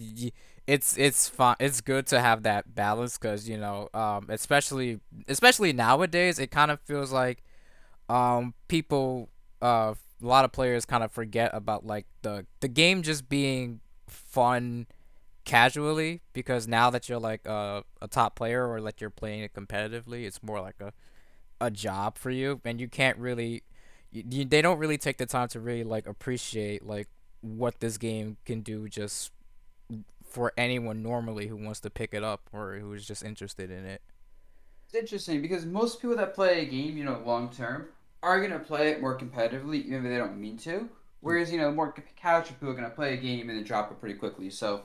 it's 0.67 0.97
it's 0.99 1.29
fun. 1.29 1.57
It's 1.61 1.81
good 1.81 2.07
to 2.09 2.21
have 2.21 2.43
that 2.43 2.75
balance 2.75 3.17
because 3.19 3.49
you 3.49 3.57
know, 3.57 3.89
um, 3.95 4.27
especially 4.29 5.01
especially 5.29 5.73
nowadays, 5.73 6.39
it 6.39 6.51
kind 6.51 6.71
of 6.71 6.81
feels 6.81 7.13
like, 7.13 7.43
um, 8.09 8.55
people 8.69 9.31
uh 9.63 9.95
a 10.23 10.27
lot 10.27 10.45
of 10.45 10.53
players 10.53 10.85
kind 10.87 11.05
of 11.05 11.13
forget 11.13 11.51
about 11.55 11.87
like 11.87 12.07
the 12.23 12.47
the 12.61 12.69
game 12.69 13.03
just 13.03 13.29
being 13.29 13.81
fun 14.09 14.87
casually 15.45 16.23
because 16.33 16.69
now 16.69 16.91
that 16.91 17.09
you're 17.09 17.19
like 17.19 17.47
a, 17.47 17.85
a 18.01 18.09
top 18.09 18.37
player 18.37 18.69
or 18.69 18.81
like 18.81 19.01
you're 19.01 19.11
playing 19.11 19.41
it 19.41 19.53
competitively, 19.53 20.25
it's 20.25 20.43
more 20.43 20.61
like 20.61 20.81
a 20.81 20.93
a 21.61 21.71
job 21.71 22.19
for 22.19 22.31
you 22.31 22.61
and 22.65 22.81
you 22.81 22.89
can't 22.89 23.17
really 23.19 23.63
you, 24.11 24.25
you, 24.29 24.45
they 24.45 24.61
don't 24.61 24.79
really 24.79 24.99
take 24.99 25.17
the 25.17 25.27
time 25.27 25.47
to 25.47 25.61
really 25.61 25.85
like 25.85 26.09
appreciate 26.09 26.85
like 26.85 27.09
what 27.41 27.79
this 27.81 27.99
game 27.99 28.37
can 28.45 28.63
do 28.63 28.89
just 28.89 29.31
for 30.25 30.53
anyone 30.57 31.03
normally 31.03 31.47
who 31.47 31.57
wants 31.57 31.81
to 31.81 31.91
pick 31.91 32.15
it 32.15 32.25
up 32.25 32.49
or 32.53 32.79
who's 32.81 33.07
just 33.07 33.25
interested 33.25 33.71
in 33.71 33.85
it. 33.85 34.01
It's 34.87 34.95
interesting 34.95 35.43
because 35.43 35.67
most 35.67 36.01
people 36.01 36.17
that 36.17 36.35
play 36.35 36.63
a 36.63 36.65
game, 36.65 36.97
you 36.97 37.05
know, 37.05 37.23
long 37.25 37.51
term, 37.51 37.89
are 38.23 38.41
gonna 38.41 38.59
play 38.59 38.91
it 38.91 39.01
more 39.01 39.19
competitively, 39.19 39.85
even 39.85 40.05
if 40.05 40.11
they 40.11 40.19
don't 40.19 40.39
mean 40.39 40.57
to. 40.59 40.89
Whereas, 41.21 41.53
you 41.53 41.59
know, 41.59 41.71
more 41.71 41.95
casual 42.17 42.55
people 42.55 42.71
are 42.71 42.75
gonna 42.75 42.91
play 42.91 43.15
a 43.15 43.17
game 43.17 43.49
and 43.49 43.59
then 43.59 43.65
drop 43.65 43.91
it 43.91 44.01
pretty 44.01 44.15
quickly. 44.15 44.51
So, 44.51 44.83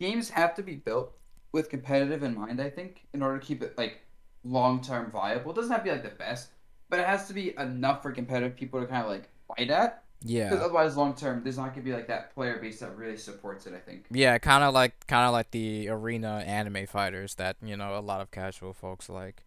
games 0.00 0.30
have 0.30 0.54
to 0.56 0.62
be 0.62 0.74
built 0.74 1.12
with 1.52 1.68
competitive 1.68 2.22
in 2.22 2.34
mind. 2.34 2.60
I 2.60 2.70
think 2.70 3.06
in 3.12 3.22
order 3.22 3.38
to 3.38 3.46
keep 3.46 3.62
it 3.62 3.78
like 3.78 4.00
long 4.44 4.80
term 4.80 5.10
viable. 5.10 5.52
It 5.52 5.54
doesn't 5.54 5.70
have 5.70 5.80
to 5.80 5.84
be 5.84 5.90
like 5.90 6.02
the 6.02 6.10
best, 6.10 6.48
but 6.88 6.98
it 6.98 7.06
has 7.06 7.28
to 7.28 7.34
be 7.34 7.54
enough 7.58 8.02
for 8.02 8.12
competitive 8.12 8.56
people 8.56 8.80
to 8.80 8.86
kind 8.86 9.04
of 9.04 9.10
like 9.10 9.28
fight 9.48 9.70
at. 9.70 10.04
Yeah. 10.22 10.50
Because 10.50 10.64
otherwise, 10.64 10.96
long 10.96 11.14
term, 11.14 11.42
there's 11.42 11.56
not 11.56 11.70
gonna 11.70 11.82
be 11.82 11.92
like 11.92 12.08
that 12.08 12.34
player 12.34 12.58
base 12.58 12.80
that 12.80 12.96
really 12.96 13.16
supports 13.16 13.66
it. 13.66 13.74
I 13.74 13.78
think. 13.78 14.06
Yeah, 14.10 14.36
kind 14.38 14.64
of 14.64 14.74
like 14.74 15.06
kind 15.06 15.26
of 15.26 15.32
like 15.32 15.50
the 15.50 15.88
arena 15.88 16.42
anime 16.46 16.86
fighters 16.86 17.36
that 17.36 17.56
you 17.62 17.76
know 17.76 17.98
a 17.98 18.00
lot 18.00 18.20
of 18.20 18.30
casual 18.30 18.74
folks 18.74 19.08
like. 19.08 19.44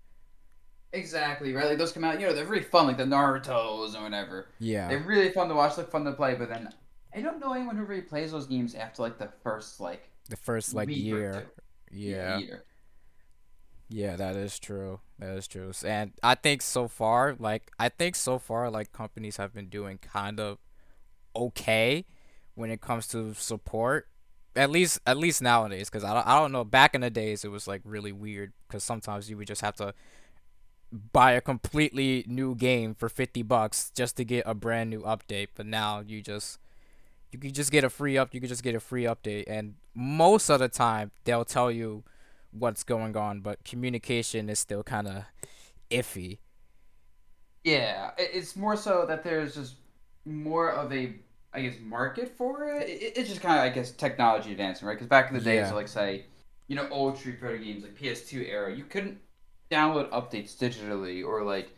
Exactly 0.92 1.54
right. 1.54 1.70
Like 1.70 1.80
those 1.80 1.92
come 1.92 2.04
out, 2.04 2.20
you 2.20 2.28
know, 2.28 2.34
they're 2.34 2.46
really 2.46 2.64
fun, 2.64 2.86
like 2.86 2.98
the 2.98 3.04
Naruto's 3.04 3.96
or 3.96 4.04
whatever. 4.04 4.50
Yeah. 4.60 4.90
They're 4.90 5.00
really 5.00 5.32
fun 5.32 5.48
to 5.50 5.56
watch, 5.56 5.76
like 5.76 5.90
fun 5.90 6.06
to 6.06 6.12
play. 6.12 6.36
But 6.36 6.50
then 6.50 6.70
I 7.16 7.22
don't 7.22 7.40
know 7.40 7.54
anyone 7.54 7.76
who 7.76 7.84
really 7.84 8.04
plays 8.04 8.32
those 8.32 8.46
games 8.46 8.76
after 8.76 9.02
like 9.02 9.18
the 9.18 9.30
first 9.44 9.80
like 9.80 10.08
the 10.30 10.38
first 10.38 10.74
like 10.74 10.90
year. 10.90 11.46
Yeah. 11.92 12.40
year. 12.40 12.64
Yeah, 13.90 14.16
that 14.16 14.36
is 14.36 14.58
true. 14.58 15.02
That 15.20 15.38
is 15.38 15.48
true. 15.48 15.72
And 15.86 16.14
I 16.24 16.36
think 16.36 16.62
so 16.62 16.88
far, 16.88 17.36
like 17.38 17.72
I 17.78 17.90
think 17.90 18.16
so 18.16 18.40
far, 18.40 18.70
like 18.70 18.92
companies 18.92 19.38
have 19.38 19.54
been 19.54 19.68
doing 19.68 20.00
kind 20.00 20.40
of 20.40 20.58
okay 21.36 22.06
when 22.56 22.72
it 22.72 22.82
comes 22.82 23.08
to 23.10 23.34
support. 23.36 24.08
At 24.56 24.70
least, 24.70 25.00
at 25.08 25.18
least 25.18 25.42
nowadays, 25.42 25.90
because 25.90 26.04
I 26.04 26.14
don't, 26.14 26.28
I 26.28 26.40
don't 26.40 26.52
know. 26.52 26.64
Back 26.64 26.94
in 26.94 27.02
the 27.02 27.10
days, 27.10 27.44
it 27.44 27.50
was 27.50 27.68
like 27.68 27.82
really 27.84 28.12
weird 28.12 28.54
because 28.68 28.84
sometimes 28.84 29.30
you 29.30 29.38
would 29.38 29.48
just 29.48 29.62
have 29.62 29.76
to 29.78 29.96
buy 30.92 31.32
a 31.32 31.42
completely 31.42 32.24
new 32.28 32.54
game 32.54 32.94
for 32.94 33.10
fifty 33.10 33.42
bucks 33.42 33.92
just 33.96 34.16
to 34.18 34.24
get 34.24 34.44
a 34.46 34.54
brand 34.54 34.92
new 34.92 35.02
update. 35.02 35.48
But 35.56 35.66
now 35.66 36.04
you 36.06 36.22
just 36.22 36.60
you 37.34 37.40
can 37.40 37.54
just 37.54 37.72
get 37.72 37.84
a 37.84 37.90
free 37.90 38.18
up. 38.18 38.34
You 38.34 38.40
can 38.40 38.50
just 38.50 38.64
get 38.64 38.76
a 38.76 38.80
free 38.80 39.04
update, 39.04 39.46
and 39.48 39.76
most 39.96 40.50
of 40.50 40.60
the 40.60 40.70
time 40.70 41.12
they'll 41.26 41.46
tell 41.46 41.72
you 41.72 42.04
what's 42.52 42.84
going 42.84 43.18
on, 43.18 43.42
but 43.42 43.64
communication 43.66 44.50
is 44.50 44.60
still 44.60 44.84
kind 44.84 45.08
of 45.08 45.24
iffy. 45.92 46.40
Yeah, 47.64 48.12
it's 48.18 48.56
more 48.56 48.76
so 48.76 49.06
that 49.08 49.24
there's 49.24 49.56
just 49.56 49.76
more 50.26 50.70
of 50.72 50.92
a, 50.92 51.16
I 51.54 51.62
guess, 51.62 51.76
market 51.82 52.36
for 52.38 52.66
it. 52.68 52.90
it 52.90 53.14
it's 53.18 53.30
just 53.30 53.42
kind 53.42 53.58
of, 53.58 53.64
I 53.66 53.70
guess, 53.70 53.92
technology 53.92 54.52
advancing, 54.52 54.88
right? 54.88 54.96
Because 54.96 55.08
back 55.08 55.30
in 55.30 55.34
the 55.34 55.42
days, 55.42 55.70
Yeah. 55.70 55.74
like 55.74 55.88
say, 55.88 56.26
you 56.68 56.76
know, 56.76 56.88
old 56.90 57.18
Street 57.18 57.40
Fighter 57.40 57.58
games 57.58 57.84
like 57.84 57.96
PS2 57.96 58.44
era, 58.46 58.74
you 58.76 58.84
couldn't 58.84 59.20
download 59.72 60.10
updates 60.12 60.58
digitally, 60.58 61.26
or 61.26 61.44
like 61.44 61.70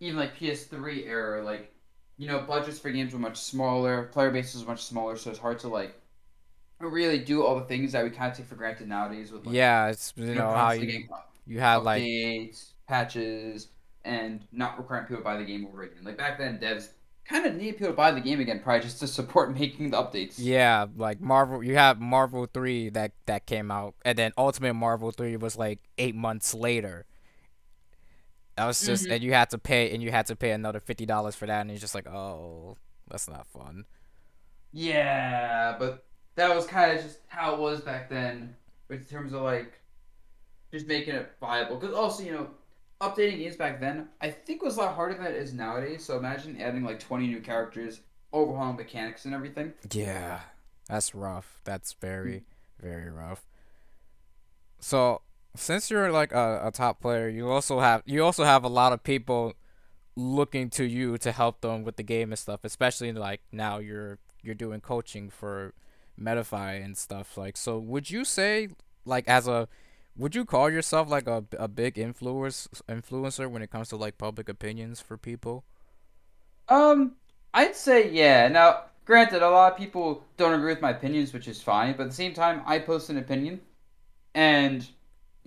even 0.00 0.18
like 0.18 0.34
PS3 0.36 1.06
era, 1.06 1.44
like 1.44 1.72
you 2.20 2.26
know, 2.26 2.40
budgets 2.40 2.78
for 2.78 2.90
games 2.90 3.14
were 3.14 3.18
much 3.18 3.38
smaller, 3.38 4.04
player 4.12 4.30
bases 4.30 4.56
was 4.56 4.66
much 4.66 4.84
smaller, 4.84 5.16
so 5.16 5.30
it's 5.30 5.38
hard 5.38 5.58
to 5.60 5.68
like 5.68 5.98
really 6.78 7.18
do 7.18 7.42
all 7.42 7.58
the 7.58 7.64
things 7.64 7.92
that 7.92 8.04
we 8.04 8.10
kind 8.10 8.30
of 8.30 8.36
take 8.36 8.46
for 8.46 8.56
granted 8.56 8.88
nowadays 8.88 9.32
with 9.32 9.46
like, 9.46 9.54
Yeah, 9.54 9.88
it's 9.88 10.12
you 10.14 10.34
know 10.34 10.50
how 10.50 10.72
you 10.72 10.84
getting 10.84 11.08
uh, 11.10 11.16
you 11.46 11.60
have 11.60 11.82
like 11.82 12.02
patches, 12.86 13.68
and 14.04 14.44
not 14.52 14.76
requiring 14.76 15.06
people 15.06 15.22
to 15.22 15.24
buy 15.24 15.38
the 15.38 15.46
game 15.46 15.66
over 15.66 15.82
again. 15.82 16.04
Like 16.04 16.18
back 16.18 16.36
then, 16.36 16.58
devs 16.58 16.90
kind 17.24 17.46
of 17.46 17.54
need 17.54 17.78
people 17.78 17.86
to 17.86 17.92
buy 17.94 18.10
the 18.10 18.20
game 18.20 18.38
again, 18.38 18.60
probably 18.60 18.82
just 18.82 19.00
to 19.00 19.06
support 19.06 19.54
making 19.58 19.88
the 19.88 19.96
updates. 19.96 20.34
yeah 20.36 20.84
like 20.98 21.22
Marvel. 21.22 21.62
You 21.62 21.76
have 21.76 22.02
Marvel 22.02 22.46
three 22.52 22.90
that 22.90 23.12
that 23.24 23.46
came 23.46 23.70
out, 23.70 23.94
and 24.04 24.18
then 24.18 24.32
Ultimate 24.36 24.74
Marvel 24.74 25.10
three 25.10 25.38
was 25.38 25.56
like 25.56 25.78
eight 25.96 26.14
months 26.14 26.52
later. 26.52 27.06
That 28.60 28.66
was 28.66 28.78
just 28.84 29.06
Mhm. 29.06 29.12
and 29.12 29.24
you 29.24 29.32
had 29.32 29.48
to 29.50 29.58
pay 29.58 29.90
and 29.90 30.02
you 30.02 30.10
had 30.10 30.26
to 30.26 30.36
pay 30.36 30.50
another 30.50 30.80
fifty 30.80 31.06
dollars 31.06 31.34
for 31.34 31.46
that, 31.46 31.62
and 31.62 31.70
it's 31.70 31.80
just 31.80 31.94
like 31.94 32.06
oh 32.06 32.76
that's 33.08 33.26
not 33.26 33.46
fun. 33.46 33.86
Yeah, 34.70 35.76
but 35.78 36.04
that 36.34 36.54
was 36.54 36.66
kind 36.66 36.92
of 36.94 37.02
just 37.02 37.20
how 37.28 37.54
it 37.54 37.58
was 37.58 37.80
back 37.80 38.10
then, 38.10 38.54
in 38.90 39.02
terms 39.04 39.32
of 39.32 39.40
like 39.40 39.80
just 40.70 40.86
making 40.86 41.14
it 41.14 41.32
viable. 41.40 41.76
Because 41.78 41.94
also, 41.94 42.22
you 42.22 42.32
know, 42.32 42.50
updating 43.00 43.38
games 43.38 43.56
back 43.56 43.80
then, 43.80 44.10
I 44.20 44.30
think 44.30 44.60
was 44.62 44.76
a 44.76 44.80
lot 44.80 44.94
harder 44.94 45.14
than 45.14 45.24
it 45.28 45.36
is 45.36 45.54
nowadays. 45.54 46.04
So 46.04 46.18
imagine 46.18 46.60
adding 46.60 46.84
like 46.84 47.00
twenty 47.00 47.28
new 47.28 47.40
characters, 47.40 48.02
overhauling 48.30 48.76
mechanics 48.76 49.24
and 49.24 49.32
everything. 49.32 49.72
Yeah, 49.90 50.40
that's 50.86 51.14
rough. 51.14 51.62
That's 51.64 51.94
very, 51.94 52.44
very 52.78 53.08
rough. 53.08 53.42
So, 54.80 55.22
since 55.56 55.90
you're 55.90 56.12
like 56.12 56.32
a, 56.32 56.62
a 56.66 56.70
top 56.70 57.00
player, 57.00 57.28
you 57.28 57.50
also 57.50 57.80
have 57.80 58.02
you 58.06 58.24
also 58.24 58.44
have 58.44 58.64
a 58.64 58.68
lot 58.68 58.92
of 58.92 59.02
people 59.02 59.54
looking 60.16 60.68
to 60.70 60.84
you 60.84 61.16
to 61.18 61.32
help 61.32 61.60
them 61.60 61.84
with 61.84 61.96
the 61.96 62.02
game 62.02 62.30
and 62.32 62.38
stuff. 62.38 62.60
Especially 62.64 63.12
like 63.12 63.40
now 63.52 63.78
you're 63.78 64.18
you're 64.42 64.54
doing 64.54 64.80
coaching 64.80 65.30
for 65.30 65.74
Metafy 66.20 66.84
and 66.84 66.96
stuff. 66.96 67.36
Like, 67.36 67.56
so 67.56 67.78
would 67.78 68.10
you 68.10 68.24
say 68.24 68.68
like 69.04 69.28
as 69.28 69.48
a 69.48 69.68
would 70.16 70.34
you 70.34 70.44
call 70.44 70.70
yourself 70.70 71.08
like 71.08 71.26
a, 71.26 71.44
a 71.58 71.68
big 71.68 71.98
influence 71.98 72.68
influencer 72.88 73.50
when 73.50 73.62
it 73.62 73.70
comes 73.70 73.88
to 73.88 73.96
like 73.96 74.18
public 74.18 74.48
opinions 74.48 75.00
for 75.00 75.16
people? 75.16 75.64
Um, 76.68 77.16
I'd 77.54 77.74
say 77.76 78.10
yeah. 78.10 78.48
Now, 78.48 78.84
granted, 79.04 79.42
a 79.42 79.50
lot 79.50 79.72
of 79.72 79.78
people 79.78 80.24
don't 80.36 80.54
agree 80.54 80.72
with 80.72 80.82
my 80.82 80.90
opinions, 80.90 81.32
which 81.32 81.48
is 81.48 81.62
fine. 81.62 81.96
But 81.96 82.04
at 82.04 82.08
the 82.10 82.16
same 82.16 82.34
time, 82.34 82.62
I 82.66 82.78
post 82.78 83.10
an 83.10 83.18
opinion, 83.18 83.60
and 84.34 84.88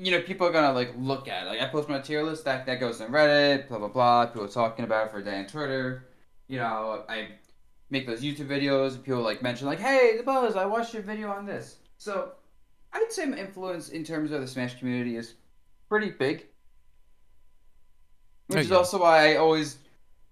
you 0.04 0.12
know, 0.12 0.22
people 0.22 0.46
are 0.48 0.52
gonna 0.52 0.74
like 0.74 0.94
look 0.98 1.28
at 1.28 1.44
it. 1.46 1.50
Like 1.50 1.62
I 1.62 1.68
post 1.68 1.88
my 1.90 2.00
tier 2.00 2.24
list 2.24 2.46
that 2.46 2.66
that 2.66 2.80
goes 2.80 3.00
on 3.02 3.10
Reddit, 3.10 3.68
blah 3.68 3.80
blah 3.80 3.88
blah. 3.88 4.26
People 4.26 4.46
are 4.46 4.50
talking 4.50 4.86
about 4.86 5.08
it 5.08 5.12
for 5.12 5.20
a 5.20 5.24
day 5.24 5.40
on 5.40 5.48
Twitter. 5.48 6.06
You 6.48 6.58
know, 6.58 7.04
I 7.08 7.30
make 7.90 8.06
those 8.06 8.22
YouTube 8.22 8.48
videos, 8.48 8.96
and 8.96 9.04
people 9.04 9.22
like 9.22 9.42
mention 9.42 9.68
like, 9.68 9.80
"Hey, 9.80 10.20
Dabuz, 10.20 10.56
I 10.56 10.66
watched 10.66 10.94
your 10.94 11.04
video 11.04 11.30
on 11.30 11.46
this." 11.46 11.78
So, 11.98 12.34
I'd 12.92 13.12
say 13.12 13.26
my 13.26 13.38
influence 13.38 13.90
in 13.90 14.04
terms 14.04 14.32
of 14.32 14.42
the 14.42 14.48
Smash 14.48 14.78
community 14.78 15.16
is 15.16 15.36
pretty 15.88 16.10
big. 16.10 16.48
Which 18.48 18.66
is 18.66 18.72
also 18.72 19.00
why 19.00 19.32
I 19.32 19.36
always 19.38 19.78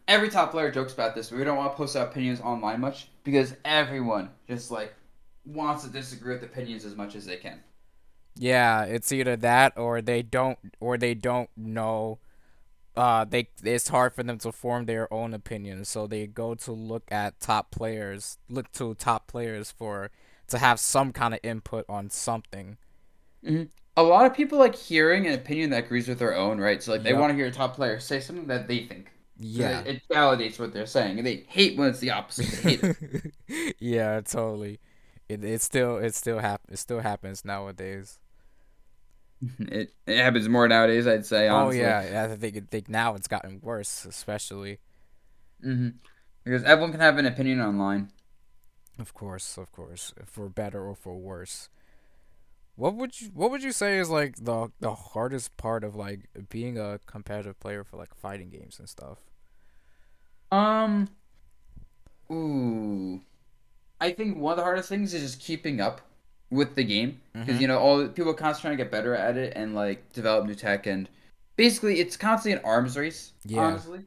every 0.07 0.29
top 0.29 0.51
player 0.51 0.69
jokes 0.69 0.93
about 0.93 1.15
this. 1.15 1.29
but 1.29 1.39
We 1.39 1.45
don't 1.45 1.57
want 1.57 1.71
to 1.71 1.77
post 1.77 1.95
our 1.95 2.05
opinions 2.05 2.41
online 2.41 2.81
much 2.81 3.07
because 3.23 3.55
everyone 3.63 4.29
just 4.47 4.69
like 4.69 4.93
wants 5.45 5.83
to 5.83 5.89
disagree 5.89 6.33
with 6.33 6.43
opinions 6.43 6.83
as 6.85 6.95
much 6.95 7.15
as 7.15 7.25
they 7.25 7.37
can. 7.37 7.61
Yeah, 8.35 8.83
it's 8.85 9.11
either 9.11 9.35
that 9.37 9.77
or 9.77 10.01
they 10.01 10.21
don't 10.23 10.57
or 10.79 10.97
they 10.97 11.13
don't 11.13 11.49
know 11.57 12.19
uh 12.97 13.25
they 13.25 13.49
it's 13.63 13.89
hard 13.89 14.13
for 14.15 14.23
them 14.23 14.37
to 14.39 14.51
form 14.51 14.85
their 14.85 15.11
own 15.13 15.33
opinions, 15.33 15.89
so 15.89 16.07
they 16.07 16.27
go 16.27 16.55
to 16.55 16.71
look 16.73 17.05
at 17.11 17.39
top 17.41 17.71
players, 17.71 18.37
look 18.49 18.71
to 18.73 18.95
top 18.95 19.27
players 19.27 19.71
for 19.71 20.11
to 20.49 20.59
have 20.59 20.79
some 20.79 21.13
kind 21.13 21.33
of 21.33 21.41
input 21.43 21.85
on 21.89 22.09
something. 22.09 22.77
A 23.97 24.03
lot 24.03 24.25
of 24.25 24.33
people 24.33 24.57
like 24.57 24.75
hearing 24.75 25.27
an 25.27 25.33
opinion 25.33 25.69
that 25.71 25.85
agrees 25.85 26.07
with 26.07 26.19
their 26.19 26.35
own, 26.35 26.59
right? 26.59 26.81
So 26.81 26.91
like 26.93 27.03
they 27.03 27.13
Yep. 27.13 27.13
want 27.13 27.31
to 27.31 27.35
hear 27.35 27.47
a 27.47 27.51
top 27.51 27.75
player 27.75 27.99
say 27.99 28.19
something 28.19 28.47
that 28.47 28.67
they 28.67 28.85
think. 28.85 29.11
Yeah. 29.39 29.83
It, 29.85 30.01
validates 30.09 30.59
what 30.59 30.73
they're 30.73 30.85
saying, 30.85 31.17
and 31.17 31.27
they 31.27 31.45
hate 31.49 31.77
when 31.77 31.89
it's 31.89 31.99
the 31.99 32.11
opposite. 32.11 32.53
It. 32.53 32.87
yeah, 33.79 34.21
totally. 34.21 34.79
It 35.29 35.43
it 35.43 35.61
still 35.61 35.97
it 35.97 36.15
still 36.15 36.39
hap- 36.39 36.67
it 36.69 36.77
still 36.79 36.99
happens 37.01 37.45
nowadays. 37.45 38.19
it 39.59 39.93
it 40.05 40.17
happens 40.17 40.47
more 40.47 40.67
nowadays, 40.67 41.07
I'd 41.07 41.25
say. 41.25 41.47
Honestly. 41.47 41.81
Oh 41.81 41.87
yeah, 41.87 42.27
I 42.31 42.35
think 42.35 42.69
think 42.69 42.89
now 42.89 43.15
it's 43.15 43.27
gotten 43.27 43.59
worse, 43.61 44.05
especially. 44.05 44.79
hmm 45.61 45.89
Because 46.43 46.63
everyone 46.63 46.91
can 46.91 47.01
have 47.01 47.17
an 47.17 47.25
opinion 47.25 47.61
online. 47.61 48.11
Of 48.97 49.13
course, 49.13 49.57
of 49.57 49.71
course, 49.73 50.13
for 50.25 50.47
better 50.47 50.87
or 50.87 50.95
for 50.95 51.17
worse. 51.17 51.67
What 52.75 52.95
would 52.95 53.21
you 53.21 53.29
What 53.29 53.49
would 53.51 53.63
you 53.63 53.71
say 53.71 53.97
is 53.97 54.09
like 54.09 54.35
the 54.37 54.71
the 54.81 54.93
hardest 54.93 55.55
part 55.57 55.83
of 55.85 55.95
like 55.95 56.27
being 56.49 56.77
a 56.77 56.99
competitive 57.05 57.59
player 57.59 57.83
for 57.85 57.95
like 57.97 58.13
fighting 58.13 58.49
games 58.49 58.77
and 58.79 58.89
stuff? 58.89 59.19
Um. 60.51 61.07
Ooh. 62.31 63.21
I 64.01 64.11
think 64.11 64.37
one 64.37 64.53
of 64.53 64.57
the 64.57 64.63
hardest 64.63 64.89
things 64.89 65.13
is 65.13 65.23
just 65.23 65.41
keeping 65.41 65.81
up 65.81 66.01
with 66.51 66.75
the 66.75 66.83
game 66.83 67.19
because 67.33 67.57
Mhm. 67.57 67.61
you 67.61 67.67
know 67.67 67.79
all 67.79 68.07
people 68.09 68.31
are 68.31 68.35
constantly 68.35 68.75
trying 68.75 68.77
to 68.77 68.83
get 68.83 68.91
better 68.91 69.15
at 69.15 69.37
it 69.37 69.53
and 69.55 69.73
like 69.73 70.11
develop 70.13 70.45
new 70.45 70.53
tech 70.53 70.85
and 70.85 71.07
basically 71.55 71.99
it's 71.99 72.17
constantly 72.17 72.59
an 72.59 72.65
arms 72.65 72.97
race. 72.97 73.31
Yeah. 73.45 73.61
Honestly, 73.61 74.01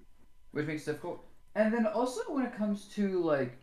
which 0.53 0.67
makes 0.67 0.83
it 0.83 0.93
difficult. 0.93 1.25
And 1.55 1.73
then 1.73 1.87
also 1.87 2.21
when 2.29 2.45
it 2.45 2.55
comes 2.55 2.85
to 2.97 3.21
like 3.23 3.57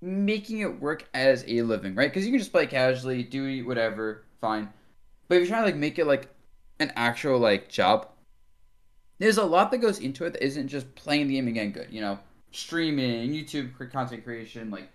making 0.00 0.60
it 0.60 0.80
work 0.80 1.08
as 1.12 1.44
a 1.48 1.62
living, 1.62 1.94
right? 1.96 2.08
Because 2.08 2.24
you 2.24 2.30
can 2.30 2.38
just 2.38 2.52
play 2.52 2.66
casually, 2.66 3.22
do 3.24 3.66
whatever, 3.66 4.24
fine. 4.40 4.72
But 5.26 5.36
if 5.36 5.40
you're 5.40 5.48
trying 5.48 5.62
to 5.62 5.66
like 5.66 5.76
make 5.76 5.98
it 5.98 6.06
like 6.06 6.28
an 6.78 6.92
actual 6.94 7.38
like 7.40 7.68
job, 7.68 8.08
there's 9.18 9.38
a 9.38 9.44
lot 9.44 9.72
that 9.72 9.78
goes 9.78 9.98
into 9.98 10.24
it 10.24 10.34
that 10.34 10.44
isn't 10.44 10.68
just 10.68 10.94
playing 10.94 11.26
the 11.26 11.34
game 11.34 11.52
getting 11.52 11.72
good. 11.72 11.88
You 11.90 12.00
know, 12.00 12.18
streaming, 12.52 13.32
YouTube 13.32 13.72
content 13.90 14.22
creation, 14.24 14.70
like 14.70 14.88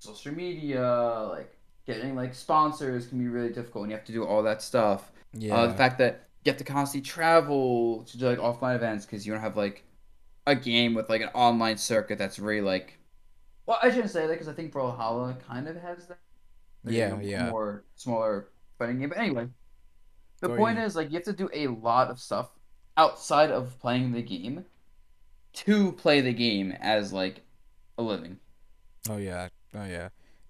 social 0.00 0.34
media, 0.34 1.28
like 1.30 1.54
getting 1.88 2.14
like 2.14 2.34
sponsors 2.34 3.06
can 3.08 3.18
be 3.18 3.26
really 3.26 3.48
difficult, 3.48 3.82
and 3.84 3.90
you 3.90 3.96
have 3.96 4.06
to 4.06 4.12
do 4.12 4.24
all 4.24 4.44
that 4.44 4.62
stuff. 4.62 5.10
Yeah. 5.32 5.56
Uh, 5.56 5.66
the 5.66 5.74
fact 5.74 5.98
that 5.98 6.28
you 6.44 6.52
have 6.52 6.58
to 6.58 6.64
constantly 6.64 7.04
travel 7.04 8.04
to 8.04 8.16
do 8.18 8.26
like 8.28 8.38
offline 8.38 8.76
events 8.76 9.04
because 9.04 9.26
you 9.26 9.32
don't 9.32 9.42
have 9.42 9.56
like 9.56 9.82
a 10.46 10.54
game 10.54 10.94
with 10.94 11.08
like 11.08 11.20
an 11.22 11.30
online 11.34 11.76
circuit 11.78 12.18
that's 12.18 12.38
really 12.38 12.60
like. 12.60 12.98
Well, 13.66 13.78
I 13.82 13.90
shouldn't 13.90 14.10
say 14.10 14.22
that 14.26 14.32
because 14.32 14.48
I 14.48 14.52
think 14.52 14.72
Brawlhalla 14.72 15.36
kind 15.46 15.66
of 15.68 15.76
has 15.76 16.06
that. 16.06 16.18
Like, 16.84 16.94
Yeah, 16.94 17.18
yeah. 17.20 17.50
More 17.50 17.84
smaller 17.96 18.48
fighting 18.78 19.00
game, 19.00 19.08
but 19.08 19.18
anyway, 19.18 19.48
the 20.40 20.50
Or 20.50 20.56
point 20.56 20.78
you- 20.78 20.84
is 20.84 20.94
like 20.94 21.08
you 21.10 21.14
have 21.14 21.24
to 21.24 21.32
do 21.32 21.50
a 21.52 21.66
lot 21.66 22.10
of 22.10 22.20
stuff 22.20 22.50
outside 22.96 23.50
of 23.50 23.78
playing 23.80 24.12
the 24.12 24.22
game 24.22 24.64
to 25.54 25.92
play 25.92 26.20
the 26.20 26.32
game 26.32 26.72
as 26.80 27.12
like 27.12 27.42
a 27.98 28.02
living. 28.02 28.38
Oh 29.10 29.16
yeah, 29.16 29.48
oh 29.74 29.84
yeah. 29.84 30.08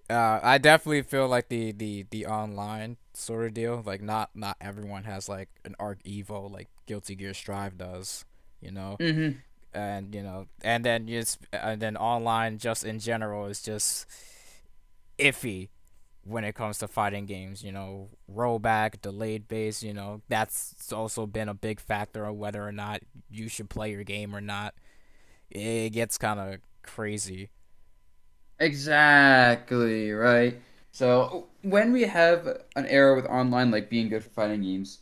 Uh, 0.09 0.39
I 0.41 0.57
definitely 0.57 1.03
feel 1.03 1.27
like 1.27 1.49
the, 1.49 1.71
the, 1.71 2.05
the 2.09 2.25
online 2.25 2.97
sort 3.13 3.45
of 3.45 3.53
deal. 3.53 3.83
Like 3.85 4.01
not 4.01 4.31
not 4.33 4.57
everyone 4.59 5.03
has 5.03 5.29
like 5.29 5.49
an 5.65 5.75
Arc 5.79 6.01
Revo 6.03 6.49
like 6.51 6.67
Guilty 6.87 7.15
Gear 7.15 7.33
Strive 7.33 7.77
does. 7.77 8.25
You 8.61 8.71
know, 8.71 8.97
Mm-hmm. 8.99 9.37
and 9.73 10.13
you 10.15 10.23
know, 10.23 10.47
and 10.63 10.83
then 10.83 11.07
just 11.07 11.39
and 11.53 11.79
then 11.81 11.95
online 11.95 12.57
just 12.57 12.83
in 12.83 12.99
general 12.99 13.45
is 13.45 13.61
just 13.61 14.07
iffy 15.17 15.69
when 16.23 16.43
it 16.43 16.53
comes 16.55 16.79
to 16.79 16.87
fighting 16.87 17.25
games. 17.25 17.63
You 17.63 17.71
know, 17.71 18.09
rollback, 18.33 19.01
delayed 19.01 19.47
base. 19.47 19.83
You 19.83 19.93
know, 19.93 20.21
that's 20.27 20.91
also 20.91 21.25
been 21.27 21.49
a 21.49 21.53
big 21.53 21.79
factor 21.79 22.25
of 22.25 22.35
whether 22.35 22.67
or 22.67 22.71
not 22.71 23.01
you 23.29 23.47
should 23.47 23.69
play 23.69 23.91
your 23.91 24.03
game 24.03 24.35
or 24.35 24.41
not. 24.41 24.73
It 25.51 25.91
gets 25.91 26.17
kind 26.17 26.39
of 26.39 26.59
crazy. 26.83 27.49
Exactly, 28.59 30.11
right? 30.11 30.59
So 30.91 31.47
when 31.61 31.91
we 31.93 32.03
have 32.03 32.45
an 32.75 32.85
era 32.87 33.15
with 33.15 33.25
online 33.25 33.71
like 33.71 33.89
being 33.89 34.09
good 34.09 34.23
for 34.23 34.29
fighting 34.29 34.61
games, 34.63 34.99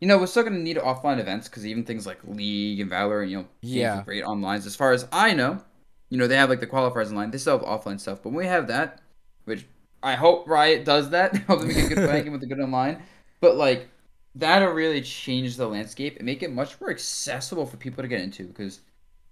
you 0.00 0.08
know, 0.08 0.18
we're 0.18 0.26
still 0.26 0.44
gonna 0.44 0.58
need 0.58 0.76
offline 0.78 1.20
events 1.20 1.48
because 1.48 1.66
even 1.66 1.84
things 1.84 2.06
like 2.06 2.18
League 2.24 2.80
and 2.80 2.90
Valorant, 2.90 3.30
you 3.30 3.38
know, 3.38 3.46
games 3.72 3.90
Yeah. 3.90 4.04
great 4.04 4.24
online. 4.24 4.58
As 4.58 4.76
far 4.76 4.92
as 4.92 5.06
I 5.12 5.34
know, 5.34 5.62
you 6.10 6.18
know, 6.18 6.26
they 6.28 6.36
have 6.36 6.50
like 6.50 6.60
the 6.60 6.66
qualifiers 6.66 7.10
online. 7.10 7.30
They 7.30 7.38
still 7.38 7.58
have 7.58 7.66
offline 7.68 8.00
stuff, 8.00 8.22
but 8.22 8.30
when 8.30 8.38
we 8.38 8.46
have 8.46 8.68
that, 8.68 9.00
which 9.44 9.66
I 10.02 10.14
hope 10.16 10.48
Riot 10.48 10.84
does 10.84 11.10
that, 11.10 11.36
help 11.48 11.60
we 11.60 11.66
make 11.66 11.78
a 11.78 11.84
good 11.84 12.00
fighting 12.02 12.24
game 12.26 12.32
with 12.32 12.42
a 12.44 12.46
good 12.46 12.60
online. 12.60 13.02
But 13.40 13.56
like 13.56 13.88
that'll 14.34 14.72
really 14.72 15.02
change 15.02 15.56
the 15.56 15.68
landscape 15.68 16.16
and 16.18 16.26
make 16.26 16.42
it 16.42 16.52
much 16.52 16.80
more 16.80 16.90
accessible 16.90 17.66
for 17.66 17.76
people 17.78 18.02
to 18.02 18.08
get 18.08 18.20
into 18.20 18.44
because 18.46 18.80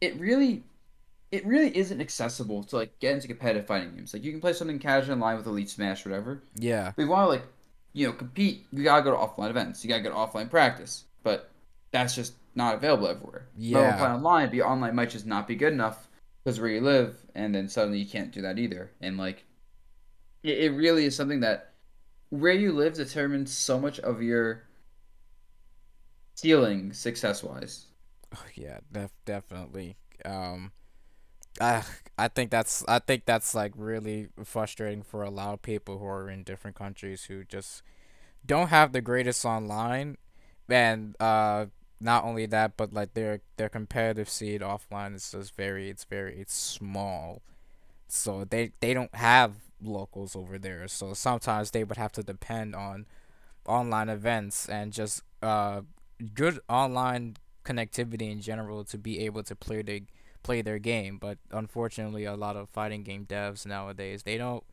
it 0.01 0.19
really 0.19 0.65
it 1.33 1.45
really 1.47 1.77
isn't 1.77 2.01
accessible 2.01 2.63
to 2.65 2.77
like 2.77 2.99
get 3.01 3.15
into 3.15 3.29
competitive 3.29 3.67
fighting 3.67 3.95
games. 3.95 4.15
Like 4.15 4.25
you 4.25 4.31
can 4.33 4.41
play 4.41 4.53
something 4.53 4.79
casual 4.79 5.15
online 5.15 5.37
with 5.37 5.47
Elite 5.47 5.71
Smash, 5.71 6.07
or 6.07 6.11
whatever. 6.11 6.43
Yeah. 6.57 6.93
But 6.97 7.03
you 7.03 7.09
want 7.09 7.25
to 7.27 7.29
like, 7.31 7.47
you 7.93 8.07
know, 8.07 8.13
compete, 8.13 8.67
you 8.73 8.85
gotta 8.85 9.03
go 9.03 9.11
to 9.11 9.17
offline 9.17 9.51
events. 9.51 9.85
You 9.85 9.89
gotta 9.89 10.03
go 10.03 10.11
to 10.11 10.17
offline 10.17 10.51
practice. 10.51 11.05
But 11.23 11.51
that's 11.91 12.15
just 12.15 12.35
not 12.55 12.77
available 12.77 13.09
everywhere. 13.09 13.47
You 13.57 13.79
Yeah. 13.79 13.97
play 13.97 14.07
online, 14.09 14.51
be 14.51 14.63
online 14.63 14.95
might 14.95 15.11
just 15.11 15.27
not 15.27 15.49
be 15.49 15.57
good 15.57 15.73
enough 15.73 16.09
because 16.45 16.61
where 16.61 16.71
you 16.71 16.81
live, 16.81 17.17
and 17.35 17.55
then 17.55 17.69
suddenly 17.69 17.99
you 17.99 18.07
can't 18.09 18.31
do 18.33 18.43
that 18.43 18.59
either. 18.59 18.91
And 19.01 19.17
like, 19.17 19.45
it, 20.43 20.59
it 20.59 20.71
really 20.71 21.05
is 21.07 21.17
something 21.17 21.41
that 21.41 21.73
where 22.31 22.53
you 22.53 22.73
live 22.73 22.95
determines 22.95 23.53
so 23.57 23.81
much 23.81 23.99
of 24.01 24.23
your 24.23 24.65
ceiling 26.35 26.93
success 26.93 27.43
wise. 27.43 27.87
Oh, 28.35 28.45
Yeah, 28.55 28.81
def- 28.93 29.15
definitely. 29.25 29.97
Um, 30.25 30.73
I 31.61 31.83
I 32.19 32.29
think 32.29 32.51
that's 32.51 32.85
I 32.89 32.99
think 32.99 33.25
that's 33.27 33.55
like 33.55 33.73
really 33.77 34.29
frustrating 34.45 35.03
for 35.03 35.23
a 35.23 35.31
lot 35.31 35.55
of 35.55 35.63
people 35.63 35.99
who 35.99 36.07
are 36.07 36.29
in 36.31 36.43
different 36.43 36.77
countries 36.77 37.25
who 37.25 37.45
just 37.45 37.83
don't 38.47 38.69
have 38.69 38.93
the 38.93 39.01
greatest 39.03 39.45
online, 39.45 40.19
and 40.69 41.17
uh, 41.21 41.67
not 42.01 42.25
only 42.25 42.47
that, 42.47 42.77
but 42.77 42.93
like 42.93 43.15
their 43.15 43.41
their 43.57 43.69
competitive 43.71 44.29
seed 44.31 44.63
offline 44.63 45.15
is 45.17 45.33
just 45.33 45.57
very 45.57 45.91
it's 45.91 46.05
very 46.05 46.37
it's 46.39 46.55
small, 46.55 47.43
so 48.09 48.45
they 48.45 48.73
they 48.81 48.95
don't 48.95 49.15
have 49.15 49.55
locals 49.83 50.37
over 50.37 50.59
there. 50.59 50.89
So 50.89 51.15
sometimes 51.15 51.71
they 51.71 51.85
would 51.85 51.97
have 51.99 52.13
to 52.13 52.23
depend 52.23 52.75
on 52.75 53.07
online 53.67 54.09
events 54.09 54.69
and 54.69 54.93
just 54.93 55.23
uh 55.43 55.83
good 56.35 56.61
online 56.69 57.37
connectivity 57.65 58.31
in 58.31 58.41
general 58.41 58.85
to 58.85 58.99
be 58.99 59.21
able 59.25 59.43
to 59.45 59.57
play 59.57 59.83
their 59.83 60.01
play 60.45 60.63
their 60.63 60.81
game. 60.81 61.19
But 61.19 61.39
unfortunately, 61.53 62.27
a 62.27 62.37
lot 62.37 62.57
of 62.57 62.71
fighting 62.71 63.05
game 63.05 63.27
devs 63.27 63.67
nowadays 63.67 64.25
they 64.25 64.39
don't 64.39 64.65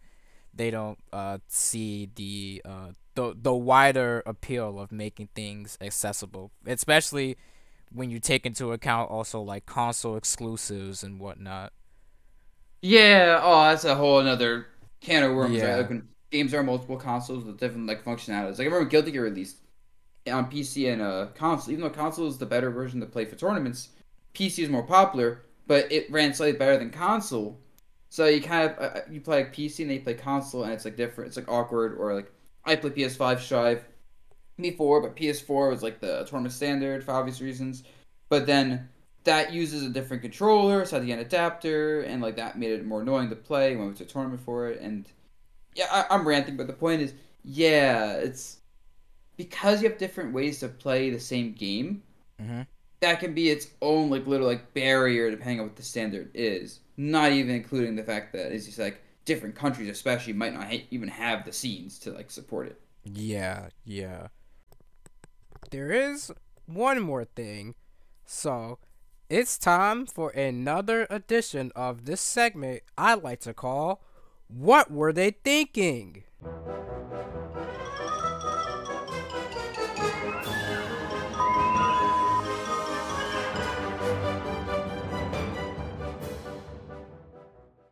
they 0.54 0.72
don't 0.72 1.00
uh, 1.14 1.40
see 1.48 2.10
the 2.16 2.62
uh, 2.66 2.90
the 3.16 3.36
the 3.40 3.54
wider 3.54 4.24
appeal 4.26 4.80
of 4.80 4.92
making 4.92 5.30
things 5.36 5.78
accessible, 5.82 6.52
especially 6.66 7.38
when 7.94 8.10
you 8.10 8.20
take 8.20 8.46
into 8.46 8.72
account 8.74 9.12
also 9.12 9.42
like 9.42 9.66
console 9.66 10.18
exclusives 10.18 11.04
and 11.04 11.20
whatnot. 11.20 11.74
Yeah, 12.82 13.40
oh, 13.44 13.64
that's 13.70 13.86
a 13.86 13.96
whole 13.96 14.20
another 14.20 14.68
can 15.02 15.24
of 15.24 15.36
worms, 15.36 15.62
Yeah. 15.62 15.64
right? 15.64 15.88
Like 15.90 16.04
games 16.32 16.54
are 16.54 16.60
on 16.60 16.66
multiple 16.66 16.98
consoles 16.98 17.44
with 17.44 17.60
different 17.60 17.88
like 17.88 18.04
functionalities. 18.04 18.52
Like 18.58 18.62
I 18.62 18.64
remember 18.66 18.86
Guilty 18.90 19.12
Gear 19.12 19.24
released 19.24 19.58
on 20.32 20.50
PC 20.50 20.88
and 20.88 21.02
uh, 21.02 21.28
console. 21.36 21.72
Even 21.74 21.84
though 21.84 21.92
console 21.92 22.28
is 22.28 22.38
the 22.40 22.46
better 22.46 22.72
version 22.72 23.00
to 23.02 23.06
play 23.06 23.26
for 23.26 23.36
tournaments, 23.36 23.90
PC 24.34 24.64
is 24.64 24.70
more 24.70 24.84
popular, 24.84 25.44
but 25.72 25.90
it 25.90 26.12
ran 26.12 26.34
slightly 26.34 26.60
better 26.60 26.78
than 26.78 26.90
console. 26.90 27.58
So 28.10 28.26
you 28.26 28.42
kind 28.42 28.70
of 28.70 28.78
uh, 28.78 29.00
you 29.10 29.22
play 29.22 29.38
like 29.38 29.54
PC 29.54 29.84
and 29.84 29.90
then 29.90 30.00
you 30.00 30.04
play 30.04 30.16
console, 30.16 30.66
and 30.66 30.74
it's 30.74 30.84
like 30.84 30.98
different. 30.98 31.30
It's 31.30 31.38
like 31.38 31.48
awkward, 31.48 31.98
or 31.98 32.14
like 32.14 32.30
I 32.66 32.76
play 32.76 32.90
PS5 32.90 33.40
Strive 33.40 33.86
before, 34.60 35.00
but 35.00 35.16
PS4 35.16 35.70
was 35.70 35.82
like 35.82 36.02
the 36.02 36.26
tournament 36.26 36.54
standard 36.54 37.06
for 37.06 37.14
obvious 37.14 37.40
reasons. 37.40 37.84
But 38.28 38.46
then 38.46 38.90
that 39.24 39.54
uses 39.54 39.84
a 39.84 39.90
different 39.90 40.22
controller, 40.22 40.86
so 40.86 40.98
had 40.98 41.04
to 41.04 41.08
get 41.08 41.20
an 41.20 41.26
adapter, 41.26 42.02
and 42.02 42.22
like 42.22 42.36
that 42.36 42.60
made 42.60 42.72
it 42.72 42.86
more 42.86 43.02
annoying 43.02 43.30
to 43.30 43.38
play 43.38 43.70
when 43.78 43.86
we 43.86 43.86
went 43.94 44.02
a 44.02 44.06
tournament 44.06 44.42
for 44.42 44.68
it. 44.68 44.82
And 44.82 45.06
yeah, 45.74 45.88
I, 45.90 46.14
I'm 46.14 46.28
ranting, 46.28 46.58
but 46.58 46.68
the 46.68 46.74
point 46.74 47.02
is, 47.02 47.14
yeah, 47.46 48.16
it's 48.16 48.58
because 49.38 49.82
you 49.82 49.88
have 49.88 49.98
different 49.98 50.34
ways 50.34 50.60
to 50.60 50.68
play 50.68 51.12
the 51.12 51.20
same 51.22 51.54
game. 51.54 52.04
Mhm. 52.42 52.68
That 53.02 53.20
can 53.20 53.34
be 53.34 53.50
its 53.50 53.68
own 53.82 54.10
like 54.10 54.28
little 54.28 54.48
like 54.48 54.74
barrier 54.74 55.32
depending 55.32 55.60
on 55.60 55.68
what 55.68 55.76
the 55.76 55.84
standard 55.84 56.32
is. 56.34 56.80
Not 56.98 57.32
even 57.32 57.56
including 57.56 57.96
the 57.96 58.04
fact 58.04 58.34
that 58.34 58.52
it's 58.52 58.66
just 58.66 58.80
like 58.80 59.02
different 59.26 59.56
countries, 59.56 59.90
especially, 59.90 60.34
might 60.34 60.54
not 60.54 60.66
ha- 60.66 60.86
even 60.92 61.08
have 61.10 61.46
the 61.46 61.54
scenes 61.54 62.00
to 62.00 62.12
like 62.12 62.32
support 62.32 62.68
it. 62.68 62.80
Yeah, 63.04 63.70
yeah. 63.84 64.28
There 65.72 65.92
is 65.92 66.32
one 66.66 67.02
more 67.02 67.26
thing. 67.26 67.76
So, 68.26 68.78
it's 69.30 69.58
time 69.58 70.06
for 70.06 70.30
another 70.32 71.08
edition 71.10 71.72
of 71.76 72.06
this 72.06 72.22
segment 72.22 72.84
I 72.98 73.16
like 73.16 73.40
to 73.42 73.54
call 73.54 74.04
What 74.48 74.92
Were 74.92 75.14
They 75.14 75.32
Thinking? 75.32 76.24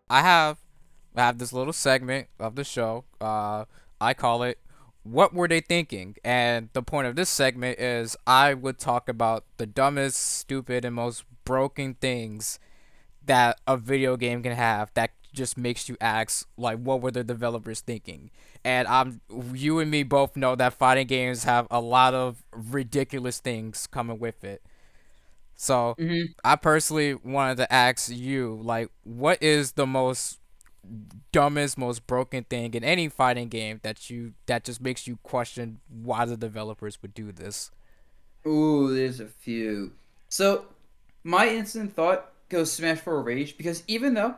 I 0.09 0.21
have 0.21 0.57
I 1.15 1.21
have 1.21 1.37
this 1.37 1.53
little 1.53 1.73
segment 1.73 2.27
of 2.39 2.55
the 2.55 2.63
show. 2.63 3.05
Uh, 3.19 3.65
I 3.99 4.13
call 4.13 4.43
it 4.43 4.59
"What 5.03 5.33
Were 5.33 5.47
They 5.47 5.61
Thinking?" 5.61 6.15
And 6.23 6.69
the 6.73 6.81
point 6.83 7.07
of 7.07 7.15
this 7.15 7.29
segment 7.29 7.79
is 7.79 8.15
I 8.25 8.53
would 8.53 8.79
talk 8.79 9.09
about 9.09 9.45
the 9.57 9.65
dumbest, 9.65 10.17
stupid, 10.19 10.85
and 10.85 10.95
most 10.95 11.23
broken 11.43 11.95
things 11.95 12.59
that 13.25 13.59
a 13.67 13.77
video 13.77 14.17
game 14.17 14.41
can 14.43 14.53
have 14.53 14.91
that 14.95 15.11
just 15.33 15.57
makes 15.57 15.87
you 15.87 15.95
ask 16.01 16.47
like 16.57 16.79
what 16.79 17.01
were 17.01 17.11
the 17.11 17.23
developers 17.23 17.81
thinking 17.81 18.31
and 18.63 18.87
i'm 18.87 19.21
you 19.53 19.79
and 19.79 19.91
me 19.91 20.01
both 20.01 20.35
know 20.35 20.55
that 20.55 20.73
fighting 20.73 21.05
games 21.05 21.43
have 21.43 21.67
a 21.69 21.79
lot 21.79 22.15
of 22.15 22.43
ridiculous 22.51 23.39
things 23.39 23.87
coming 23.87 24.17
with 24.19 24.43
it 24.43 24.63
so 25.59 25.97
Mhm. 25.99 26.33
I 26.43 26.55
personally 26.55 27.13
wanted 27.15 27.57
to 27.57 27.71
ask 27.73 28.09
you, 28.09 28.59
like, 28.63 28.89
what 29.03 29.43
is 29.43 29.73
the 29.73 29.85
most 29.85 30.39
dumbest, 31.31 31.77
most 31.77 32.07
broken 32.07 32.43
thing 32.45 32.73
in 32.73 32.83
any 32.83 33.09
fighting 33.09 33.49
game 33.49 33.79
that 33.83 34.09
you 34.09 34.33
that 34.47 34.63
just 34.63 34.81
makes 34.81 35.07
you 35.07 35.17
question 35.23 35.81
why 35.89 36.25
the 36.25 36.37
developers 36.37 37.01
would 37.01 37.13
do 37.13 37.31
this? 37.31 37.71
Ooh, 38.47 38.93
there's 38.93 39.19
a 39.19 39.27
few. 39.27 39.93
So, 40.29 40.65
my 41.23 41.47
instant 41.49 41.93
thought 41.93 42.31
goes 42.49 42.71
Smash 42.71 42.99
4 42.99 43.21
Rage 43.21 43.57
because 43.57 43.83
even 43.87 44.13
though 44.13 44.35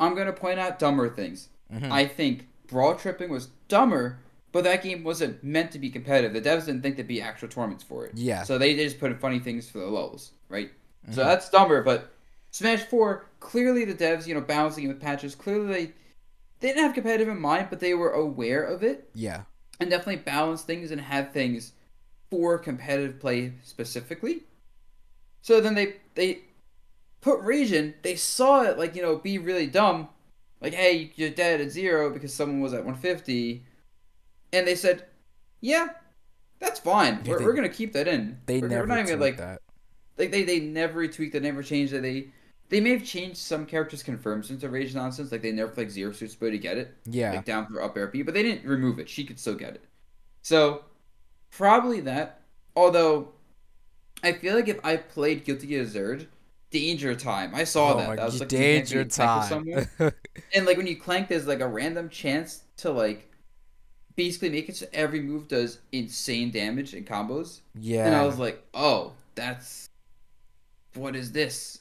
I'm 0.00 0.14
gonna 0.14 0.32
point 0.32 0.58
out 0.58 0.78
dumber 0.78 1.08
things, 1.08 1.48
Mhm. 1.72 1.90
I 1.90 2.06
think 2.06 2.48
Brawl 2.66 2.96
Tripping 2.96 3.30
was 3.30 3.48
dumber, 3.68 4.18
but 4.54 4.62
that 4.62 4.84
game 4.84 5.02
wasn't 5.02 5.42
meant 5.42 5.72
to 5.72 5.80
be 5.80 5.90
competitive. 5.90 6.32
The 6.32 6.48
devs 6.48 6.66
didn't 6.66 6.82
think 6.82 6.94
there'd 6.94 7.08
be 7.08 7.20
actual 7.20 7.48
tournaments 7.48 7.82
for 7.82 8.06
it. 8.06 8.12
Yeah. 8.14 8.44
So 8.44 8.56
they 8.56 8.76
just 8.76 9.00
put 9.00 9.10
in 9.10 9.18
funny 9.18 9.40
things 9.40 9.68
for 9.68 9.78
the 9.80 9.86
lulls, 9.86 10.30
right? 10.48 10.70
So 11.10 11.22
Mhm. 11.22 11.24
that's 11.24 11.50
dumber, 11.50 11.82
but 11.82 12.12
Smash 12.52 12.84
4, 12.84 13.26
clearly 13.40 13.84
the 13.84 13.94
devs, 13.94 14.28
you 14.28 14.34
know, 14.34 14.40
balancing 14.40 14.84
it 14.84 14.88
with 14.88 15.00
patches, 15.00 15.34
clearly 15.34 15.66
they, 15.66 15.84
they 16.60 16.68
didn't 16.68 16.84
have 16.84 16.94
competitive 16.94 17.26
in 17.26 17.40
mind, 17.40 17.66
but 17.68 17.80
they 17.80 17.94
were 17.94 18.12
aware 18.12 18.62
of 18.62 18.84
it 18.84 19.10
Yeah. 19.12 19.42
and 19.80 19.90
definitely 19.90 20.22
balance 20.22 20.62
things 20.62 20.92
and 20.92 21.00
have 21.00 21.32
things 21.32 21.72
for 22.30 22.56
competitive 22.56 23.18
play 23.18 23.54
specifically. 23.64 24.44
So 25.42 25.60
then 25.60 25.74
they 25.74 25.96
they 26.14 26.42
put 27.20 27.40
region, 27.40 27.94
they 28.02 28.14
saw 28.14 28.62
it 28.62 28.78
like, 28.78 28.94
you 28.94 29.02
know, 29.02 29.16
be 29.16 29.36
really 29.36 29.66
dumb. 29.66 30.10
Like, 30.60 30.74
hey, 30.74 31.12
you're 31.16 31.30
dead 31.30 31.60
at 31.60 31.72
zero 31.72 32.08
because 32.08 32.32
someone 32.32 32.60
was 32.60 32.72
at 32.72 32.84
150. 32.84 33.64
And 34.54 34.66
they 34.66 34.74
said, 34.74 35.04
yeah, 35.60 35.88
that's 36.60 36.80
fine. 36.80 37.22
We're, 37.26 37.38
they- 37.38 37.44
we're 37.44 37.52
going 37.54 37.68
to 37.68 37.74
keep 37.74 37.92
that 37.94 38.08
in. 38.08 38.38
They 38.46 38.60
we're, 38.60 38.68
never 38.68 38.82
we're 38.82 38.86
not 38.86 39.00
even 39.00 39.20
like, 39.20 39.36
that. 39.38 39.60
like 40.16 40.30
they, 40.30 40.44
they 40.44 40.60
never 40.60 41.06
tweaked 41.08 41.32
They 41.32 41.40
never 41.40 41.62
changed 41.62 41.92
it. 41.92 42.02
They 42.02 42.28
they 42.70 42.80
may 42.80 42.90
have 42.90 43.04
changed 43.04 43.36
some 43.36 43.66
characters' 43.66 44.02
confirms 44.02 44.50
into 44.50 44.68
rage 44.68 44.94
nonsense. 44.94 45.30
Like 45.30 45.42
they 45.42 45.52
nerfed 45.52 45.76
like 45.76 45.90
Zero 45.90 46.12
Suit's 46.12 46.34
ability 46.34 46.58
to 46.58 46.62
get 46.62 46.78
it 46.78 46.94
Yeah. 47.04 47.32
like 47.32 47.44
down 47.44 47.66
through 47.66 47.84
up 47.84 47.96
air 47.96 48.06
B, 48.06 48.22
but 48.22 48.32
they 48.34 48.42
didn't 48.42 48.64
remove 48.68 48.98
it. 48.98 49.08
She 49.08 49.24
could 49.24 49.38
still 49.38 49.54
get 49.54 49.74
it. 49.74 49.84
So 50.42 50.84
probably 51.50 52.00
that. 52.00 52.40
Although 52.76 53.28
I 54.22 54.32
feel 54.32 54.54
like 54.54 54.68
if 54.68 54.80
I 54.84 54.96
played 54.96 55.44
Guilty 55.44 55.66
Gear 55.66 55.84
Xrd, 55.84 56.26
Danger 56.70 57.14
Time. 57.14 57.54
I 57.54 57.64
saw 57.64 57.94
oh 57.94 57.96
that. 57.98 58.16
that 58.16 58.24
was 58.24 58.40
like 58.40 58.48
danger 58.48 59.04
be 59.04 59.10
clanked 59.10 59.50
with 59.66 59.96
time. 59.98 60.12
And 60.54 60.66
like 60.66 60.76
when 60.76 60.86
you 60.86 60.96
clank, 60.96 61.28
there's 61.28 61.46
like 61.46 61.60
a 61.60 61.68
random 61.68 62.08
chance 62.08 62.62
to 62.78 62.90
like 62.90 63.30
basically 64.16 64.50
make 64.50 64.68
it 64.68 64.76
so 64.76 64.86
every 64.92 65.20
move 65.20 65.48
does 65.48 65.78
insane 65.92 66.50
damage 66.50 66.94
and 66.94 67.06
combos. 67.06 67.60
yeah. 67.78 68.06
And 68.06 68.14
I 68.14 68.24
was 68.24 68.38
like, 68.38 68.62
oh, 68.74 69.12
that's 69.34 69.88
what 70.94 71.16
is 71.16 71.32
this? 71.32 71.80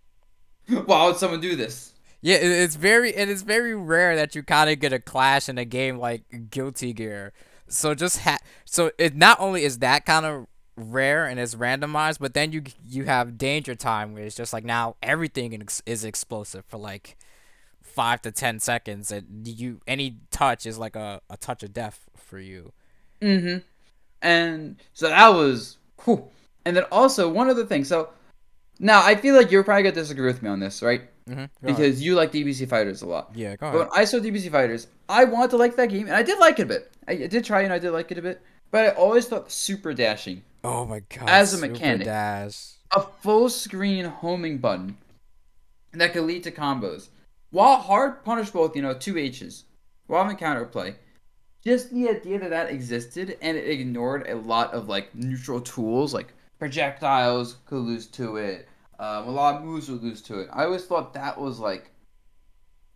Why 0.68 1.06
would 1.06 1.16
someone 1.16 1.40
do 1.40 1.56
this? 1.56 1.92
Yeah, 2.22 2.36
it's 2.36 2.76
very 2.76 3.14
and 3.14 3.30
it's 3.30 3.42
very 3.42 3.74
rare 3.74 4.14
that 4.16 4.34
you 4.34 4.42
kind 4.42 4.68
of 4.68 4.78
get 4.78 4.92
a 4.92 4.98
clash 4.98 5.48
in 5.48 5.56
a 5.56 5.64
game 5.64 5.98
like 5.98 6.50
Guilty 6.50 6.92
Gear. 6.92 7.32
So 7.68 7.94
just 7.94 8.20
ha- 8.20 8.38
so 8.64 8.90
it 8.98 9.16
not 9.16 9.40
only 9.40 9.64
is 9.64 9.78
that 9.78 10.04
kind 10.04 10.26
of 10.26 10.46
rare 10.76 11.26
and 11.26 11.40
it's 11.40 11.54
randomized, 11.54 12.18
but 12.20 12.34
then 12.34 12.52
you 12.52 12.62
you 12.86 13.04
have 13.04 13.38
Danger 13.38 13.74
Time 13.74 14.12
where 14.12 14.24
it's 14.24 14.36
just 14.36 14.52
like 14.52 14.64
now 14.64 14.96
everything 15.02 15.52
is, 15.54 15.82
is 15.86 16.04
explosive 16.04 16.64
for 16.66 16.76
like 16.76 17.16
five 17.90 18.22
to 18.22 18.30
ten 18.32 18.58
seconds, 18.60 19.10
and 19.12 19.46
you 19.46 19.80
any 19.86 20.18
touch 20.30 20.66
is 20.66 20.78
like 20.78 20.96
a, 20.96 21.20
a 21.28 21.36
touch 21.36 21.62
of 21.62 21.72
death 21.72 22.08
for 22.16 22.38
you. 22.38 22.72
Mm-hmm. 23.20 23.58
And 24.22 24.76
so 24.92 25.08
that 25.08 25.28
was 25.28 25.76
cool. 25.96 26.32
And 26.64 26.76
then 26.76 26.84
also 26.92 27.28
one 27.30 27.48
other 27.48 27.64
thing. 27.64 27.84
So 27.84 28.10
now 28.78 29.04
I 29.04 29.14
feel 29.14 29.34
like 29.34 29.50
you're 29.50 29.64
probably 29.64 29.84
gonna 29.84 29.94
disagree 29.94 30.26
with 30.26 30.42
me 30.42 30.50
on 30.50 30.60
this, 30.60 30.82
right? 30.82 31.02
Mm-hmm. 31.28 31.44
Because 31.66 32.02
you 32.02 32.14
like 32.14 32.32
DBC 32.32 32.68
Fighters 32.68 33.02
a 33.02 33.06
lot. 33.06 33.30
yeah, 33.34 33.56
go 33.56 33.70
But 33.70 33.78
when 33.78 33.88
I 33.94 34.04
saw 34.04 34.18
DBC 34.18 34.50
Fighters, 34.50 34.88
I 35.08 35.24
wanted 35.24 35.50
to 35.50 35.56
like 35.58 35.76
that 35.76 35.88
game, 35.88 36.06
and 36.06 36.16
I 36.16 36.22
did 36.22 36.38
like 36.38 36.58
it 36.58 36.62
a 36.62 36.66
bit. 36.66 36.92
I, 37.06 37.12
I 37.12 37.26
did 37.28 37.44
try 37.44 37.62
and 37.62 37.72
I 37.72 37.78
did 37.78 37.92
like 37.92 38.10
it 38.10 38.18
a 38.18 38.22
bit. 38.22 38.42
But 38.70 38.86
I 38.86 38.88
always 38.90 39.26
thought 39.26 39.50
super 39.50 39.92
dashing, 39.94 40.42
Oh 40.64 40.84
my 40.86 41.00
god! 41.00 41.28
as 41.28 41.54
a 41.54 41.58
mechanic. 41.66 42.06
Dash. 42.06 42.72
a 42.94 43.00
full 43.00 43.48
screen 43.48 44.04
homing 44.04 44.58
button 44.58 44.96
that 45.92 46.12
could 46.12 46.22
lead 46.24 46.44
to 46.44 46.50
combos, 46.52 47.08
while 47.50 47.76
hard 47.76 48.24
punish 48.24 48.50
both, 48.50 48.76
you 48.76 48.82
know 48.82 48.94
two 48.94 49.18
H's, 49.18 49.64
while 50.06 50.28
in 50.28 50.36
counterplay. 50.36 50.94
Just 51.62 51.92
the 51.92 52.08
idea 52.08 52.38
that 52.38 52.50
that 52.50 52.70
existed 52.70 53.36
and 53.42 53.56
it 53.56 53.68
ignored 53.68 54.26
a 54.28 54.36
lot 54.36 54.72
of 54.72 54.88
like 54.88 55.14
neutral 55.14 55.60
tools, 55.60 56.14
like 56.14 56.32
projectiles 56.58 57.58
could 57.66 57.82
lose 57.82 58.06
to 58.06 58.36
it. 58.36 58.68
Um, 58.98 59.28
a 59.28 59.30
lot 59.30 59.56
of 59.56 59.62
moves 59.62 59.90
would 59.90 60.02
lose 60.02 60.22
to 60.22 60.40
it. 60.40 60.48
I 60.52 60.64
always 60.64 60.84
thought 60.84 61.14
that 61.14 61.38
was 61.40 61.58
like, 61.58 61.90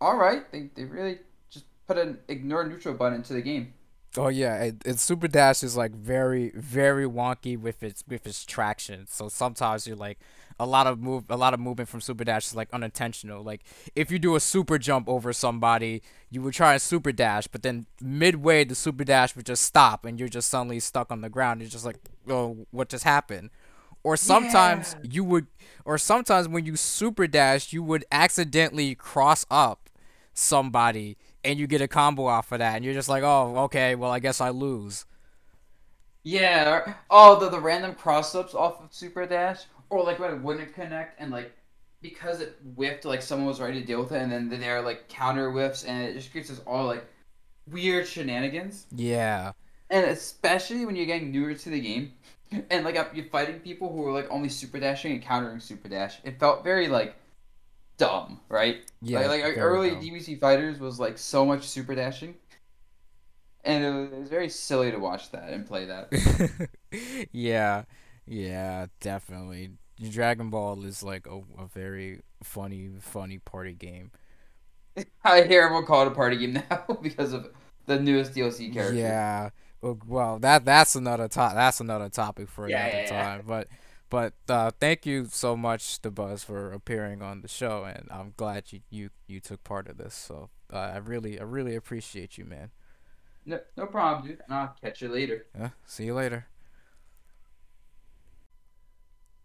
all 0.01 0.17
right, 0.17 0.51
they, 0.53 0.71
they 0.75 0.85
really 0.85 1.19
just 1.51 1.65
put 1.87 1.99
an 1.99 2.19
ignore 2.29 2.67
neutral 2.67 2.95
button 2.95 3.17
into 3.19 3.33
the 3.33 3.43
game. 3.43 3.75
Oh 4.17 4.29
yeah, 4.29 4.71
it 4.85 5.01
Super 5.01 5.27
Dash 5.27 5.65
is 5.65 5.77
like 5.77 5.93
very 5.93 6.53
very 6.55 7.05
wonky 7.05 7.59
with 7.59 7.83
its 7.83 8.05
with 8.07 8.27
its 8.27 8.45
traction. 8.45 9.07
So 9.09 9.29
sometimes 9.29 9.87
you're 9.87 9.97
like 9.97 10.19
a 10.61 10.67
lot 10.67 10.87
of 10.87 11.01
move 11.01 11.25
a 11.29 11.37
lot 11.37 11.53
of 11.55 11.61
movement 11.61 11.89
from 11.89 12.01
Super 12.01 12.25
Dash 12.25 12.47
is 12.47 12.55
like 12.55 12.69
unintentional. 12.73 13.43
Like 13.43 13.63
if 13.97 14.11
you 14.11 14.19
do 14.19 14.37
a 14.37 14.41
super 14.41 14.79
jump 14.79 15.09
over 15.09 15.33
somebody, 15.33 16.03
you 16.31 16.43
would 16.43 16.55
try 16.55 16.75
a 16.75 16.79
Super 16.79 17.13
Dash, 17.13 17.47
but 17.47 17.63
then 17.63 17.87
midway 18.01 18.65
the 18.65 18.75
Super 18.75 19.05
Dash 19.05 19.35
would 19.37 19.47
just 19.47 19.63
stop 19.63 20.05
and 20.05 20.19
you're 20.19 20.29
just 20.29 20.49
suddenly 20.49 20.81
stuck 20.81 21.11
on 21.11 21.21
the 21.21 21.29
ground. 21.29 21.61
You're 21.61 21.71
just 21.71 21.85
like, 21.85 21.99
oh, 22.29 22.67
what 22.71 22.89
just 22.89 23.05
happened? 23.05 23.51
Or 24.05 24.19
sometimes 24.19 24.97
you 25.03 25.25
would, 25.25 25.47
or 25.87 25.97
sometimes 25.97 26.47
when 26.47 26.67
you 26.67 26.77
Super 26.77 27.27
Dash, 27.27 27.73
you 27.73 27.83
would 27.83 28.05
accidentally 28.13 28.95
cross 28.95 29.47
up 29.51 29.89
somebody 30.35 31.17
and 31.43 31.59
you 31.59 31.67
get 31.67 31.81
a 31.81 31.89
combo 31.89 32.27
off 32.27 32.53
of 32.53 32.59
that, 32.59 32.77
and 32.77 32.85
you're 32.85 32.95
just 32.95 33.09
like, 33.09 33.23
oh, 33.23 33.55
okay, 33.65 33.95
well, 33.95 34.11
I 34.11 34.19
guess 34.19 34.41
I 34.41 34.51
lose. 34.51 35.07
Yeah. 36.23 36.95
Oh, 37.11 37.39
the 37.39 37.51
the 37.51 37.61
random 37.61 37.95
cross 37.95 38.35
ups 38.35 38.55
off 38.55 38.83
of 38.83 38.93
Super 38.93 39.27
Dash, 39.27 39.65
or 39.95 40.03
like 40.03 40.19
when 40.19 40.35
it 40.35 40.41
wouldn't 40.41 40.75
connect 40.75 41.21
and 41.21 41.31
like 41.31 41.53
because 42.03 42.41
it 42.41 42.59
whiffed, 42.75 43.05
like 43.05 43.23
someone 43.23 43.47
was 43.47 43.61
ready 43.61 43.81
to 43.81 43.87
deal 43.87 44.03
with 44.03 44.13
it, 44.13 44.21
and 44.21 44.31
then 44.31 44.61
there 44.61 44.77
are 44.77 44.83
like 44.83 45.09
counter 45.09 45.51
whiffs, 45.51 45.85
and 45.85 46.03
it 46.03 46.15
just 46.15 46.33
creates 46.33 46.51
this 46.51 46.61
all 46.67 46.87
like 46.87 47.07
weird 47.71 48.07
shenanigans. 48.07 48.87
Yeah. 48.95 49.53
And 49.89 50.05
especially 50.07 50.85
when 50.85 50.97
you're 50.97 51.07
getting 51.07 51.31
newer 51.31 51.55
to 51.55 51.71
the 51.71 51.81
game, 51.81 52.13
and 52.71 52.85
like 52.85 52.97
you're 53.15 53.27
fighting 53.27 53.61
people 53.61 53.91
who 53.91 54.05
are 54.07 54.13
like 54.13 54.31
only 54.31 54.49
super 54.49 54.81
dashing 54.81 55.13
and 55.13 55.23
countering 55.23 55.61
super 55.61 55.89
dash, 55.89 56.19
it 56.25 56.41
felt 56.41 56.65
very 56.65 56.89
like 56.89 57.15
dumb, 57.97 58.41
right? 58.49 58.79
Yeah. 59.01 59.21
like, 59.29 59.45
like 59.45 59.59
early 59.59 59.91
dumb. 59.91 60.03
DBC 60.03 60.41
fighters 60.41 60.81
was 60.81 60.99
like 60.99 61.19
so 61.19 61.47
much 61.47 61.63
super 61.63 61.95
dashing, 61.95 62.35
and 63.63 63.85
it 63.85 63.91
was, 63.93 64.13
it 64.13 64.19
was 64.19 64.29
very 64.29 64.49
silly 64.49 64.91
to 64.91 64.99
watch 64.99 65.31
that 65.31 65.51
and 65.51 65.65
play 65.65 65.87
that. 65.87 66.69
yeah. 67.33 67.85
Yeah, 68.27 68.87
definitely. 69.01 69.73
Dragon 70.01 70.51
Ball 70.51 70.85
is 70.85 71.03
like 71.03 71.27
a, 71.27 71.39
a 71.59 71.67
very 71.67 72.21
funny, 72.43 72.91
funny 73.01 73.39
party 73.39 73.75
game. 73.75 74.11
I 75.25 75.43
hear 75.43 75.63
everyone 75.63 75.87
call 75.87 76.03
it 76.03 76.09
a 76.09 76.11
party 76.13 76.37
game 76.37 76.55
now 76.55 76.87
because 77.03 77.33
of 77.33 77.49
the 77.87 77.99
newest 78.01 78.35
DLC 78.35 78.71
character. 78.71 79.19
Yeah. 79.19 79.51
Well, 79.81 79.99
Well, 80.07 80.39
that 80.41 80.65
that's 80.65 80.95
another 80.95 81.29
to- 81.29 81.53
that's 81.55 81.81
another 81.81 82.09
topic 82.09 82.49
for 82.49 82.67
Yeah, 82.67 82.67
another 82.67 83.01
yeah, 83.01 83.05
yeah. 83.13 83.29
time. 83.29 83.43
But 83.47 83.69
but 84.11 84.35
uh, 84.49 84.71
thank 84.81 85.07
you 85.07 85.27
so 85.27 85.57
much, 85.57 86.01
Dabuz, 86.03 86.45
for 86.45 86.73
appearing 86.73 87.23
on 87.23 87.41
the 87.43 87.49
show, 87.49 87.85
and 87.85 88.09
I'm 88.11 88.33
glad 88.37 88.73
you 88.73 88.81
you, 88.91 89.11
you 89.27 89.41
took 89.41 89.63
part 89.65 89.89
of 89.89 89.99
this. 89.99 90.15
So 90.15 90.51
uh, 90.73 90.77
I 90.79 90.97
really 90.99 91.39
I 91.39 91.45
really 91.45 91.75
appreciate 91.77 92.39
you, 92.39 92.45
man. 92.45 92.71
No, 93.47 93.61
no 93.77 93.87
problem, 93.87 94.27
dude. 94.27 94.41
And 94.47 94.55
I'll 94.55 94.77
catch 94.83 95.01
you 95.03 95.09
later. 95.09 95.47
Yeah, 95.55 95.71
see 95.87 96.05
you 96.07 96.15
later. 96.15 96.47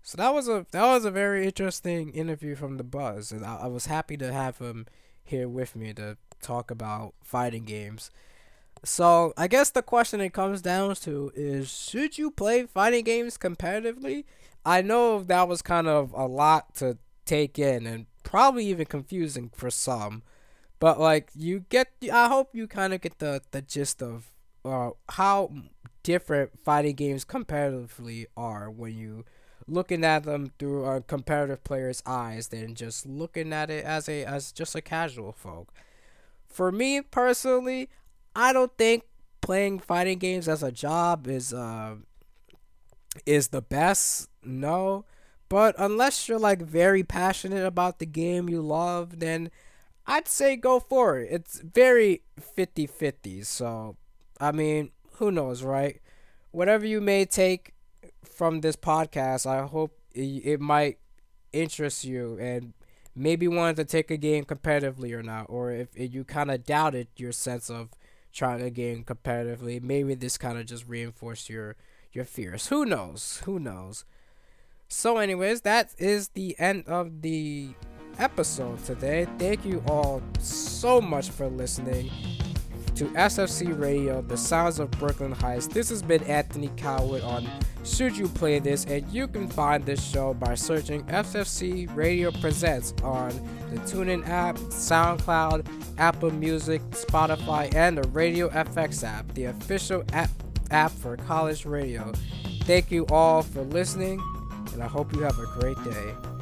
So 0.02 0.18
that 0.18 0.34
was 0.34 0.48
a 0.48 0.66
that 0.72 0.86
was 0.86 1.06
a 1.06 1.12
very 1.12 1.46
interesting 1.46 2.12
interview 2.12 2.56
from 2.56 2.78
Dabuz, 2.80 3.32
and 3.32 3.46
I, 3.46 3.58
I 3.64 3.68
was 3.68 3.86
happy 3.86 4.18
to 4.18 4.32
have 4.32 4.58
him 4.58 4.86
here 5.24 5.48
with 5.48 5.76
me 5.76 5.94
to 5.94 6.18
talk 6.42 6.72
about 6.72 7.14
fighting 7.24 7.66
games. 7.66 8.10
So 8.84 9.34
I 9.38 9.48
guess 9.48 9.70
the 9.70 9.82
question 9.82 10.22
it 10.22 10.34
comes 10.34 10.62
down 10.62 10.96
to 10.96 11.32
is 11.36 11.70
should 11.70 12.18
you 12.18 12.32
play 12.32 12.66
fighting 12.66 13.04
games 13.04 13.38
competitively? 13.38 14.24
I 14.66 14.82
know 14.82 15.22
that 15.24 15.48
was 15.48 15.62
kind 15.62 15.88
of 15.88 16.14
a 16.14 16.26
lot 16.26 16.76
to 16.76 16.98
take 17.26 17.60
in 17.60 17.86
and 17.86 18.06
probably 18.24 18.66
even 18.68 18.86
confusing 18.86 19.50
for 19.54 19.70
some. 19.70 20.24
But 20.80 21.00
like 21.00 21.30
you 21.36 21.66
get 21.70 21.90
I 22.12 22.28
hope 22.30 22.56
you 22.56 22.68
kind 22.68 22.94
of 22.94 23.02
get 23.02 23.20
the 23.20 23.42
the 23.52 23.62
gist 23.62 24.02
of 24.02 24.32
uh, 24.64 24.92
how 25.10 25.52
different 26.04 26.58
fighting 26.64 26.96
games 26.96 27.26
competitively 27.26 28.26
are 28.38 28.70
when 28.70 28.96
you 28.96 29.26
looking 29.70 30.04
at 30.04 30.24
them 30.24 30.52
through 30.60 30.86
a 30.86 31.02
competitive 31.02 31.64
player's 31.64 32.02
eyes 32.06 32.50
than 32.50 32.76
just 32.76 33.06
looking 33.06 33.54
at 33.54 33.70
it 33.70 33.86
as 33.86 34.10
a 34.10 34.26
as 34.26 34.52
just 34.52 34.76
a 34.76 34.82
casual 34.82 35.32
folk. 35.32 35.74
For 36.48 36.72
me 36.72 37.02
personally, 37.02 37.90
I 38.36 38.54
don't 38.54 38.76
think 38.78 39.04
playing 39.42 39.80
fighting 39.80 40.20
games 40.20 40.48
as 40.48 40.64
a 40.64 40.72
job 40.72 41.28
is 41.28 41.54
uh 41.54 41.96
is 43.26 43.50
the 43.50 43.62
best. 43.62 44.30
No. 44.44 45.06
But 45.50 45.76
unless 45.78 46.28
you're 46.28 46.40
like 46.40 46.62
very 46.62 47.04
passionate 47.04 47.66
about 47.66 48.00
the 48.00 48.06
game 48.06 48.50
you 48.50 48.62
love, 48.62 49.20
then 49.20 49.50
I'd 50.06 50.28
say 50.28 50.56
go 50.56 50.80
for 50.80 51.20
it. 51.20 51.30
It's 51.32 51.60
very 51.62 52.22
50-50. 52.40 53.46
So, 53.46 53.96
I 54.40 54.52
mean, 54.52 54.92
who 55.14 55.32
knows, 55.32 55.64
right? 55.64 56.00
Whatever 56.52 56.86
you 56.86 57.02
may 57.02 57.26
take 57.26 57.74
from 58.24 58.62
this 58.62 58.76
podcast, 58.76 59.46
I 59.46 59.66
hope 59.66 59.98
it, 60.14 60.22
it 60.46 60.60
might 60.60 60.98
interest 61.52 62.06
you 62.06 62.38
and 62.40 62.74
maybe 63.16 63.48
wanted 63.48 63.76
to 63.78 63.86
take 63.86 64.12
a 64.12 64.18
game 64.18 64.46
competitively 64.46 65.14
or 65.14 65.24
not, 65.24 65.48
or 65.50 65.72
if, 65.72 65.90
if 65.96 66.14
you 66.14 66.24
kind 66.24 66.52
of 66.52 66.66
doubted 66.66 67.08
your 67.18 67.32
sense 67.32 67.70
of 67.70 67.90
trying 68.32 68.62
a 68.62 68.70
game 68.70 69.04
competitively, 69.04 69.82
maybe 69.82 70.16
this 70.16 70.38
kind 70.38 70.58
of 70.58 70.66
just 70.66 70.88
reinforced 70.88 71.50
your 71.50 71.76
your 72.12 72.26
fears. 72.26 72.68
Who 72.68 72.86
knows? 72.86 73.42
Who 73.46 73.60
knows? 73.60 74.06
So, 74.88 75.18
anyways, 75.18 75.62
that 75.62 75.94
is 76.00 76.30
the 76.30 76.56
end 76.60 76.86
of 76.88 77.22
the 77.22 77.70
episode 78.18 78.84
today. 78.84 79.28
Thank 79.38 79.64
you 79.64 79.84
all 79.88 80.22
so 80.40 81.00
much 81.00 81.30
for 81.30 81.48
listening 81.48 82.10
to 83.00 83.06
SFC 83.12 83.80
Radio, 83.80 84.22
the 84.22 84.36
sounds 84.36 84.78
of 84.78 84.92
Brooklyn 84.92 85.32
Heights. 85.32 85.68
This 85.68 85.88
has 85.88 86.02
been 86.02 86.22
Anthony 86.24 86.68
Cowwood 86.76 87.24
on 87.24 87.48
Should 87.86 88.18
You 88.18 88.28
Play 88.28 88.60
This, 88.60 88.84
and 88.88 89.10
you 89.10 89.26
can 89.26 89.48
find 89.48 89.86
this 89.86 90.04
show 90.04 90.34
by 90.34 90.54
searching 90.54 91.06
SFC 91.06 91.88
Radio 91.96 92.30
Presents 92.30 92.94
on 93.02 93.30
the 93.72 93.78
TuneIn 93.84 94.28
app, 94.28 94.58
SoundCloud, 94.58 95.66
Apple 95.98 96.32
Music, 96.32 96.82
Spotify, 96.90 97.74
and 97.74 97.98
the 97.98 98.06
Radio 98.10 98.50
FX 98.50 99.06
app, 99.06 99.34
the 99.34 99.46
official 99.46 100.04
app, 100.12 100.30
app 100.70 100.92
for 100.92 101.16
college 101.16 101.66
radio. 101.66 102.12
Thank 102.64 102.92
you 102.92 103.06
all 103.06 103.44
for 103.44 103.62
listening, 103.62 104.22
and 104.74 104.84
I 104.84 104.88
hope 104.88 105.14
you 105.14 105.22
have 105.22 105.40
a 105.40 105.46
great 105.58 105.82
day. 105.86 106.39